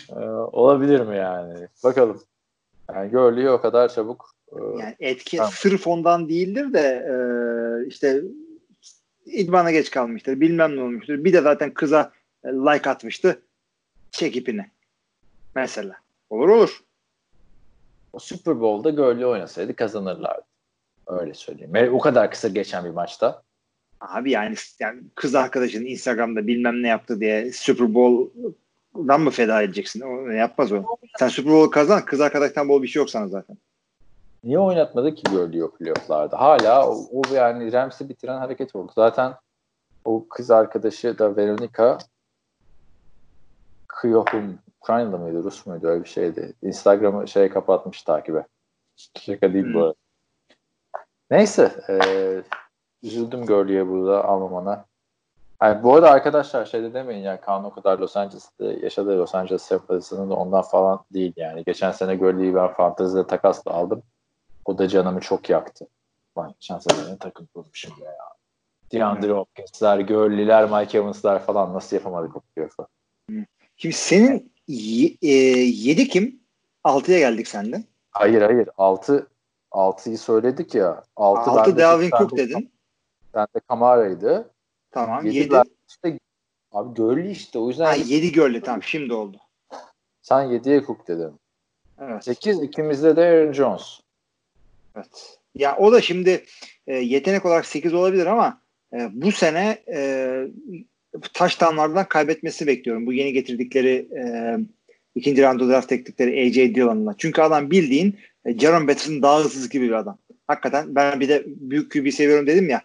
[0.10, 0.20] Ee,
[0.52, 1.68] olabilir mi yani?
[1.84, 2.22] Bakalım.
[2.94, 5.52] Yani Gurley'i o kadar çabuk e, Yani etki Tamam.
[5.52, 7.18] sırf ondan değildir de e,
[7.88, 8.22] işte
[9.26, 10.40] idmana geç kalmıştır.
[10.42, 11.24] Bilmem ne olmuştur.
[11.24, 12.12] Bir de zaten kıza
[12.44, 13.42] e, like atmıştı.
[14.12, 14.72] Çek ipini.
[15.56, 15.96] Mesela.
[16.30, 16.84] Olur olur.
[18.14, 20.46] O Super Bowl'da Gurley oynasaydı kazanırlardı.
[21.08, 21.74] Öyle söyleyeyim.
[21.74, 23.42] Ve o kadar kısa geçen bir maçta.
[24.02, 30.02] Abi yani, yani kız arkadaşın Instagram'da bilmem ne yaptı diye Super Bowl'dan mı feda edeceksin?
[30.02, 30.84] O yapmaz o.
[31.20, 32.06] Sen Super Bowl kazan.
[32.06, 33.58] Kız arkadaştan bol bir şey yok sana zaten.
[34.44, 36.40] Niye oynatmadı ki Gurley'i o playoff'larda?
[36.40, 38.92] Hala o, o yani Rams'i bitiren hareket oldu.
[38.96, 39.34] Zaten
[40.06, 41.98] o kız arkadaşı da Veronica
[44.02, 46.54] Kyohum Ukraynalı mıydı, Rus muydu öyle bir şeydi.
[46.62, 48.46] Instagram'ı şey kapatmış takibe.
[48.96, 49.82] Şaka değil bu Hmm.
[49.82, 49.94] arada.
[51.32, 51.72] Neyse.
[51.90, 51.96] E,
[53.04, 54.86] üzüldüm Gurley'e burada almamana.
[55.62, 59.36] Yani bu arada arkadaşlar şey de demeyin ya Kaan o kadar Los Angeles'ta yaşadığı Los
[59.36, 61.64] Angeles sempatizinin de ondan falan değil yani.
[61.64, 64.04] Geçen sene Gurley'i ben fantezide takasla aldım.
[64.66, 65.88] O da canımı çok yaktı.
[66.38, 68.12] Ben geçen sene ne takım kurmuşum ya.
[68.92, 72.88] DeAndre Hopkins'ler, Gurley'ler, Mike Evans'lar falan nasıl yapamadık o playoff'u?
[73.78, 76.40] Şimdi senin 7 kim?
[76.84, 77.84] 6'ya geldik senden.
[78.12, 78.70] Hayır hayır.
[78.78, 79.28] 6
[79.72, 81.04] 6'yı söyledik ya.
[81.16, 82.72] 6 6 Dalvin Cook dedin.
[83.34, 84.52] Ben de Kamara'ydı.
[84.92, 85.26] Tamam.
[85.26, 85.52] Yedi 7.
[85.52, 86.20] ben- işte
[86.72, 89.38] abi Gurley işte o yüzden Ha 7 gördü tamam şimdi oldu.
[90.22, 91.32] sen 7'ye Cook dedin.
[92.02, 92.24] Evet.
[92.24, 94.00] 8 ikimizde de Aaron Jones.
[94.96, 95.38] Evet.
[95.56, 96.46] Ya o da şimdi
[96.88, 98.62] e, yetenek olarak 8 olabilir ama
[98.94, 100.48] e, bu sene e,
[101.34, 103.06] taş damlardan kaybetmesi bekliyorum.
[103.06, 104.24] Bu yeni getirdikleri e,
[105.16, 107.16] ikinci rounda draft ettikleri AJ Dillon'la.
[107.18, 108.16] Çünkü adam bildiğin
[108.46, 110.18] e, Jaron Batson daha hızlı gibi bir adam.
[110.48, 112.82] Hakikaten ben bir de büyük QB seviyorum dedim ya.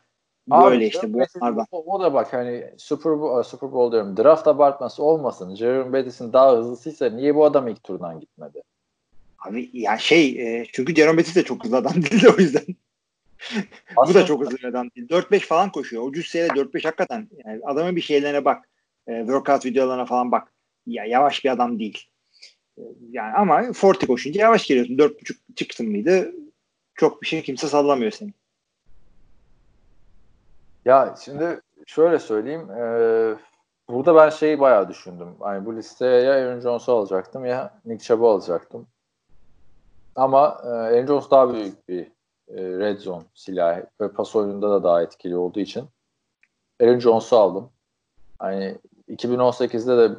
[0.50, 1.66] Böyle işte bu onlardan.
[1.70, 5.56] O, o da bak hani Super Bowl, Super Bowl diyorum draft abartması olmasın.
[5.56, 8.62] Jaron Batson daha hızlısıysa niye bu adam ilk turdan gitmedi?
[9.38, 12.64] Abi ya şey e, çünkü Jerome Bettis de çok hızlı adam değildi o yüzden.
[14.08, 15.08] bu da çok hızlı bir adam değil.
[15.08, 16.02] 4-5 falan koşuyor.
[16.02, 17.28] O cüsseyle 4-5 hakikaten.
[17.44, 18.68] Yani adamın bir şeylerine bak.
[19.06, 20.52] E, workout videolarına falan bak.
[20.86, 22.08] Ya yavaş bir adam değil.
[22.78, 24.94] E, yani ama forty koşunca yavaş geliyorsun.
[24.94, 26.32] 4.5 çıktın mıydı
[26.94, 28.32] çok bir şey kimse sallamıyor seni.
[30.84, 32.70] Ya şimdi şöyle söyleyeyim.
[32.70, 32.84] E,
[33.88, 35.28] burada ben şeyi bayağı düşündüm.
[35.40, 38.86] Yani bu listeye ya Aaron Jones'u alacaktım ya Nick Chubb'ı alacaktım.
[40.16, 42.12] Ama e, Aaron Jones daha büyük bir
[42.56, 45.84] red zone silahı ve pas oyununda da daha etkili olduğu için
[46.82, 47.70] Aaron Jones'u aldım.
[48.38, 50.16] Hani 2018'de de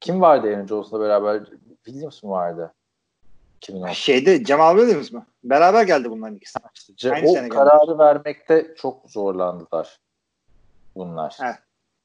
[0.00, 1.42] kim vardı Aaron Jones'la beraber?
[1.84, 2.74] Williams mı vardı?
[3.56, 3.88] 2010.
[3.88, 5.26] Şeyde Cemal Williams mı?
[5.44, 6.58] Beraber geldi bunların ikisi.
[6.96, 7.98] İşte, Aynı o sene kararı geldi.
[7.98, 10.00] vermekte çok zorlandılar
[10.96, 11.36] bunlar.
[11.42, 11.54] Evet.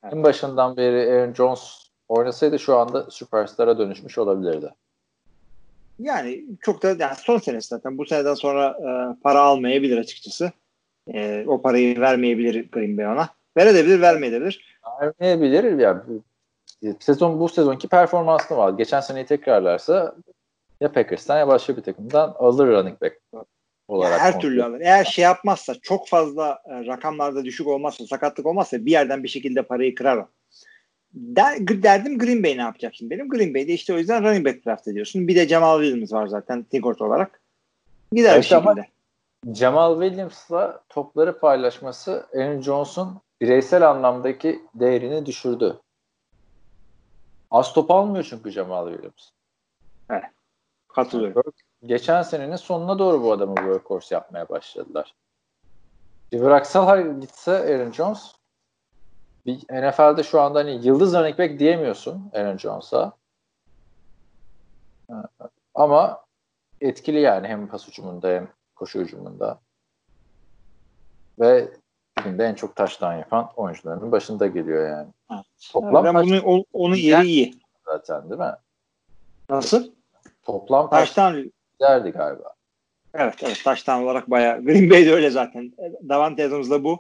[0.04, 0.14] Evet.
[0.14, 4.74] En başından beri Aaron Jones oynasaydı şu anda süperstara dönüşmüş olabilirdi.
[6.04, 7.98] Yani çok da yani son senesi zaten.
[7.98, 10.52] Bu seneden sonra e, para almayabilir açıkçası.
[11.14, 13.30] E, o parayı vermeyebilir Green Bay ona.
[13.58, 14.80] Verebilir, vermeyebilir.
[15.02, 15.80] Vermeyebilir.
[15.80, 16.02] Yani
[17.00, 18.74] sezon bu sezonki performansını var.
[18.74, 20.16] Geçen seneyi tekrarlarsa
[20.82, 23.20] ya Packers'tan ya başka bir takımdan alır running back
[23.88, 24.20] olarak.
[24.20, 24.82] her türlü alır.
[24.82, 29.62] Eğer şey yapmazsa çok fazla e, rakamlarda düşük olmazsa sakatlık olmazsa bir yerden bir şekilde
[29.62, 30.26] parayı kırar.
[31.14, 33.30] Der, derdim Green Bay ne yapacak şimdi benim?
[33.30, 35.28] Green Bay'de işte o yüzden running back draft ediyorsun.
[35.28, 37.42] Bir de Jamal Williams var zaten Tigort olarak.
[38.12, 38.88] Gider evet, bir şekilde.
[39.54, 45.80] Jamal Williams'la topları paylaşması Aaron Jones'un bireysel anlamdaki değerini düşürdü.
[47.52, 49.30] Az top almıyor çünkü Jamal Williams.
[50.10, 50.24] Evet.
[50.88, 51.54] Katılıyorum.
[51.86, 55.16] Geçen senenin sonuna doğru bu adamı workhorse yapmaya başladılar.
[56.32, 58.32] Bir bıraksalar gitse Aaron Jones
[59.46, 63.14] bir NFL'de şu anda hani yıldız running back diyemiyorsun Aaron Jones'a.
[65.76, 66.22] Ama
[66.82, 69.60] etkili yani hem pas ucumunda hem koşu ucumunda.
[71.40, 71.68] Ve
[72.20, 75.08] liginde en çok taştan yapan oyuncularının başında geliyor yani.
[75.32, 75.46] Evet.
[75.72, 77.56] Toplam ben bunu, onun yeri iyi.
[77.86, 78.56] Zaten değil mi?
[79.50, 79.92] Nasıl?
[80.44, 81.52] Toplam taştan
[81.82, 82.54] derdi galiba.
[83.14, 84.66] Evet evet taştan olarak bayağı.
[84.66, 85.74] Green Bay'de öyle zaten.
[86.10, 86.98] Davante Adams da bu.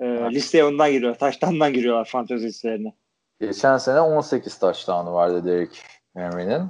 [0.00, 1.14] E, listeye ondan giriyor.
[1.14, 2.94] Taştandan giriyorlar fantezi listelerine.
[3.40, 5.82] Geçen sene 18 taştanı vardı Derek
[6.14, 6.68] Henry'nin.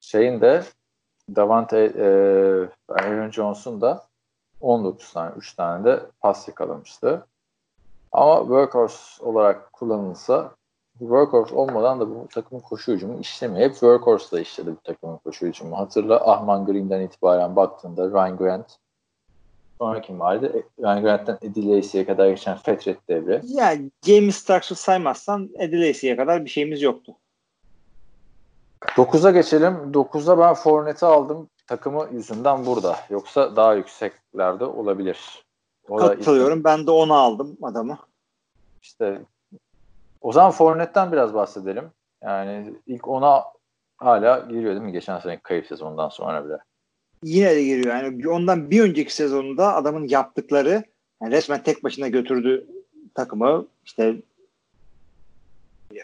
[0.00, 0.62] Şeyin de
[1.36, 2.06] Davante e,
[2.88, 4.06] Aaron Johnson da
[4.60, 7.26] 19 tane, 3 tane de pas yakalamıştı.
[8.12, 10.50] Ama workhorse olarak kullanılsa
[10.98, 13.68] workhorse olmadan da bu takımın koşu hücumu işlemiyor.
[13.68, 15.78] Hep workhorse'la işledi bu takımın koşu hücumu.
[15.78, 18.78] Hatırla Ahman Green'den itibaren baktığında Ryan Grant
[19.78, 20.52] sonra kim vardı?
[20.54, 23.42] E, Ryan Grant'tan Eddie Lacy'ye kadar geçen Fetret devre.
[23.44, 27.16] Yani James Starks'ı saymazsan Eddie Lacy'ye kadar bir şeyimiz yoktu.
[28.80, 29.74] 9'a geçelim.
[29.92, 31.48] 9'a ben Fournette'i aldım.
[31.66, 32.96] Takımı yüzünden burada.
[33.10, 35.44] Yoksa daha yükseklerde olabilir.
[35.88, 36.58] O Katılıyorum.
[36.58, 37.98] Işte, ben de onu aldım adamı.
[38.82, 39.20] İşte
[40.20, 41.90] o zaman Fournette'den biraz bahsedelim.
[42.22, 43.44] Yani ilk ona
[43.96, 44.92] hala giriyor değil mi?
[44.92, 46.58] Geçen sene kayıp sezondan sonra bile.
[47.24, 47.94] Yine de giriyor.
[47.94, 50.84] Yani ondan bir önceki sezonunda adamın yaptıkları
[51.22, 52.66] yani resmen tek başına götürdü
[53.14, 53.66] takımı.
[53.84, 54.16] İşte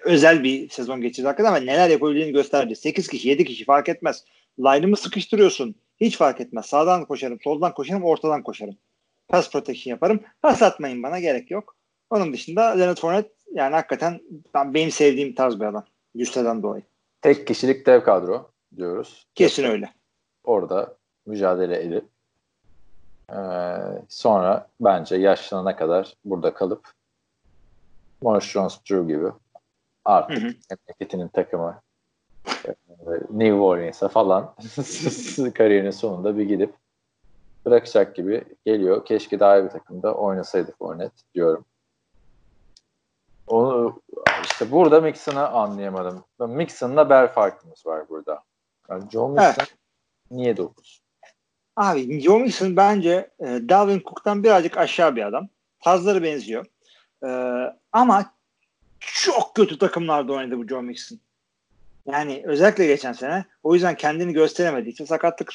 [0.05, 2.77] özel bir sezon geçirdi hakikaten ama neler yapabildiğini gösterdi.
[2.77, 4.25] 8 kişi, 7 kişi fark etmez.
[4.59, 5.75] Line'ımı sıkıştırıyorsun.
[6.01, 6.67] Hiç fark etmez.
[6.67, 8.77] Sağdan koşarım, soldan koşarım, ortadan koşarım.
[9.29, 10.21] Pass protection yaparım.
[10.43, 11.77] Pas atmayın bana gerek yok.
[12.11, 14.21] Onun dışında Leonard Fournette yani hakikaten
[14.55, 15.85] ben benim sevdiğim tarz bir adam.
[16.17, 16.83] Cüsseden dolayı.
[17.23, 19.27] Tek kişilik dev kadro diyoruz.
[19.35, 19.93] Kesin öyle.
[20.45, 22.05] Orada mücadele edip
[23.33, 23.77] ee,
[24.09, 26.93] sonra bence yaşlanana kadar burada kalıp
[28.23, 29.33] Morris Jones-Drew gibi
[30.05, 31.83] artık memleketinin takımı
[33.31, 34.55] New Orleans'a falan
[35.55, 36.75] kariyerinin sonunda bir gidip
[37.67, 39.05] bırakacak gibi geliyor.
[39.05, 41.65] Keşke daha iyi bir takımda oynasaydı Fournette diyorum.
[43.47, 44.03] Onu
[44.43, 46.25] işte burada Mixon'ı anlayamadım.
[46.39, 48.43] Mixon'la Bell farkımız var burada.
[48.91, 49.75] Yani Joe Mixon evet.
[50.31, 51.03] niye 9?
[51.81, 55.49] Abi Joe Mixon bence e, Dalvin Cook'tan birazcık aşağı bir adam.
[55.81, 56.67] Tazları benziyor.
[57.25, 57.29] E,
[57.93, 58.35] ama
[59.01, 61.19] çok kötü takımlarda oynadı bu Joe Mixon.
[62.07, 63.45] Yani özellikle geçen sene.
[63.63, 64.89] O yüzden kendini gösteremedi.
[64.89, 65.53] İşte sakatlık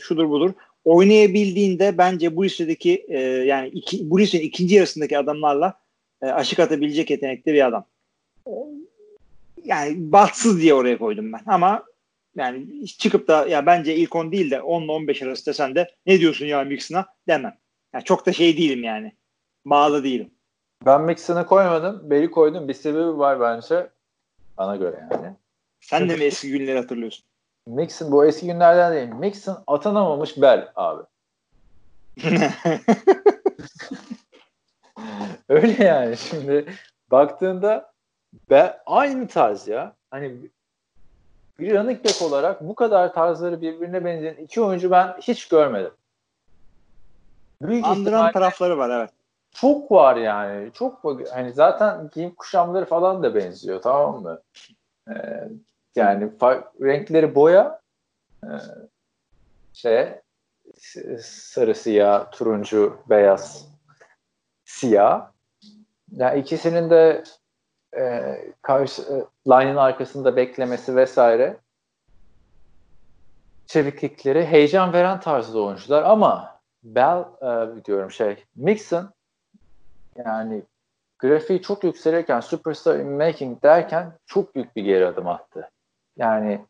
[0.00, 0.52] şudur budur.
[0.84, 5.80] oynayabildiğinde bence bu listedeki e, yani iki, bu listenin ikinci yarısındaki adamlarla
[6.22, 7.84] e, aşık atabilecek yetenekli bir adam.
[9.64, 11.40] Yani bahtsız diye oraya koydum ben.
[11.46, 11.84] Ama
[12.36, 15.90] yani çıkıp da ya bence ilk 10 değil de 10 ile 15 arası desen de
[16.06, 17.58] ne diyorsun ya Mixon'a demem.
[17.94, 19.12] Yani çok da şey değilim yani.
[19.64, 20.30] Bağlı değilim.
[20.86, 22.10] Ben Mixon'ı koymadım.
[22.10, 22.68] Beli koydum.
[22.68, 23.90] Bir sebebi var bence.
[24.58, 25.36] Bana göre yani.
[25.80, 27.24] Sen de mi eski günleri hatırlıyorsun?
[27.66, 29.08] Mixon bu eski günlerden değil.
[29.08, 31.02] Mixon atanamamış bel abi.
[35.48, 36.66] Öyle yani şimdi
[37.10, 37.92] baktığında
[38.50, 39.96] be aynı tarz ya.
[40.10, 40.50] Hani
[41.58, 45.92] bir running back olarak bu kadar tarzları birbirine benzeyen iki oyuncu ben hiç görmedim.
[47.62, 49.10] Büyük Andıran tarafları var evet.
[49.50, 50.72] Çok var yani.
[50.72, 54.40] Çok hani zaten giyim kuşamları falan da benziyor tamam mı?
[55.08, 55.48] Ee,
[55.96, 56.32] yani
[56.80, 57.80] renkleri boya
[58.44, 58.50] e,
[59.72, 60.08] şey
[61.20, 63.68] sarı siyah, turuncu, beyaz,
[64.64, 65.30] siyah.
[66.16, 67.24] Yani ikisinin de
[67.96, 69.14] e, karşı e,
[69.46, 71.56] line'ın arkasında beklemesi vesaire
[73.66, 79.10] çeviklikleri heyecan veren tarzda oyuncular ama Bell e, diyorum şey Mixon
[80.16, 80.62] yani
[81.18, 85.70] grafiği çok yükselirken superstar in making derken çok büyük bir geri adım attı.
[86.16, 86.64] Yani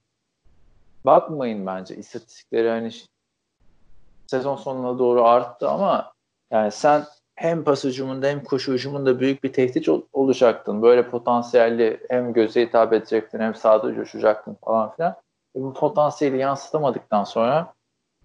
[1.04, 2.90] bakmayın bence istatistikleri hani
[4.26, 6.12] sezon sonuna doğru arttı ama
[6.50, 7.04] yani sen
[7.34, 10.82] hem pas hücumunda hem koşu hücumunda büyük bir tehdit olacaktın.
[10.82, 15.16] Böyle potansiyelli hem göze hitap edecektin hem sahada coşacaktın falan filan.
[15.56, 17.74] E bu potansiyeli yansıtamadıktan sonra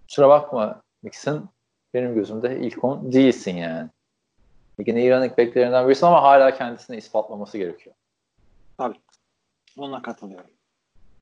[0.08, 1.48] kusura bakma Mixon
[1.94, 3.88] benim gözümde ilk on değilsin yani.
[4.86, 7.96] Yine İran beklerinden birisi ama hala kendisini ispatlaması gerekiyor.
[8.78, 8.98] Tabii.
[9.78, 10.50] Ona katılıyorum.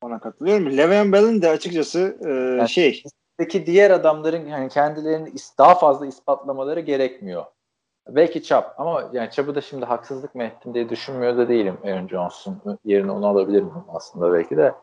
[0.02, 0.76] Ona katılıyorum.
[0.76, 3.02] Le'Veon Bell'in de açıkçası e, yani, şey.
[3.36, 7.44] Peki diğer adamların yani kendilerini daha fazla ispatlamaları gerekmiyor.
[8.08, 12.08] Belki Çap ama yani Çap'ı da şimdi haksızlık mı ettim diye düşünmüyor da değilim Aaron
[12.08, 14.74] Johnson yerine onu alabilirim aslında belki de.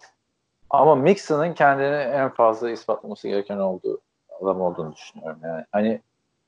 [0.69, 4.01] Ama Mixon'ın kendini en fazla ispatlaması gereken olduğu
[4.41, 5.39] adam olduğunu düşünüyorum.
[5.43, 6.01] Yani hani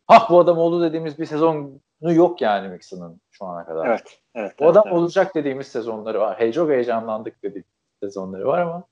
[0.07, 1.71] ah bu adam oldu dediğimiz bir sezonu
[2.01, 3.85] yok yani Mixon'ın şu ana kadar.
[3.87, 4.19] Evet.
[4.35, 4.97] evet bu adam evet.
[4.97, 6.39] olacak dediğimiz sezonları var.
[6.39, 7.69] Hey çok heyecanlandık dediğimiz
[8.03, 8.83] sezonları var ama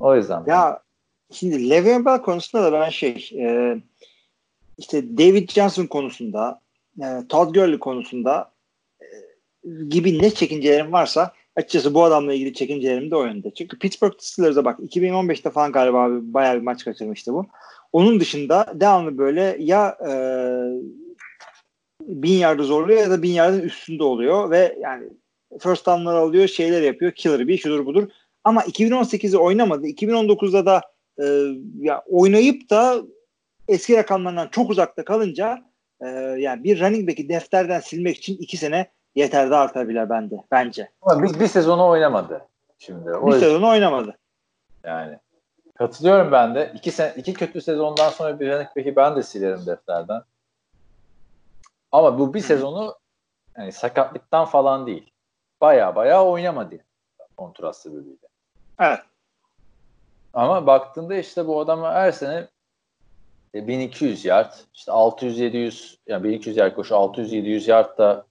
[0.00, 0.42] o yüzden.
[0.46, 0.80] Ya
[1.30, 3.76] şimdi Le'Veon Bell konusunda da ben şey e,
[4.82, 6.60] işte David Johnson konusunda
[6.98, 8.52] e, Todd Gurley konusunda
[9.00, 9.06] e,
[9.88, 13.54] gibi ne çekincelerim varsa açıkçası bu adamla ilgili çekincelerim de o yönde.
[13.54, 17.46] Çünkü Pittsburgh Steelers'a bak 2015'te falan galiba bir, bayağı bir maç kaçırmıştı bu.
[17.92, 20.12] Onun dışında devamlı böyle ya e,
[22.00, 25.08] bin yardı zorluyor ya da bin yardın üstünde oluyor ve yani
[25.60, 28.08] first down'lar alıyor, şeyler yapıyor, killer bir şudur budur.
[28.44, 29.86] Ama 2018'i oynamadı.
[29.86, 30.80] 2019'da da
[31.22, 31.24] e,
[31.78, 33.02] ya oynayıp da
[33.72, 35.64] eski rakamlarından çok uzakta kalınca
[36.00, 36.06] e,
[36.38, 40.90] yani bir running back'i defterden silmek için iki sene yeter de artabilir bende bence.
[41.02, 42.46] Ama bir, bir sezonu oynamadı
[42.78, 43.10] şimdi.
[43.10, 44.18] O bir sezonu oynamadı.
[44.84, 45.18] Yani
[45.74, 46.72] katılıyorum ben de.
[46.74, 50.22] İki, sen, iki kötü sezondan sonra bir running back'i ben de silerim defterden.
[51.92, 52.96] Ama bu bir sezonu
[53.58, 55.10] yani sakatlıktan falan değil.
[55.60, 56.76] Baya baya oynamadı
[57.36, 58.28] kontrat sebebiyle.
[58.80, 59.00] Evet.
[60.34, 62.48] Ama baktığında işte bu adam her sene
[63.54, 68.26] 1200 e, yard, işte 600-700 yani 1200 yard koşu 600-700 yard da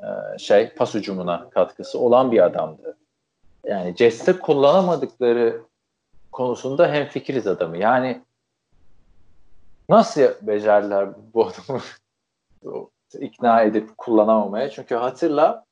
[0.00, 2.96] e, şey pas ucumuna katkısı olan bir adamdı.
[3.64, 5.62] Yani Jets'te kullanamadıkları
[6.32, 7.78] konusunda hem fikiriz adamı.
[7.78, 8.22] Yani
[9.88, 11.80] nasıl becerdiler bu adamı
[13.20, 14.70] ikna edip kullanamamaya?
[14.70, 15.64] Çünkü hatırla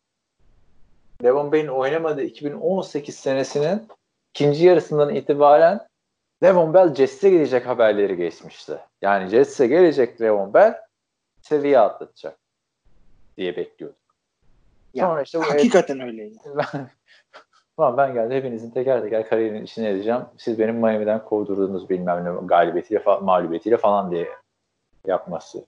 [1.23, 3.89] Devon Bey'in oynamadığı 2018 senesinin
[4.35, 5.87] ikinci yarısından itibaren
[6.43, 8.79] Devon Bell Jets'e gelecek haberleri geçmişti.
[9.03, 10.81] Yani Jets'e gelecek Devon Bell
[11.41, 12.39] seviye atlatacak
[13.37, 13.99] diye bekliyorduk.
[14.95, 16.39] Ya, Sonra işte bu hakikaten öyleydi.
[17.77, 20.21] Tamam ben geldi hepinizin teker teker kariyerin içine edeceğim.
[20.37, 24.29] Siz benim Miami'den kovdurduğunuz bilmem ne galibiyetiyle fa- mağlubiyetiyle falan diye
[25.07, 25.65] yapması.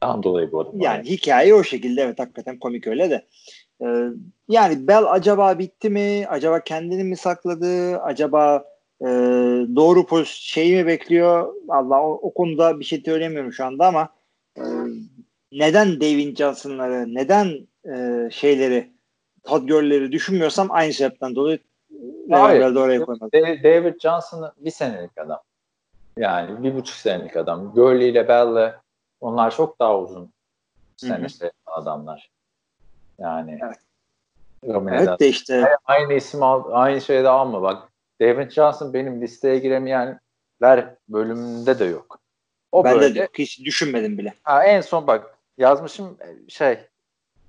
[0.00, 0.72] Tam dolayı bu adam.
[0.80, 3.26] Yani hikaye o şekilde evet hakikaten komik öyle de.
[3.84, 4.08] Ee,
[4.48, 6.26] yani Bell acaba bitti mi?
[6.28, 7.98] Acaba kendini mi sakladı?
[7.98, 8.64] Acaba
[9.02, 9.06] e,
[9.76, 11.54] doğru poz şeyi mi bekliyor?
[11.68, 14.08] Allah o, o konuda bir şey söylemiyorum şu anda ama
[14.56, 14.62] e,
[15.52, 18.90] neden David Johnson'ları, neden e, şeyleri,
[19.44, 21.58] Todd Gurley'leri düşünmüyorsam aynı sebepten dolayı
[22.30, 23.30] Hayır, oraya koymadım.
[23.64, 25.40] David Johnson bir senelik adam.
[26.16, 27.72] Yani bir buçuk senelik adam.
[27.72, 28.74] Gurley ile Bell'le
[29.20, 30.32] onlar çok daha uzun
[30.96, 32.30] senesi adamlar.
[33.18, 33.78] Yani evet.
[34.88, 35.76] Evet de işte.
[35.84, 37.91] Aynı isim al, aynı şeyde alma bak.
[38.22, 40.20] David Johnson benim listeye giremeyen
[40.62, 42.18] örnekler bölümünde de yok.
[42.72, 44.34] O ben böyle, de hiç düşünmedim bile.
[44.42, 46.18] Ha, en son bak yazmışım
[46.48, 46.78] şey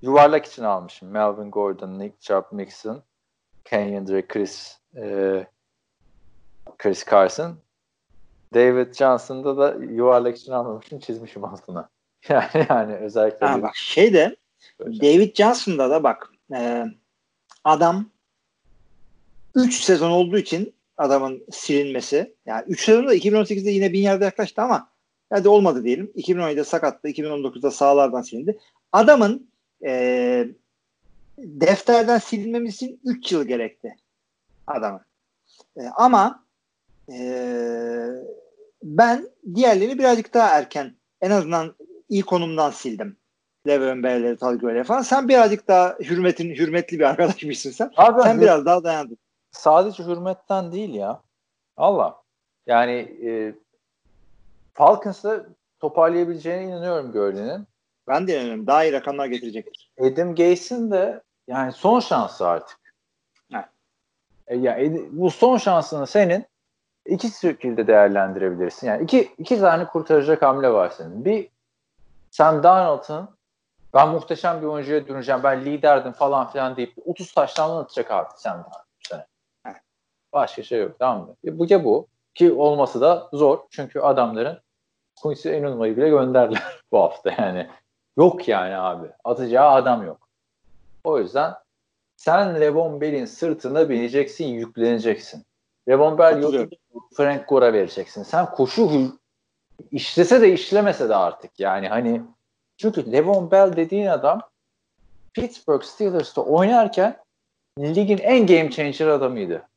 [0.01, 1.09] yuvarlak için almışım.
[1.09, 3.03] Melvin Gordon, Nick Chubb, Mixon,
[3.65, 5.45] Kenyon Chris e,
[6.77, 7.55] Chris Carson.
[8.53, 11.89] David Johnson'da da yuvarlak için almamışım çizmişim altına.
[12.29, 13.45] Yani yani özellikle.
[13.45, 14.35] Ha, bak şey de
[14.79, 16.85] David Johnson'da da bak e,
[17.63, 18.05] adam
[19.55, 22.35] 3 sezon olduğu için adamın silinmesi.
[22.45, 24.89] Yani 3 sezonda 2018'de yine bin yerde yaklaştı ama
[25.29, 26.11] hadi olmadı diyelim.
[26.15, 27.09] 2017'de sakattı.
[27.09, 28.59] 2019'da sağlardan silindi.
[28.91, 29.49] Adamın
[29.85, 30.47] e,
[31.37, 33.95] defterden silinmemiz için 3 yıl gerekti
[34.67, 35.01] adamın.
[35.77, 36.43] E, ama
[37.11, 37.17] e,
[38.83, 41.75] ben diğerlerini birazcık daha erken en azından
[42.09, 43.17] iyi konumdan sildim.
[43.67, 45.01] Levent Bey'leri, Talgö'yle falan.
[45.01, 47.91] Sen birazcık daha hürmetin hürmetli bir arkadaşmışsın sen.
[47.97, 49.17] Abi, sen biraz daha dayandın.
[49.53, 51.21] Sadece hürmetten değil ya.
[51.77, 52.21] Allah.
[52.67, 52.91] Yani
[53.25, 53.55] e,
[54.73, 55.49] Falcons'ı
[55.79, 57.67] toparlayabileceğine inanıyorum Gurley'nin.
[58.07, 58.67] Ben de inanıyorum.
[58.67, 59.91] Daha iyi rakamlar getirecektir.
[59.99, 62.83] Adam Gase'in de yani son şansı artık.
[64.47, 64.79] E, ya
[65.11, 66.45] bu son şansını senin
[67.05, 68.87] iki şekilde değerlendirebilirsin.
[68.87, 71.25] Yani iki, iki tane kurtaracak hamle var senin.
[71.25, 71.49] Bir
[72.31, 73.29] Sam Darnold'un
[73.93, 78.69] ben muhteşem bir oyuncuya döneceğim, ben liderdim falan filan deyip 30 taştan atacak abi Sam
[79.09, 79.25] sene.
[80.33, 81.35] Başka şey yok tamam mı?
[81.45, 82.07] E, bu ya bu.
[82.35, 83.59] Ki olması da zor.
[83.69, 84.59] Çünkü adamların
[85.21, 87.67] Quincy Enunwa'yı bile gönderdiler bu hafta yani.
[88.17, 89.07] Yok yani abi.
[89.23, 90.29] Atacağı adam yok.
[91.03, 91.53] O yüzden
[92.15, 95.43] sen Levon Bell'in sırtına bineceksin, yükleneceksin.
[95.89, 96.69] Levon Bell yok,
[97.13, 98.23] Frank Gore'a vereceksin.
[98.23, 99.11] Sen koşu
[99.91, 102.21] işlese de işlemese de artık yani hani
[102.77, 104.41] çünkü Levon Bell dediğin adam
[105.33, 107.17] Pittsburgh Steelers'ta oynarken
[107.79, 109.67] ligin en game changer adamıydı.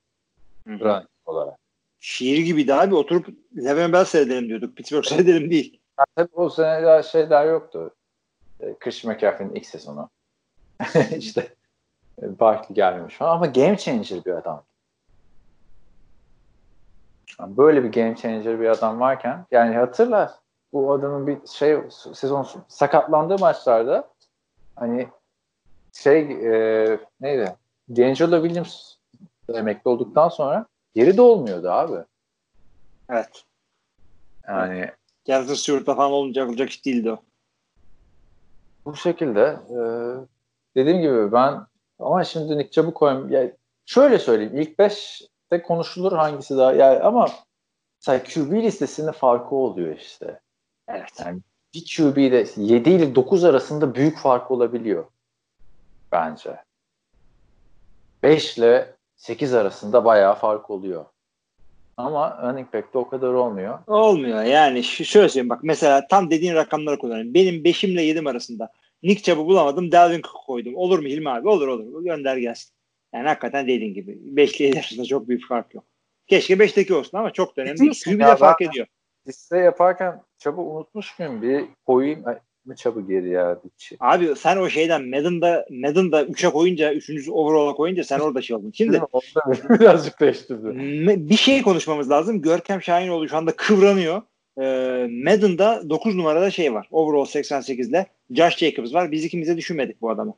[0.66, 1.58] Running olarak.
[2.00, 2.94] Şiir gibiydi abi.
[2.94, 4.76] Oturup Levon Bell seyredelim diyorduk.
[4.76, 5.80] Pittsburgh seyredelim değil.
[5.98, 7.90] Yani tabii o sene daha şeyler yoktu.
[8.60, 10.10] E, Chris McCaffrey'nin ilk sezonu.
[11.18, 11.48] işte
[12.22, 14.64] e, Barkley gelmemiş falan ama game changer bir adam.
[17.40, 20.30] Yani böyle bir game changer bir adam varken yani hatırlar
[20.72, 21.78] bu adamın bir şey
[22.14, 24.08] sezon sakatlandığı maçlarda
[24.76, 25.08] hani
[25.92, 27.56] şey e, neydi?
[27.88, 28.95] D'Angelo Williams
[29.54, 32.04] emekli olduktan sonra geri de olmuyordu abi.
[33.10, 33.44] Evet.
[34.48, 34.90] Yani
[35.26, 37.18] Jonathan Stewart'la falan olunca olacak iş değildi o.
[38.84, 39.78] Bu şekilde e,
[40.76, 41.66] dediğim gibi ben
[41.98, 43.30] ama şimdi Nick Chubb'u koyayım.
[43.30, 43.50] Ya
[43.86, 44.56] şöyle söyleyeyim.
[44.56, 46.72] ilk 5'te konuşulur hangisi daha.
[46.72, 47.28] Yani ama
[48.00, 50.40] mesela QB listesinde farkı oluyor işte.
[50.88, 51.12] Evet.
[51.24, 51.40] Yani
[51.74, 55.04] bir QB'de 7 ile 9 arasında büyük fark olabiliyor.
[56.12, 56.56] Bence.
[58.22, 61.04] 5 ile 8 arasında bayağı fark oluyor.
[61.96, 63.78] Ama running back'te o kadar olmuyor.
[63.86, 64.84] Olmuyor yani.
[64.84, 67.34] Şu, şöyle söyleyeyim bak mesela tam dediğin rakamları kullanayım.
[67.34, 68.72] Benim 5'im ile 7'm arasında
[69.02, 69.92] Nick Chubb'ı bulamadım.
[69.92, 70.76] Dalvin Cook koydum.
[70.76, 71.48] Olur mu Hilmi abi?
[71.48, 72.04] Olur olur.
[72.04, 72.72] Gönder gelsin.
[73.14, 74.18] Yani hakikaten dediğin gibi.
[74.36, 75.84] 5 ile 7 arasında çok büyük fark yok.
[76.26, 77.80] Keşke 5'teki olsun ama çok da önemli.
[78.06, 78.86] Bir de fark ediyor.
[79.26, 81.42] Liste yaparken Chubb'ı unutmuş muyum?
[81.42, 82.24] Bir koyayım
[82.66, 83.58] mı Chubb'ı geri ya?
[83.64, 87.28] Bir Abi sen o şeyden Madden'da Madden'da 3'e koyunca 3.
[87.28, 88.72] overall'a koyunca sen orada şey oldun.
[88.74, 89.00] Şimdi
[89.70, 90.68] birazcık değiştirdi.
[91.30, 92.42] Bir şey konuşmamız lazım.
[92.42, 94.22] Görkem Şahinoğlu şu anda kıvranıyor.
[94.60, 96.88] Ee, Madden'da 9 numarada şey var.
[96.90, 99.12] Overall 88'de Josh Jacobs var.
[99.12, 100.34] Biz ikimiz düşünmedik bu adamı.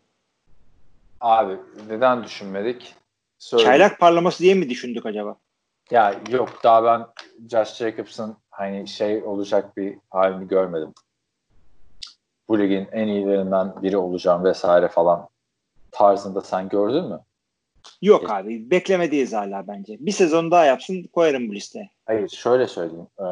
[1.20, 1.56] Abi
[1.90, 2.94] neden düşünmedik?
[3.38, 3.64] Söyle.
[3.64, 5.36] Çaylak parlaması diye mi düşündük acaba?
[5.90, 7.06] Ya yok daha ben
[7.50, 10.94] Josh Jacobs'ın hani şey olacak bir halini görmedim.
[12.48, 15.28] Bu ligin en iyilerinden biri olacağım vesaire falan
[15.90, 17.20] tarzında sen gördün mü?
[18.02, 19.96] Yok abi beklemedeyiz hala bence.
[20.00, 21.90] Bir sezon daha yapsın koyarım bu listeye.
[22.06, 23.06] Hayır şöyle söyleyeyim.
[23.20, 23.24] Ee,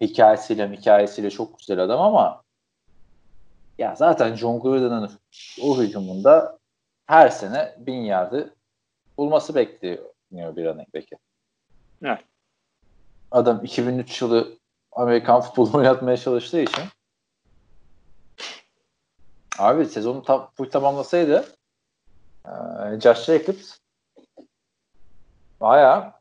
[0.00, 2.42] hikayesiyle hikayesiyle çok güzel adam ama
[3.78, 5.10] ya zaten John Gruden'ın
[5.62, 6.58] o hücumunda
[7.06, 8.54] her sene bin yardı
[9.18, 11.16] bulması bekleniyor bir running back'i.
[12.04, 12.24] Evet.
[13.30, 14.58] Adam 2003 yılı
[14.92, 16.84] Amerikan futbolu oynatmaya çalıştığı için
[19.58, 21.48] abi sezonu tam, full tamamlasaydı
[22.46, 22.50] e,
[23.00, 23.78] Josh Jacobs
[25.60, 26.12] bayağı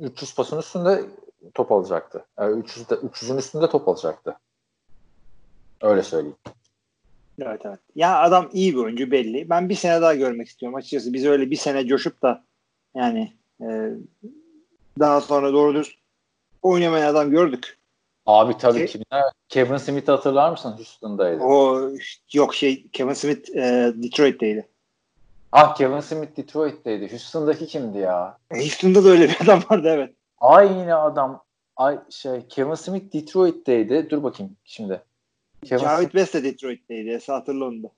[0.00, 1.04] 300 pasın üstünde
[1.54, 2.24] top alacaktı.
[2.38, 4.38] Yani 300 de, 300'ün üstünde top alacaktı.
[5.82, 6.36] Öyle söyleyeyim.
[7.38, 7.80] Evet evet.
[7.94, 9.50] Ya adam iyi bir oyuncu belli.
[9.50, 11.12] Ben bir sene daha görmek istiyorum açıkçası.
[11.12, 12.44] Biz öyle bir sene coşup da
[12.94, 13.90] yani e,
[14.98, 15.98] daha sonra doğru düz
[16.62, 17.78] oynamayan adam gördük.
[18.26, 19.00] Abi tabii ki.
[19.48, 20.74] Kevin Smith'i hatırlar mısın?
[20.76, 21.42] Houston'daydı.
[21.42, 21.90] O
[22.32, 24.68] yok şey Kevin Smith e, Detroit'teydi.
[25.52, 27.10] Ah Kevin Smith Detroit'teydi.
[27.10, 28.38] Houston'daki kimdi ya?
[28.50, 30.14] E, Houston'da da öyle bir adam vardı evet.
[30.40, 31.44] Aynı adam
[31.76, 34.10] ay şey Kevin Smith Detroit'teydi.
[34.10, 35.02] Dur bakayım şimdi.
[35.64, 36.02] Kevin Smith...
[36.02, 37.20] West de Detroit'teydi.
[37.26, 37.90] Hatırla onu da.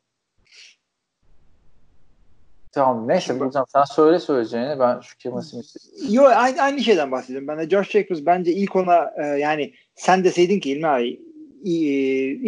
[2.76, 5.78] Tamam neyse Şimdi, buradan sen söyle söyleyeceğini ben şu Kevin Smith'i.
[6.14, 7.48] Yo aynı, aynı şeyden bahsediyorum.
[7.48, 11.20] Ben de Josh Jacobs bence ilk ona e, yani sen deseydin ki İlmi abi
[11.64, 11.70] e,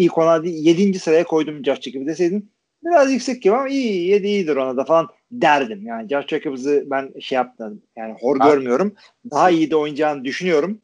[0.03, 0.99] ilk ona 7.
[0.99, 2.53] sıraya koydum Josh Jacobs'ı deseydin
[2.85, 5.87] biraz yüksek gibi ama iyi 7 iyidir ona da falan derdim.
[5.87, 8.95] Yani Josh Jacobs'ı ben şey yaptım yani hor abi, görmüyorum.
[9.31, 10.81] Daha iyi de oynayacağını düşünüyorum.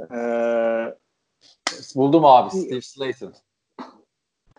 [0.00, 0.94] Ee,
[1.96, 3.34] Buldum abi Steve Slayton.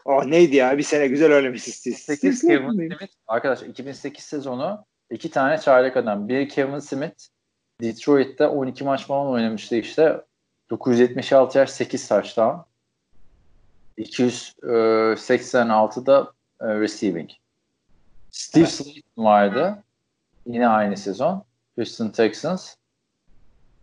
[0.05, 1.95] Oh neydi ya bir sene güzel oynamış Steve.
[1.95, 3.13] 8 Kevin Smith.
[3.27, 6.29] Arkadaş 2008 sezonu iki tane çaylak adam.
[6.29, 7.23] Bir Kevin Smith
[7.81, 10.21] Detroit'te 12 maç falan oynamıştı işte.
[10.69, 12.65] 976 yaş 8 taştan.
[13.97, 17.29] 286'da e, receiving.
[18.31, 18.73] Steve evet.
[18.73, 19.83] Slayton vardı.
[20.45, 21.43] Yine aynı sezon.
[21.75, 22.75] Houston Texans.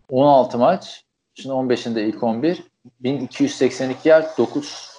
[0.08, 1.04] 16 maç.
[1.34, 2.64] Şimdi 15'inde ilk 11.
[3.00, 4.91] 1282 yer 9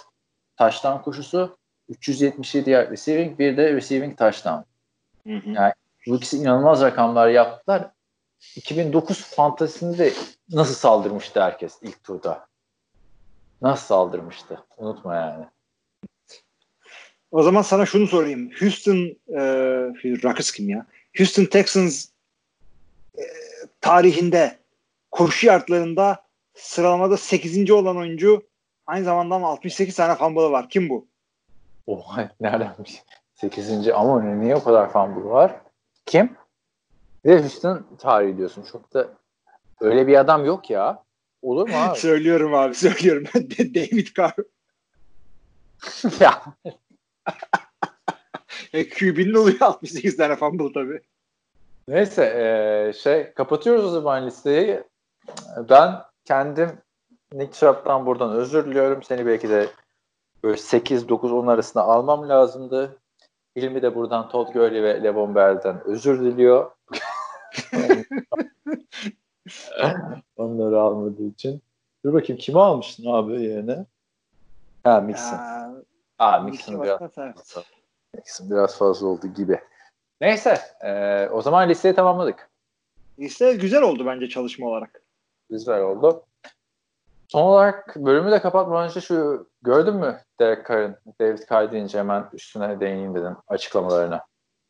[0.55, 1.57] taştan koşusu.
[1.89, 3.39] 377 yer receiving.
[3.39, 4.65] Bir de receiving taştan.
[5.25, 5.73] Yani
[6.07, 7.91] bu ikisi inanılmaz rakamlar yaptılar.
[8.55, 10.13] 2009 fantazisinde de
[10.51, 12.47] nasıl saldırmıştı herkes ilk turda.
[13.61, 14.63] Nasıl saldırmıştı?
[14.77, 15.45] Unutma yani.
[17.31, 18.51] O zaman sana şunu sorayım.
[18.59, 18.97] Houston
[19.27, 19.41] e,
[20.23, 20.85] Rockets kim ya?
[21.17, 22.05] Houston Texans
[23.17, 23.23] e,
[23.81, 24.59] tarihinde
[25.11, 26.23] koşu yardlarında
[26.53, 27.71] sıralamada 8.
[27.71, 28.43] olan oyuncu
[28.93, 30.69] aynı zamanda 68 tane fumble'ı var.
[30.69, 31.07] Kim bu?
[31.87, 32.75] Oha nereden
[33.33, 33.87] 8.
[33.89, 35.61] ama niye o kadar fumble var?
[36.05, 36.35] Kim?
[37.25, 38.63] Ve Houston tarihi diyorsun.
[38.71, 39.07] Çok da
[39.81, 41.03] öyle bir adam yok ya.
[41.41, 41.99] Olur mu abi?
[41.99, 43.23] söylüyorum abi söylüyorum.
[43.59, 44.35] David Carr.
[46.19, 46.43] ya.
[48.73, 51.01] e, QB'nin oluyor 68 tane fumble tabii.
[51.87, 54.83] Neyse e, şey kapatıyoruz o zaman listeyi.
[55.69, 55.95] Ben
[56.25, 56.82] kendim
[57.33, 59.03] Nick Chubb'dan buradan özür diliyorum.
[59.03, 59.69] Seni belki de
[60.43, 62.97] böyle 8-9-10 arasında almam lazımdı.
[63.55, 66.71] Hilmi de buradan Todd Gurley ve Levon Bell'den özür diliyor.
[70.37, 71.61] Onları almadığı için.
[72.05, 73.85] Dur bakayım kimi almıştın abi yerine?
[74.83, 75.37] Ha Mixon.
[76.19, 77.01] Aa Mixon biraz,
[78.15, 79.59] Mixon biraz fazla oldu gibi.
[80.21, 82.49] Neyse e, o zaman listeyi tamamladık.
[83.19, 85.01] Liste güzel oldu bence çalışma olarak.
[85.49, 86.25] Güzel oldu.
[87.33, 92.29] Son olarak bölümü de kapatmadan önce şu gördün mü Derek Carr'ın David Carr deyince hemen
[92.33, 94.21] üstüne değineyim dedim açıklamalarına.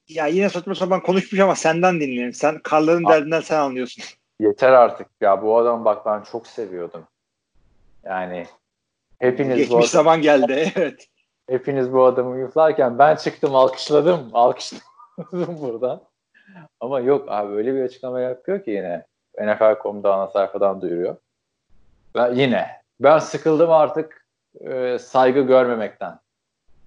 [0.09, 2.33] Ya yine saçma sapan konuşmuş ama senden dinleyelim.
[2.33, 4.03] Sen Carr'ların derdinden sen anlıyorsun.
[4.39, 7.03] Yeter artık ya bu adam bak ben çok seviyordum.
[8.03, 8.45] Yani
[9.19, 11.07] hepiniz Geçmiş bu adam, zaman geldi evet.
[11.49, 14.29] Hepiniz bu adamı yuflarken ben çıktım alkışladım.
[14.33, 14.81] Alkışladım
[15.61, 16.03] buradan.
[16.79, 19.05] Ama yok abi öyle bir açıklama yapıyor ki yine.
[19.41, 21.15] NFL.com'da ana sayfadan duyuruyor.
[22.15, 24.25] Ben yine ben sıkıldım artık
[24.61, 26.19] e, saygı görmemekten.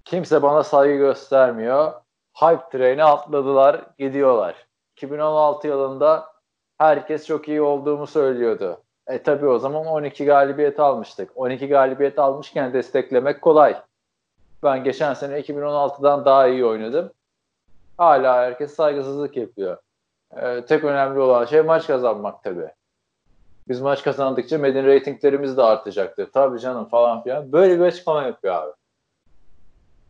[0.04, 1.92] Kimse bana saygı göstermiyor.
[2.34, 4.66] Hype treni atladılar, gidiyorlar.
[4.96, 6.26] 2016 yılında
[6.78, 8.82] herkes çok iyi olduğumu söylüyordu.
[9.06, 11.30] E tabi o zaman 12 galibiyet almıştık.
[11.34, 13.76] 12 galibiyet almışken desteklemek kolay.
[14.62, 17.10] Ben geçen sene 2016'dan daha iyi oynadım.
[17.98, 19.76] Hala herkes saygısızlık yapıyor.
[20.36, 22.68] Ee, tek önemli olan şey maç kazanmak tabii.
[23.68, 26.28] Biz maç kazandıkça medin reytinglerimiz de artacaktır.
[26.32, 27.52] Tabii canım falan filan.
[27.52, 28.72] Böyle bir açıklama yapıyor abi.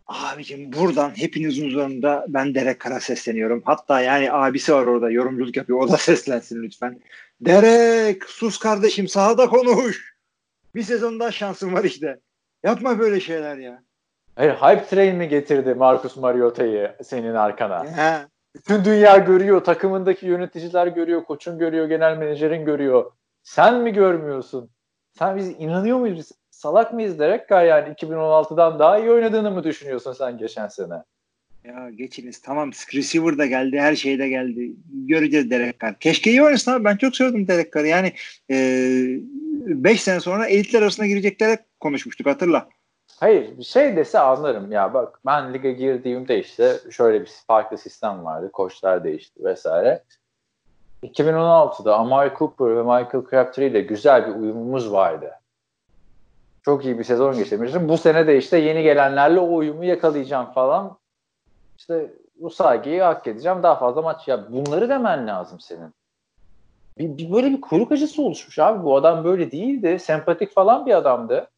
[0.06, 3.62] Abicim buradan hepinizin huzurunda ben Derek Kara sesleniyorum.
[3.64, 5.80] Hatta yani abisi var orada yorumculuk yapıyor.
[5.80, 7.00] O da seslensin lütfen.
[7.40, 10.16] Derek sus kardeşim sahada konuş.
[10.74, 12.20] Bir sezon daha şansın var işte.
[12.64, 13.82] Yapma böyle şeyler ya.
[14.36, 17.84] Hayır hype train mi getirdi Marcus Mariota'yı senin arkana?
[17.84, 18.26] He.
[18.54, 23.10] Bütün dünya görüyor, takımındaki yöneticiler görüyor, koçun görüyor, genel menajerin görüyor.
[23.46, 24.70] Sen mi görmüyorsun?
[25.18, 26.18] Sen biz inanıyor muyuz?
[26.18, 31.02] Biz salak mıyız Derek Carr yani 2016'dan daha iyi oynadığını mı düşünüyorsun sen geçen sene?
[31.64, 34.72] Ya geçiniz tamam receiver da geldi her şey de geldi.
[34.92, 35.98] Göreceğiz Derek Carr.
[35.98, 37.86] Keşke iyi oynasın abi ben çok sevdim Derek Carr'ı.
[37.86, 38.12] Yani
[38.50, 42.68] 5 e, sene sonra elitler arasına girecekler konuşmuştuk hatırla.
[43.20, 48.24] Hayır bir şey dese anlarım ya bak ben lige girdiğimde işte şöyle bir farklı sistem
[48.24, 50.02] vardı koçlar değişti vesaire.
[51.02, 55.32] 2016'da Amari Cooper ve Michael Crabtree ile güzel bir uyumumuz vardı.
[56.64, 57.88] Çok iyi bir sezon geçirmiştim.
[57.88, 60.98] Bu sene de işte yeni gelenlerle o uyumu yakalayacağım falan.
[61.78, 63.62] İşte bu saygıyı hak edeceğim.
[63.62, 64.28] Daha fazla maç.
[64.28, 65.94] Ya bunları demen lazım senin.
[66.98, 68.84] Bir, bir böyle bir kuyruk acısı oluşmuş abi.
[68.84, 69.98] Bu adam böyle değildi.
[69.98, 71.50] Sempatik falan bir adamdı.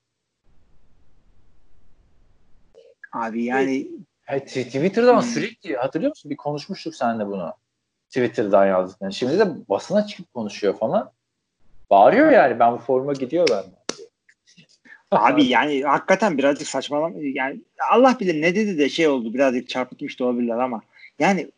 [3.12, 3.88] Abi yani
[4.28, 5.22] evet, Twitter'dan hmm.
[5.22, 6.30] sürekli hatırlıyor musun?
[6.30, 7.54] Bir konuşmuştuk seninle bunu.
[8.08, 9.14] Twitter'dan yazdıklarını.
[9.14, 11.12] Şimdi de basına çıkıp konuşuyor falan.
[11.90, 13.64] Bağırıyor yani ben bu forma gidiyor ben.
[15.10, 17.16] Abi yani hakikaten birazcık saçmalama.
[17.20, 17.60] Yani
[17.92, 20.82] Allah bilir ne dedi de şey oldu birazcık çarpıtmış da olabilirler ama
[21.18, 21.50] yani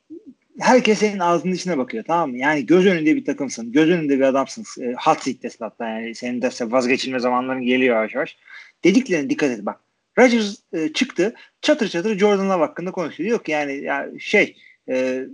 [0.61, 2.39] herkes senin ağzının içine bakıyor tamam mı?
[2.39, 3.73] Yani göz önünde bir takımsın.
[3.73, 4.83] Göz önünde bir adamsın.
[4.83, 8.37] E, hot seat'tesin hatta yani senin de vazgeçilme zamanların geliyor yavaş yavaş.
[8.85, 9.81] Dediklerine dikkat et bak.
[10.19, 13.45] Rodgers e, çıktı çatır çatır Jordan Love hakkında konuşuyor.
[13.45, 14.57] Ki yani ya şey
[14.89, 15.25] e,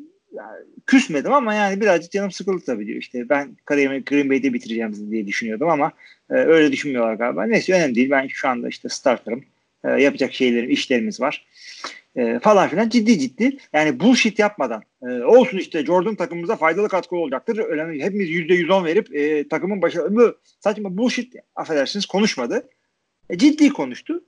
[0.86, 2.98] küsmedim ama yani birazcık canım sıkıldı tabii diyor.
[2.98, 5.92] İşte ben kariyerimi Green Bay'de bitireceğim diye düşünüyordum ama
[6.30, 7.44] e, öyle düşünmüyorlar galiba.
[7.44, 8.10] Neyse önemli değil.
[8.10, 9.44] Ben şu anda işte starterım.
[9.84, 11.46] E, yapacak şeylerim, işlerimiz var.
[12.16, 13.56] E, falan filan ciddi ciddi.
[13.72, 14.82] Yani bullshit yapmadan.
[15.02, 17.58] E, olsun işte Jordan takımımıza faydalı katkı olacaktır.
[17.58, 18.04] Önemli.
[18.04, 22.68] Hepimiz %110 verip e, takımın başı bu saçma bullshit affedersiniz konuşmadı.
[23.30, 24.24] E, ciddi konuştu.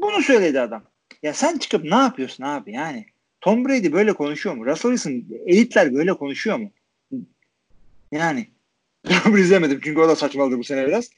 [0.00, 0.82] Bunu söyledi adam.
[1.22, 3.06] Ya sen çıkıp ne yapıyorsun abi yani?
[3.40, 4.66] Tom Brady böyle konuşuyor mu?
[4.66, 6.70] Russell Wilson elitler böyle konuşuyor mu?
[8.12, 8.48] Yani
[9.38, 11.10] izlemedim çünkü o da saçmaladı bu sene biraz.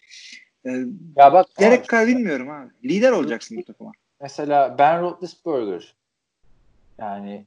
[0.65, 0.71] Ee,
[1.17, 2.71] ya bak gerek kar bilmiyorum abi.
[2.85, 3.93] Lider olacaksın bu takıma.
[4.21, 5.95] Mesela Ben Roethlisberger
[6.99, 7.47] yani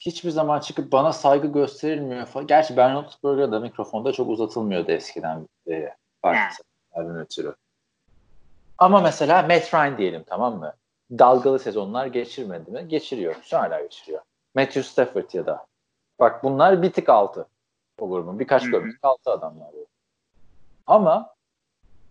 [0.00, 2.46] hiçbir zaman çıkıp bana saygı gösterilmiyor falan.
[2.46, 5.48] Gerçi Ben Roethlisberger da mikrofonda çok uzatılmıyordu eskiden.
[5.70, 5.88] E,
[6.22, 6.64] farklı
[7.20, 7.54] ötürü.
[8.78, 10.74] Ama mesela Matt Ryan diyelim tamam mı?
[11.10, 12.88] Dalgalı sezonlar geçirmedi mi?
[12.88, 13.36] Geçiriyor.
[13.50, 14.20] Hala geçiriyor.
[14.54, 15.66] Matthew Stafford ya da.
[16.20, 17.46] Bak bunlar bir tık altı
[18.00, 18.38] o grubun.
[18.38, 19.68] Birkaç gömlek altı adamlar.
[20.86, 21.34] Ama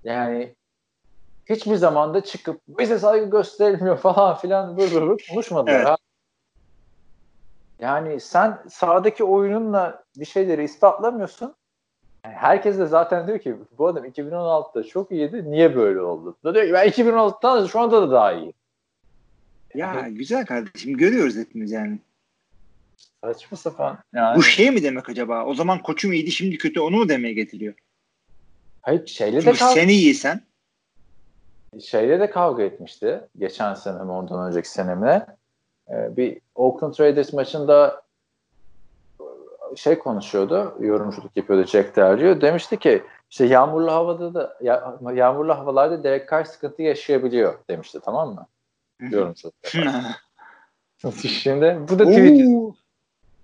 [0.03, 0.55] yani
[1.45, 5.73] hiçbir zamanda çıkıp bize saygı gösterilmiyor falan filan böyle böyle konuşmadılar.
[5.73, 5.87] Evet.
[5.87, 5.97] Ha.
[7.79, 11.55] Yani sen sahadaki oyununla bir şeyleri ispatlamıyorsun.
[12.25, 15.51] Yani herkes de zaten diyor ki bu adam 2016'da çok iyiydi.
[15.51, 16.37] Niye böyle oldu?
[16.43, 18.53] Da diyor ki ben 2016'dan şu anda da daha iyi.
[19.77, 21.99] Ya güzel kardeşim görüyoruz hepimiz yani.
[23.23, 23.97] Saçma sapan.
[24.13, 24.37] Yani.
[24.37, 25.45] Bu şey mi demek acaba?
[25.45, 27.73] O zaman koçum iyiydi şimdi kötü onu mu demeye getiriyor?
[28.81, 29.73] Hayır şeyle Çünkü de kavga...
[29.73, 30.41] sen iyiysen.
[31.81, 33.21] Şeyle de kavga etmişti.
[33.37, 35.25] Geçen sene mi ondan önceki senemle.
[35.89, 38.01] Ee, bir Oakland Raiders maçında
[39.75, 40.77] şey konuşuyordu.
[40.79, 44.57] Yorumculuk yapıyordu Jack Del Demişti ki işte yağmurlu havada da
[45.13, 48.47] yağmurlu havalarda Derek Carr sıkıntı yaşayabiliyor demişti tamam mı?
[48.99, 49.53] Diyorum çok.
[51.27, 52.47] Şimdi bu da Twitter.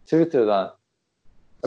[0.04, 0.76] Twitter'dan.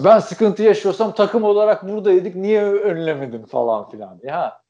[0.05, 4.21] Ben sıkıntı yaşıyorsam takım olarak buradaydık niye önlemedin falan filan.
[4.23, 4.63] Ya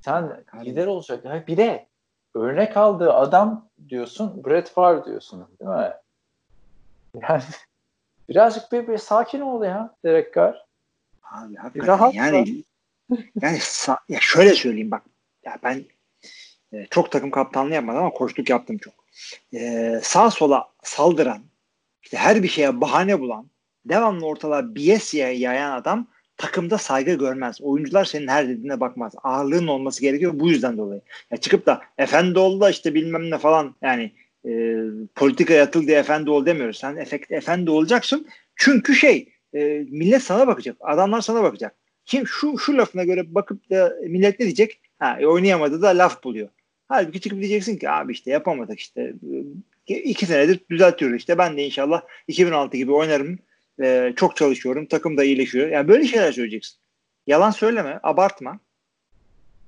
[0.00, 1.24] sen lider olacak.
[1.24, 1.86] Ya bir de
[2.34, 5.92] örnek aldığı adam diyorsun Brett Favre diyorsun değil mi?
[7.28, 7.42] Yani
[8.28, 10.66] birazcık bir, bir sakin ol ya Derek Carr.
[11.22, 12.64] Abi hakikaten yani
[13.42, 15.02] yani sa- ya şöyle söyleyeyim bak
[15.44, 15.84] ya ben
[16.72, 18.94] e, çok takım kaptanlığı yapmadım ama koçluk yaptım çok.
[19.54, 21.42] E, sağ sola saldıran,
[22.02, 23.50] işte her bir şeye bahane bulan,
[23.84, 27.60] devamlı ortalığa BS yayan adam takımda saygı görmez.
[27.60, 29.12] Oyuncular senin her dediğine bakmaz.
[29.22, 31.00] Ağırlığın olması gerekiyor bu yüzden dolayı.
[31.30, 34.12] Ya çıkıp da efendi ol da işte bilmem ne falan yani
[34.48, 34.76] e,
[35.14, 36.78] politika yatıl diye efendi ol demiyoruz.
[36.78, 38.28] Sen efekt, efendi olacaksın.
[38.56, 39.58] Çünkü şey e,
[39.90, 40.76] millet sana bakacak.
[40.80, 41.74] Adamlar sana bakacak.
[42.04, 44.80] Kim şu şu lafına göre bakıp da millet ne diyecek?
[44.98, 46.48] Ha, oynayamadı da laf buluyor.
[46.88, 49.14] Halbuki çıkıp diyeceksin ki abi işte yapamadık işte.
[49.86, 51.38] İki senedir düzeltiyoruz işte.
[51.38, 53.38] Ben de inşallah 2006 gibi oynarım.
[53.82, 54.86] Ee, çok çalışıyorum.
[54.86, 55.68] Takım da iyileşiyor.
[55.68, 56.78] Yani böyle şeyler söyleyeceksin.
[57.26, 58.58] Yalan söyleme abartma.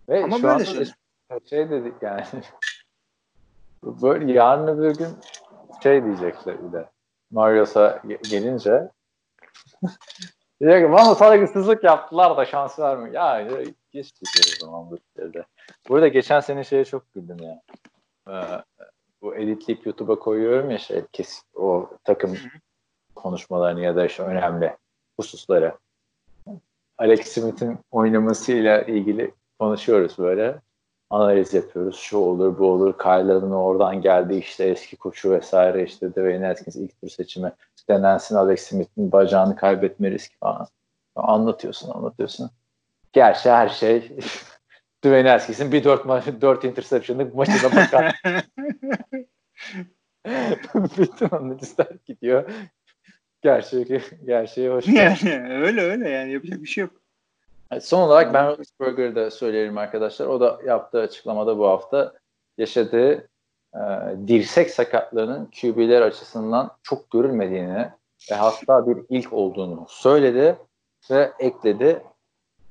[0.09, 0.91] Ve Ama böyle söyle
[1.51, 2.25] şey dedik yani.
[3.83, 5.09] Böyle yarın bir gün
[5.83, 6.89] şey diyecekler bir de.
[7.31, 8.89] Marios'a gelince.
[10.61, 13.15] Diyecek ki bana saygısızlık yaptılar da şans vermiyor.
[13.15, 13.49] Ya
[13.91, 15.45] geç gidiyor o zaman bu işlerde.
[15.89, 17.63] Burada geçen sene şeye çok güldüm ya.
[18.29, 18.63] Ee,
[19.23, 22.37] bu editleyip YouTube'a koyuyorum ya şey kes o takım
[23.15, 24.77] konuşmalarını ya da işte önemli
[25.17, 25.75] hususları.
[26.99, 30.61] Alex Smith'in oynamasıyla ilgili konuşuyoruz böyle.
[31.11, 31.97] Analiz yapıyoruz.
[31.97, 32.99] Şu olur, bu olur.
[32.99, 37.53] Kyler'ın oradan geldi işte eski koçu vesaire işte Dwayne Haskins ilk tur seçimi
[37.89, 40.67] denensin Alex Smith'in bacağını kaybetme riski falan.
[41.17, 42.51] Anlatıyorsun, anlatıyorsun.
[43.13, 44.19] Gerçi her şey
[45.05, 48.23] Dwayne Haskins'in bir dört, maç, dört interception'lık maçına bakar.
[50.75, 52.51] Bütün analistler gidiyor.
[53.43, 56.93] Gerçeği, gerçeği hoş yani, öyle öyle yani yapacak bir şey yok.
[57.81, 60.27] Son olarak Ben Roethlisberger'ı da söyleyelim arkadaşlar.
[60.27, 62.13] O da yaptığı açıklamada bu hafta
[62.59, 63.29] yaşadığı
[63.75, 63.81] e,
[64.27, 67.91] dirsek sakatlığının QB'ler açısından çok görülmediğini
[68.31, 70.57] ve hatta bir ilk olduğunu söyledi
[71.11, 72.03] ve ekledi.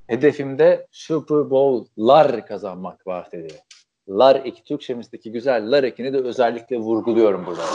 [0.09, 3.61] Hedefimde Super Bowl'lar kazanmak var dedi.
[4.09, 7.65] Lar eki Türkçemizdeki güzel lar ekini de özellikle vurguluyorum burada.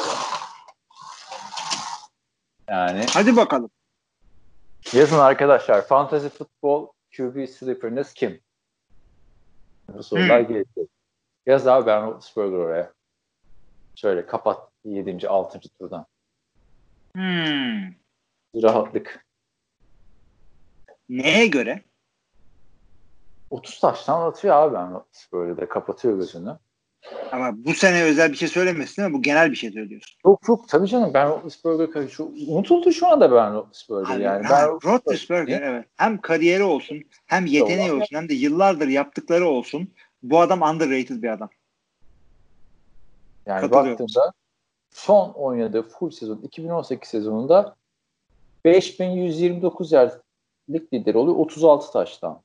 [2.69, 3.71] Yani Hadi bakalım.
[4.93, 6.87] Yazın arkadaşlar Fantasy Football
[7.17, 8.41] QB sleeper'ınız kim?
[9.89, 10.49] Bu sorular hmm.
[10.49, 10.89] gelecek.
[11.47, 12.93] Yaz abi Ben Roethlisberger oraya.
[13.95, 15.29] Şöyle kapat 7.
[15.29, 15.61] 6.
[15.79, 16.07] turdan.
[17.15, 17.95] Hmm.
[18.63, 19.27] Rahatlık.
[21.09, 21.83] Neye göre?
[23.55, 25.03] 30 taştan atıyor abi Ben
[25.33, 26.59] böyle de kapatıyor gözünü.
[27.33, 30.17] Ama bu sene özel bir şey söylemesin ama bu genel bir şey söylüyorsun.
[30.23, 34.47] Çok çok tabii canım Ben Roethlisberger şu, unutuldu şu anda Ben Roethlisberger yani.
[34.51, 35.87] Ben Roethlisberger evet.
[35.97, 39.89] Hem kariyeri olsun hem yeteneği olsun hem de yıllardır yaptıkları olsun.
[40.23, 41.49] Bu adam underrated bir adam.
[43.47, 44.33] Yani baktığında
[44.91, 47.77] son oynadığı full sezon 2018 sezonunda
[48.65, 51.37] 5129 yardlık lider oluyor.
[51.37, 52.44] 36 taştan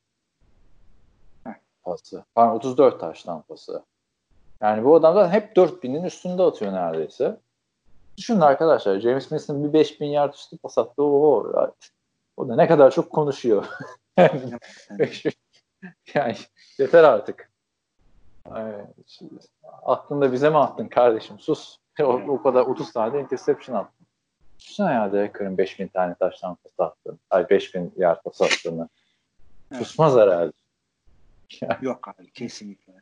[1.90, 2.24] pası.
[2.36, 3.84] Pardon 34 taştan pası.
[4.62, 7.38] Yani bu adam zaten hep 4000'in üstünde atıyor neredeyse.
[8.18, 11.04] Düşünün arkadaşlar James Winston bir 5000 yard üstü pas attı.
[11.04, 11.72] Oo,
[12.38, 13.66] o da ne kadar çok konuşuyor.
[16.14, 16.36] yani
[16.80, 17.52] yeter artık.
[19.08, 19.34] Şimdi,
[19.84, 21.40] aklında bize mi attın kardeşim?
[21.40, 21.78] Sus.
[22.00, 24.06] o, o kadar 30 tane interception attın.
[24.60, 27.18] Düşünsene ya Derekör'ün 5000 tane taştan pas attığını.
[27.30, 28.90] Ay 5000 yard pas attığını.
[29.72, 29.84] Evet.
[29.84, 30.52] Susmaz herhalde.
[31.82, 32.94] Yok abi kesinlikle.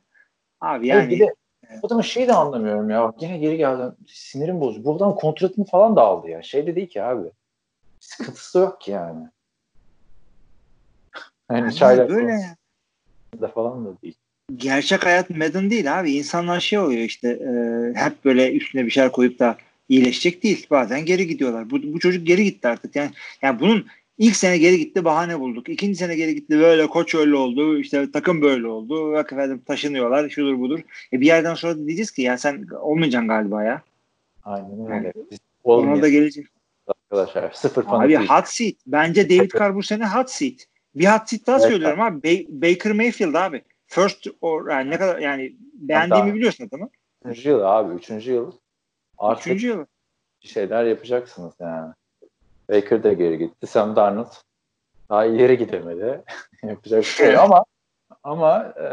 [0.61, 1.09] Abi yani.
[1.09, 1.33] Bir de,
[1.69, 1.79] evet.
[1.83, 3.03] adamın şeyi de anlamıyorum ya.
[3.03, 3.95] Bak yine geri geldi.
[4.07, 4.83] Sinirim bozdu.
[4.83, 6.41] Buradan kontratını falan da aldı ya.
[6.41, 7.31] Şey de değil ki abi.
[7.99, 9.27] Sıkıntısı yok ki yani.
[11.51, 12.55] Yani çaylar böyle ya.
[13.41, 14.15] Da falan da değil.
[14.55, 16.11] Gerçek hayat Madden değil abi.
[16.11, 17.51] İnsanlar şey oluyor işte e,
[17.99, 19.57] hep böyle üstüne bir şeyler koyup da
[19.89, 20.67] iyileşecek değil.
[20.69, 21.69] Bazen geri gidiyorlar.
[21.69, 22.95] Bu, bu çocuk geri gitti artık.
[22.95, 23.11] Yani,
[23.41, 23.87] yani bunun
[24.17, 25.69] İlk sene geri gitti bahane bulduk.
[25.69, 27.77] İkinci sene geri gitti böyle koç öyle oldu.
[27.77, 29.13] işte takım böyle oldu.
[29.13, 30.79] Bak efendim taşınıyorlar şudur budur.
[31.13, 33.81] E bir yerden sonra da diyeceğiz ki ya sen olmayacaksın galiba ya.
[34.43, 34.93] Aynen öyle.
[34.93, 35.13] Yani,
[35.63, 36.45] ona da gelecek.
[36.87, 38.75] Arkadaşlar sıfır Abi hot seat.
[38.87, 40.53] Bence David Carr bu sene hot seat.
[40.95, 42.27] Bir hot seat daha evet, söylüyorum abi.
[42.27, 43.61] Ba- Baker Mayfield abi.
[43.87, 46.89] First or yani ne kadar yani beğendiğimi biliyorsun adamı.
[47.25, 47.95] Üçüncü yıl abi.
[47.95, 48.51] Üçüncü yıl.
[49.17, 49.85] Artık üçüncü yıl.
[50.39, 51.93] şeyler yapacaksınız yani.
[52.69, 53.67] Baker de geri gitti.
[53.67, 54.31] Sam Darnold
[55.09, 56.23] daha ileri gidemedi.
[56.63, 57.65] Yapacak bir şey ama
[58.23, 58.89] ama e,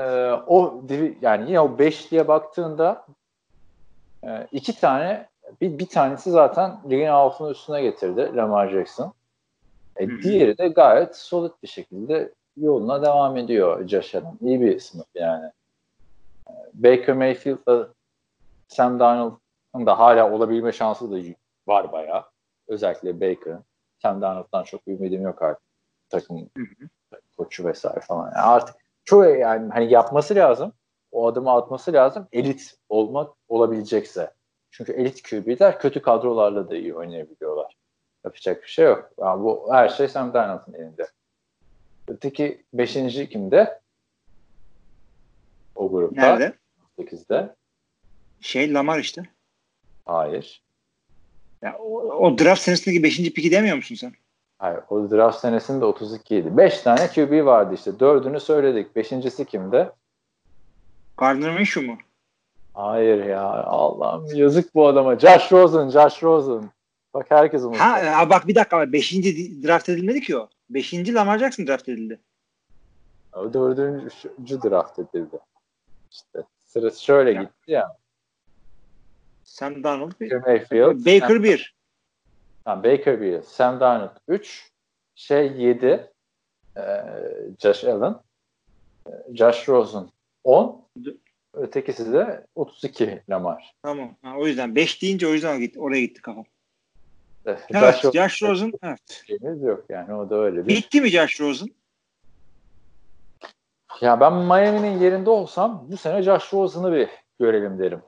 [0.47, 0.85] o
[1.21, 3.07] yani yine o beşliye baktığında
[4.25, 5.29] e, iki tane
[5.61, 9.13] bir, bir tanesi zaten ligin altını üstüne getirdi Lamar Jackson.
[9.97, 14.39] E, diğeri de gayet solid bir şekilde yoluna devam ediyor Josh Allen.
[14.41, 15.51] İyi bir sınıf yani.
[16.49, 17.89] E, Baker Mayfield'la
[18.69, 21.35] Sam Darnold'un da hala olabilme şansı da
[21.67, 22.25] var bayağı.
[22.69, 23.65] Özellikle Baker'ın.
[24.03, 25.65] Sam Darnold'dan çok ümidim yok artık.
[26.09, 26.51] Takım
[27.37, 28.25] koçu vesaire falan.
[28.25, 30.73] Yani artık çok yani hani yapması lazım.
[31.13, 32.29] O adımı atması lazım.
[32.33, 34.31] Elit olmak olabilecekse.
[34.71, 37.77] Çünkü elit QB'ler kötü kadrolarla da iyi oynayabiliyorlar.
[38.25, 39.11] Yapacak bir şey yok.
[39.19, 41.07] Yani bu her şey Sam Darnold'un elinde.
[42.09, 43.81] Öteki beşinci kimde?
[45.75, 46.21] O grupta.
[46.21, 46.55] Nerede?
[46.99, 47.55] 8'de.
[48.41, 49.23] Şey Lamar işte.
[50.05, 50.64] Hayır.
[51.65, 53.17] Ya, o, o draft senesindeki 5.
[53.17, 54.13] piki demiyor musun sen?
[54.59, 54.81] Hayır.
[54.91, 56.57] O draft senesinde 32 idi.
[56.57, 58.01] 5 tane QB vardı işte.
[58.01, 58.97] Dördünü söyledik.
[58.97, 59.93] Beşincisi kimde?
[61.17, 61.99] Gardner Minshew mu?
[62.75, 63.43] Hayır ya.
[63.65, 65.19] Allah'ım yazık bu adama.
[65.19, 65.89] Josh Rosen.
[65.89, 66.71] Josh Rosen.
[67.15, 67.81] Bak herkes unuttu.
[67.81, 68.93] Ha, bak bir dakika.
[68.93, 70.49] Beşinci draft edilmedi ki o.
[70.71, 72.21] Beşinci Lamar Jackson draft edildi.
[73.33, 75.39] O dördüncü draft edildi.
[76.11, 77.43] İşte sırası şöyle ya.
[77.43, 77.97] gitti ya.
[79.55, 80.33] Sam Darnold bir.
[80.33, 81.07] Mayfield.
[81.07, 81.75] Baker Sam, 1.
[82.65, 83.43] Tamam, Baker 1.
[83.43, 84.71] Sam Darnold 3.
[85.15, 86.11] Şey 7.
[86.77, 86.83] E,
[87.59, 88.15] Josh Allen.
[89.07, 90.07] E, Josh Rosen
[90.45, 90.85] 10.
[91.53, 93.75] Ötekisi de 32 Lamar.
[93.83, 94.17] Tamam.
[94.23, 96.45] Ha, o yüzden 5 deyince o yüzden gitti, oraya gitti kafam.
[97.47, 98.73] Evet, evet Josh, Josh Rosen.
[98.83, 99.23] Evet.
[99.63, 100.69] yok yani o da öyle bir.
[100.69, 101.69] Bitti mi Josh Rosen?
[104.01, 107.09] Ya ben Miami'nin yerinde olsam bu sene Josh Rosen'ı bir
[107.39, 108.03] görelim derim.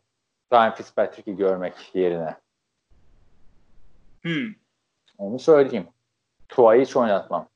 [0.52, 2.36] Ryan Fitzpatrick'i görmek yerine.
[4.23, 4.55] Hmm.
[5.18, 5.89] Onu söyleyeyim.
[6.48, 7.48] Tua'yı hiç oynatmam.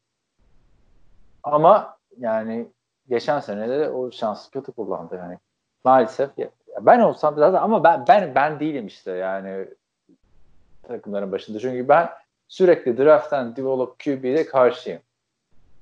[1.43, 2.69] Ama yani
[3.09, 5.39] geçen sene de o şansı kötü kullandı yani.
[5.85, 6.51] Maalesef ya,
[6.81, 9.69] ben olsam zaten ama ben ben ben değilim işte yani
[10.83, 11.59] takımların başında.
[11.59, 12.09] Çünkü ben
[12.49, 15.01] sürekli draft'tan develop QB'de karşıyım.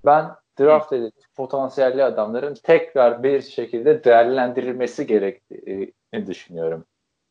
[0.05, 0.31] Ben
[0.61, 6.85] draft edilmiş potansiyelli adamların tekrar bir şekilde değerlendirilmesi gerektiğini düşünüyorum.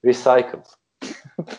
[0.06, 0.64] Recycle.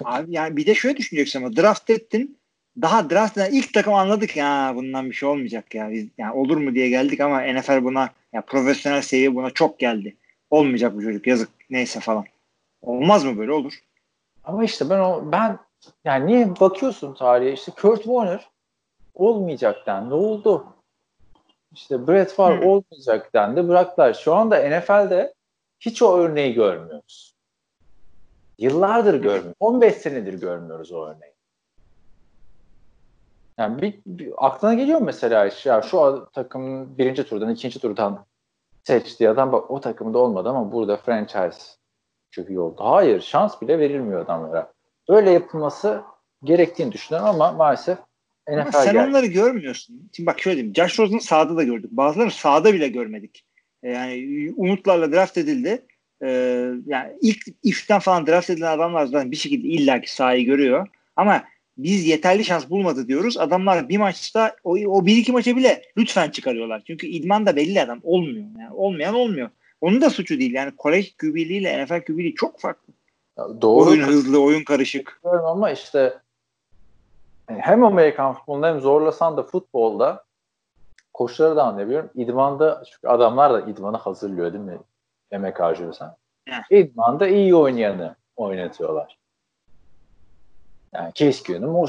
[0.05, 2.39] Abi yani bir de şöyle düşüneceksin ama draft ettin.
[2.83, 5.91] Daha draft'tan ilk takım anladık ya bundan bir şey olmayacak ya.
[5.91, 10.17] Biz, yani olur mu diye geldik ama NFL buna ya profesyonel seviye buna çok geldi.
[10.51, 12.25] Olmayacak bu çocuk yazık neyse falan.
[12.83, 13.79] Olmaz mı böyle olur?
[14.45, 15.59] Ama işte ben o ben
[16.05, 18.49] yani niye bakıyorsun tarihe işte Kurt Warner
[19.15, 20.67] olmayacak den ne oldu?
[21.73, 22.67] işte Brett Favre hmm.
[22.69, 24.15] olmayacak dendi bıraktılar.
[24.15, 25.35] Şu anda NFL'de
[25.81, 27.35] hiç o örneği görmüyoruz.
[28.59, 29.55] Yıllardır görmüyoruz.
[29.61, 31.33] 15 senedir görmüyoruz o örneği.
[33.59, 38.27] Yani bir, bir aklına geliyor mesela ya şu takımın birinci turdan ikinci turdan
[38.85, 41.63] seçtiği adam bak o takımda olmadı ama burada franchise
[42.31, 42.77] çok iyi oldu.
[42.79, 44.73] Hayır şans bile verilmiyor adamlara.
[45.09, 46.03] Öyle yapılması
[46.45, 47.99] gerektiğini düşünüyorum ama maalesef
[48.49, 49.09] NFL ama sen geldi.
[49.09, 50.11] onları görmüyorsun.
[50.13, 50.75] Şimdi bak şöyle diyeyim.
[50.75, 51.91] Josh Rosen'ı sahada da gördük.
[51.93, 53.45] Bazılarını sahada bile görmedik.
[53.83, 55.87] E, yani umutlarla draft edildi.
[56.23, 60.89] Ee, yani ilk iften falan draft edilen adamlar zaten bir şekilde illaki sahayı görüyor.
[61.17, 61.45] Ama
[61.79, 63.39] biz yeterli şans bulmadı diyoruz.
[63.39, 66.83] Adamlar bir maçta o, o bir iki maça bile lütfen çıkarıyorlar.
[66.87, 68.45] Çünkü idman da belli adam olmuyor.
[68.59, 69.51] Yani olmayan olmuyor.
[69.81, 70.53] Onun da suçu değil.
[70.53, 72.93] Yani kolej QB'liği ile NFL QB'liği çok farklı.
[73.39, 73.91] Ya doğru.
[73.91, 75.21] Oyun hızlı, oyun karışık.
[75.25, 76.19] Ama işte
[77.47, 80.25] hem Amerikan futbolunda hem zorlasan da futbolda
[81.15, 82.11] koçları da anlayabiliyorum.
[82.15, 84.79] İdmanda çünkü adamlar da idmanı hazırlıyor değil mi?
[85.31, 86.17] Emek harcıyorsan.
[86.71, 89.19] İdmanda iyi oynayanı oynatıyorlar.
[90.95, 91.89] Yani Keenum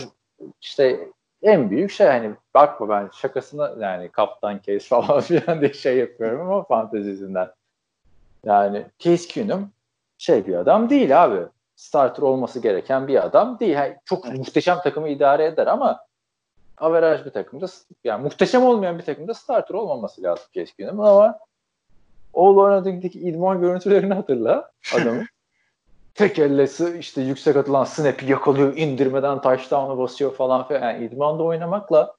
[0.61, 1.09] işte
[1.43, 6.41] en büyük şey hani bakma ben şakasına yani kaptan case falan filan diye şey yapıyorum
[6.41, 7.51] ama fantezisinden.
[8.45, 9.71] Yani Keenum
[10.17, 11.39] şey bir adam değil abi.
[11.75, 13.73] Starter olması gereken bir adam değil.
[13.73, 14.37] Yani çok evet.
[14.37, 15.99] muhteşem takımı idare eder ama
[16.77, 17.65] averaj bir takımda
[18.03, 21.39] yani muhteşem olmayan bir takımda starter olmaması lazım Keenum'un ama
[22.33, 25.25] All Oynadığındaki idman görüntülerini hatırla adamı.
[26.15, 26.67] Tek elle
[26.99, 30.81] işte yüksek atılan snap'i yakalıyor, indirmeden touchdown'a basıyor falan filan.
[30.81, 32.15] Yani idmanda oynamakla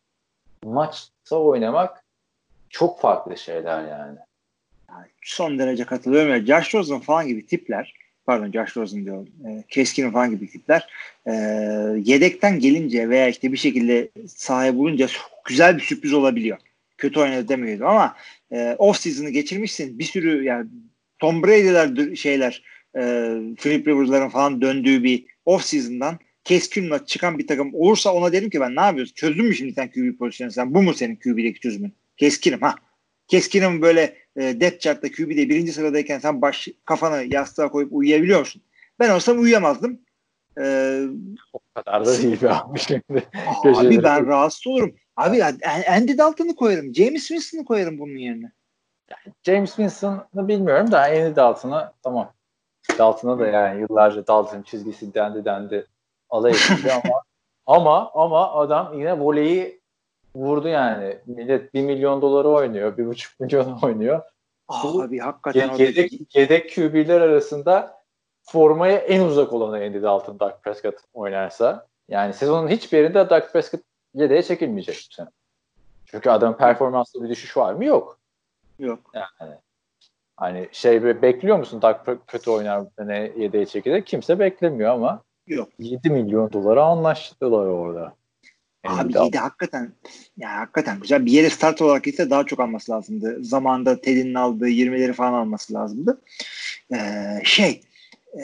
[0.65, 2.05] maçta oynamak
[2.71, 4.19] çok farklı şeyler yani.
[4.89, 6.31] yani son derece katılıyorum.
[6.31, 6.41] Ya.
[6.41, 7.95] Josh Rosen falan gibi tipler
[8.31, 9.29] pardon Josh Rosen diyorum.
[9.47, 10.89] E, Keskin'in falan gibi tipler
[11.27, 11.33] e,
[12.05, 15.07] yedekten gelince veya işte bir şekilde sahaya bulunca
[15.45, 16.59] güzel bir sürpriz olabiliyor.
[16.99, 18.17] Kötü oynadı demiyordum ama
[18.53, 19.99] e, off season'ı geçirmişsin.
[19.99, 20.69] Bir sürü yani
[21.19, 22.63] Tom Brady'ler şeyler
[22.97, 23.01] e,
[23.57, 28.61] Philip Rivers'ların falan döndüğü bir off season'dan keskin çıkan bir takım olursa ona derim ki
[28.61, 29.15] ben ne yapıyorsun?
[29.15, 30.75] Çözdün mü şimdi sen QB pozisyonu sen?
[30.75, 31.95] Bu mu senin QB'deki çözümün?
[32.17, 32.75] Keskinim ha.
[33.29, 38.63] Keskinim böyle e, depth chart'ta QB'de birinci sıradayken sen baş kafanı yastığa koyup uyuyabiliyor musun?
[38.99, 40.01] Ben olsam uyuyamazdım.
[40.61, 41.03] Ee,
[41.53, 43.23] o kadar da değil be abi şimdi.
[43.65, 44.95] Abi ben rahatsız olurum.
[45.21, 45.45] Abi
[45.89, 46.95] Andy Dalton'ı koyarım.
[46.95, 48.53] James Winston'ı koyarım bunun yerine.
[49.43, 52.33] James Winston'ı bilmiyorum da Andy Dalton'ı tamam.
[52.99, 55.87] Dalton'a da yani yıllarca Dalton çizgisi dendi dendi
[56.31, 57.23] alay edildi ama
[57.67, 59.81] ama ama adam yine voleyi
[60.35, 61.19] vurdu yani.
[61.27, 62.99] Millet 1 milyon doları oynuyor.
[62.99, 64.23] 1,5 milyon oynuyor.
[64.69, 68.01] Abi hakikaten yedek, yedek QB'ler arasında
[68.43, 71.87] formaya en uzak olanı Andy Dalton, Dak Prescott oynarsa.
[72.09, 75.29] Yani sezonun hiçbir yerinde Dak Prescott yedeğe çekilmeyecek bu sene.
[76.05, 77.85] Çünkü adamın performansında bir düşüş var mı?
[77.85, 78.19] Yok.
[78.79, 79.11] Yok.
[79.15, 79.55] Yani
[80.37, 84.05] hani şey bekliyor musun Dak kötü oynar ne yedeğe çekilir?
[84.05, 85.69] Kimse beklemiyor ama Yok.
[85.79, 88.15] 7 milyon dolara anlaştılar orada.
[88.85, 89.93] Abi iyi de hakikaten
[90.37, 91.27] ya hakikaten güzel.
[91.27, 93.45] Bir yere start olarak ise daha çok alması lazımdı.
[93.45, 96.21] Zamanında Teddy'nin aldığı 20'leri falan alması lazımdı.
[96.93, 97.81] Ee, şey
[98.35, 98.43] e,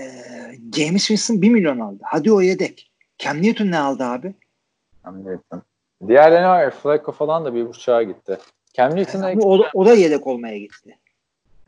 [0.76, 1.98] James Winston 1 milyon aldı.
[2.02, 2.90] Hadi o yedek.
[3.18, 4.34] Cam Newton ne aldı abi?
[5.06, 5.62] Cam Newton.
[6.08, 6.70] Diğerlerine var.
[6.70, 8.38] Flacco falan da bir buçuğa gitti.
[8.74, 10.98] Cam Newton'a yani, o, o da yedek olmaya gitti.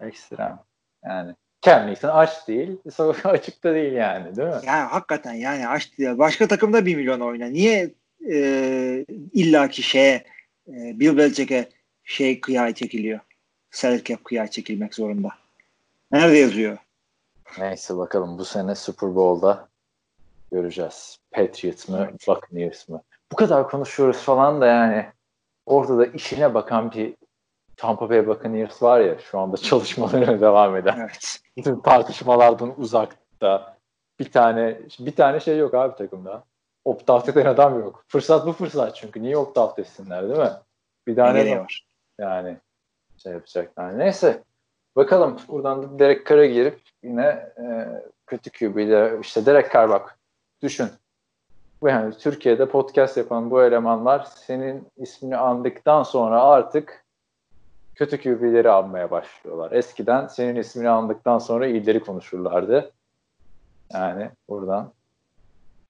[0.01, 0.65] Ekstra.
[1.05, 2.77] Yani Cam Newton aç değil.
[3.24, 4.60] Açıkta değil yani değil mi?
[4.66, 6.19] Yani hakikaten yani aç değil.
[6.19, 7.47] Başka takımda 1 milyon oyna.
[7.47, 7.90] Niye
[8.31, 10.24] e, illaki şeye
[10.69, 11.69] e, Bill Belichick'e
[12.05, 13.20] şey kıyağı çekiliyor.
[13.70, 15.28] Salary cap kıyağı çekilmek zorunda.
[16.12, 16.78] Nerede yazıyor?
[17.59, 19.69] Neyse bakalım bu sene Super Bowl'da
[20.52, 21.19] göreceğiz.
[21.31, 23.02] Patriots mı, Buccaneers mı?
[23.33, 25.07] Bu kadar konuşuyoruz falan da yani
[25.67, 27.17] ortada işine bakan bir
[27.77, 30.99] Tampa Bay Buccaneers var ya şu anda çalışmalarına devam eden.
[31.01, 31.41] Evet.
[31.57, 33.77] Bütün tartışmalardan uzakta.
[34.19, 36.45] Bir tane bir tane şey yok abi takımda.
[36.85, 38.05] Opt-out eden adam yok.
[38.09, 39.23] Fırsat bu fırsat çünkü.
[39.23, 40.53] Niye opt-out etsinler değil mi?
[41.07, 41.87] Bir tane ne var?
[42.19, 42.57] Yani
[43.23, 43.99] şey yapacaklar.
[43.99, 44.43] Neyse.
[44.97, 47.25] Bakalım buradan da Derek Carr'a girip yine
[47.59, 47.87] e,
[48.27, 50.19] kötü QB'yle işte Derek Carr bak
[50.63, 50.89] düşün.
[51.83, 57.05] Yani Türkiye'de podcast yapan bu elemanlar senin ismini andıktan sonra artık
[57.95, 59.73] kötü QB'leri almaya başlıyorlar.
[59.73, 62.93] Eskiden senin ismini andıktan sonra iyileri konuşurlardı.
[63.93, 64.93] Yani buradan.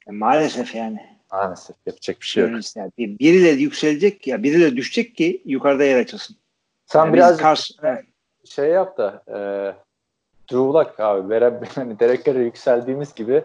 [0.09, 1.19] E, maalesef yani.
[1.33, 2.77] Maalesef yapacak bir şey yok.
[2.77, 6.37] Yani birileri yükselecek ya birileri düşecek ki yukarıda yer açılsın.
[6.87, 7.75] Sen yani biraz karşı,
[8.45, 9.39] şey yap da e,
[10.51, 11.31] Drew Luck abi.
[11.31, 13.45] Beraber, hani Derek yükseldiğimiz gibi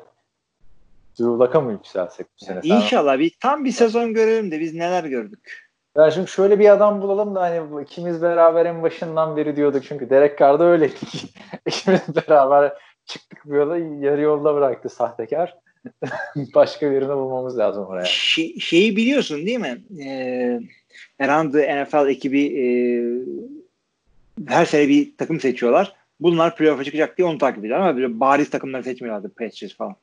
[1.19, 2.59] Drew Luck'a mı yükselsek bu sene?
[2.63, 5.63] Yani inşallah bir tam bir sezon görelim de biz neler gördük.
[5.97, 10.09] Ya şimdi şöyle bir adam bulalım da hani ikimiz beraber en başından beri diyorduk çünkü
[10.09, 11.35] Derek Carr'da öyleydik.
[11.67, 12.73] ikimiz beraber
[13.05, 15.57] çıktık bir yola yarı yolda bıraktı sahtekar.
[16.55, 18.05] Başka birini bulmamız lazım oraya.
[18.05, 19.83] Şey, şeyi biliyorsun değil mi?
[20.05, 20.59] Ee,
[21.17, 22.65] herhalde NFL ekibi e,
[24.47, 25.95] her sene bir takım seçiyorlar.
[26.19, 29.95] Bunlar playoff'a çıkacak diye onu takip ediyorlar ama böyle bariz takımları seçmiyorlardı Patriots falan.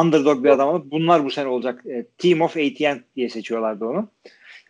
[0.00, 1.86] Underdog bir adam alıp bunlar bu sene olacak.
[1.86, 4.08] E, Team of ATN diye seçiyorlardı onu.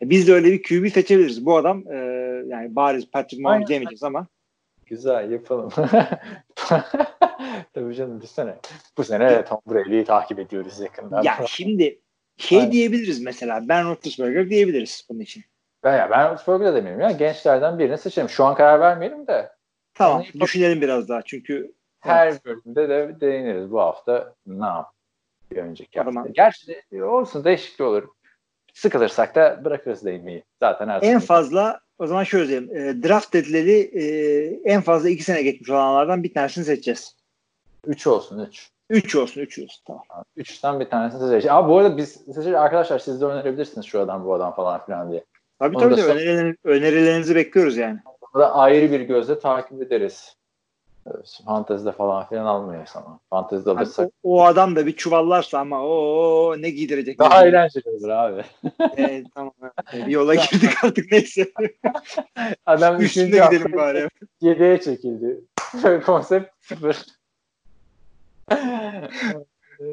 [0.03, 1.47] E, biz de öyle bir QB seçebiliriz.
[1.47, 1.97] Bu adam e,
[2.47, 3.69] yani bariz Patrick Mahomes Aynen.
[3.69, 4.27] demeyeceğiz ama
[4.87, 5.71] Güzel yapalım.
[7.75, 8.57] Tabii canım bir sene.
[8.99, 11.23] Bu sene Tom Brady'yi takip ediyoruz yakından.
[11.23, 12.01] ya şimdi
[12.37, 12.73] şey Aynen.
[12.73, 15.45] diyebiliriz mesela Ben Roethlisberger diyebiliriz bunun için.
[15.85, 17.11] Ben, ya ben Roethlisberger'ı da demeyeyim ya.
[17.11, 18.29] Gençlerden birini seçelim.
[18.29, 19.51] Şu an karar vermeyelim de
[19.95, 23.71] Tamam Onu- düşünelim biraz daha çünkü her bölümde de değiniriz.
[23.71, 24.91] Bu hafta ne yap?
[25.51, 26.25] Bir önceki hafta.
[26.33, 28.09] Gerçi de- olsun değişiklik olur.
[28.75, 30.45] Sıkılırsak da bırakırız değinmeyi.
[30.61, 32.77] Zaten her en sene- fazla o zaman şöyle diyelim.
[32.77, 34.05] E, draft edileri e,
[34.65, 37.17] en fazla iki sene geçmiş olanlardan bir tanesini seçeceğiz.
[37.87, 38.71] Üç olsun üç.
[38.91, 39.83] Üç olsun, üç olsun.
[39.87, 40.25] Tamam.
[40.37, 41.47] Üçten bir tanesini seçeceğiz.
[41.47, 42.55] Abi bu arada biz seçeceğiz.
[42.59, 45.25] Arkadaşlar siz de önerebilirsiniz şu adam bu adam falan filan diye.
[45.59, 47.99] Tabii Onu tabii de önerilerinizi, önerilerinizi bekliyoruz yani.
[48.35, 50.37] Bunu da ayrı bir gözle takip ederiz.
[51.15, 53.21] Evet, Fantezide falan filan almıyoruz ama.
[53.31, 57.19] Fantezide Hani alırsak o, o adam da bir çuvallarsa ama o ne giydirecek?
[57.19, 57.49] daha bizi?
[57.49, 58.45] eğlenceli olur abi.
[58.99, 59.53] Ee, tamam.
[59.93, 60.07] evet.
[60.07, 61.53] Bir yola girdik artık neyse.
[62.67, 64.09] Adam Üstüne gidelim bari.
[64.43, 65.41] 7'ye çekildi.
[66.07, 67.05] Konsept sıfır.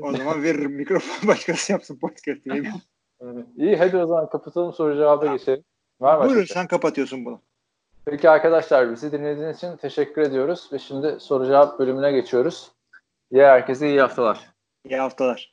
[0.02, 2.50] O zaman veririm mikrofon başkası yapsın podcast'ı.
[3.58, 5.64] İyi hadi o zaman kapatalım soru cevaba geçelim.
[6.00, 6.26] Var mı?
[6.26, 7.42] Buyurun sen kapatıyorsun bunu.
[8.06, 12.72] Peki arkadaşlar bizi dinlediğiniz için teşekkür ediyoruz ve şimdi soru cevap bölümüne geçiyoruz.
[13.32, 14.50] Diğer herkese iyi haftalar.
[14.86, 15.53] İyi haftalar.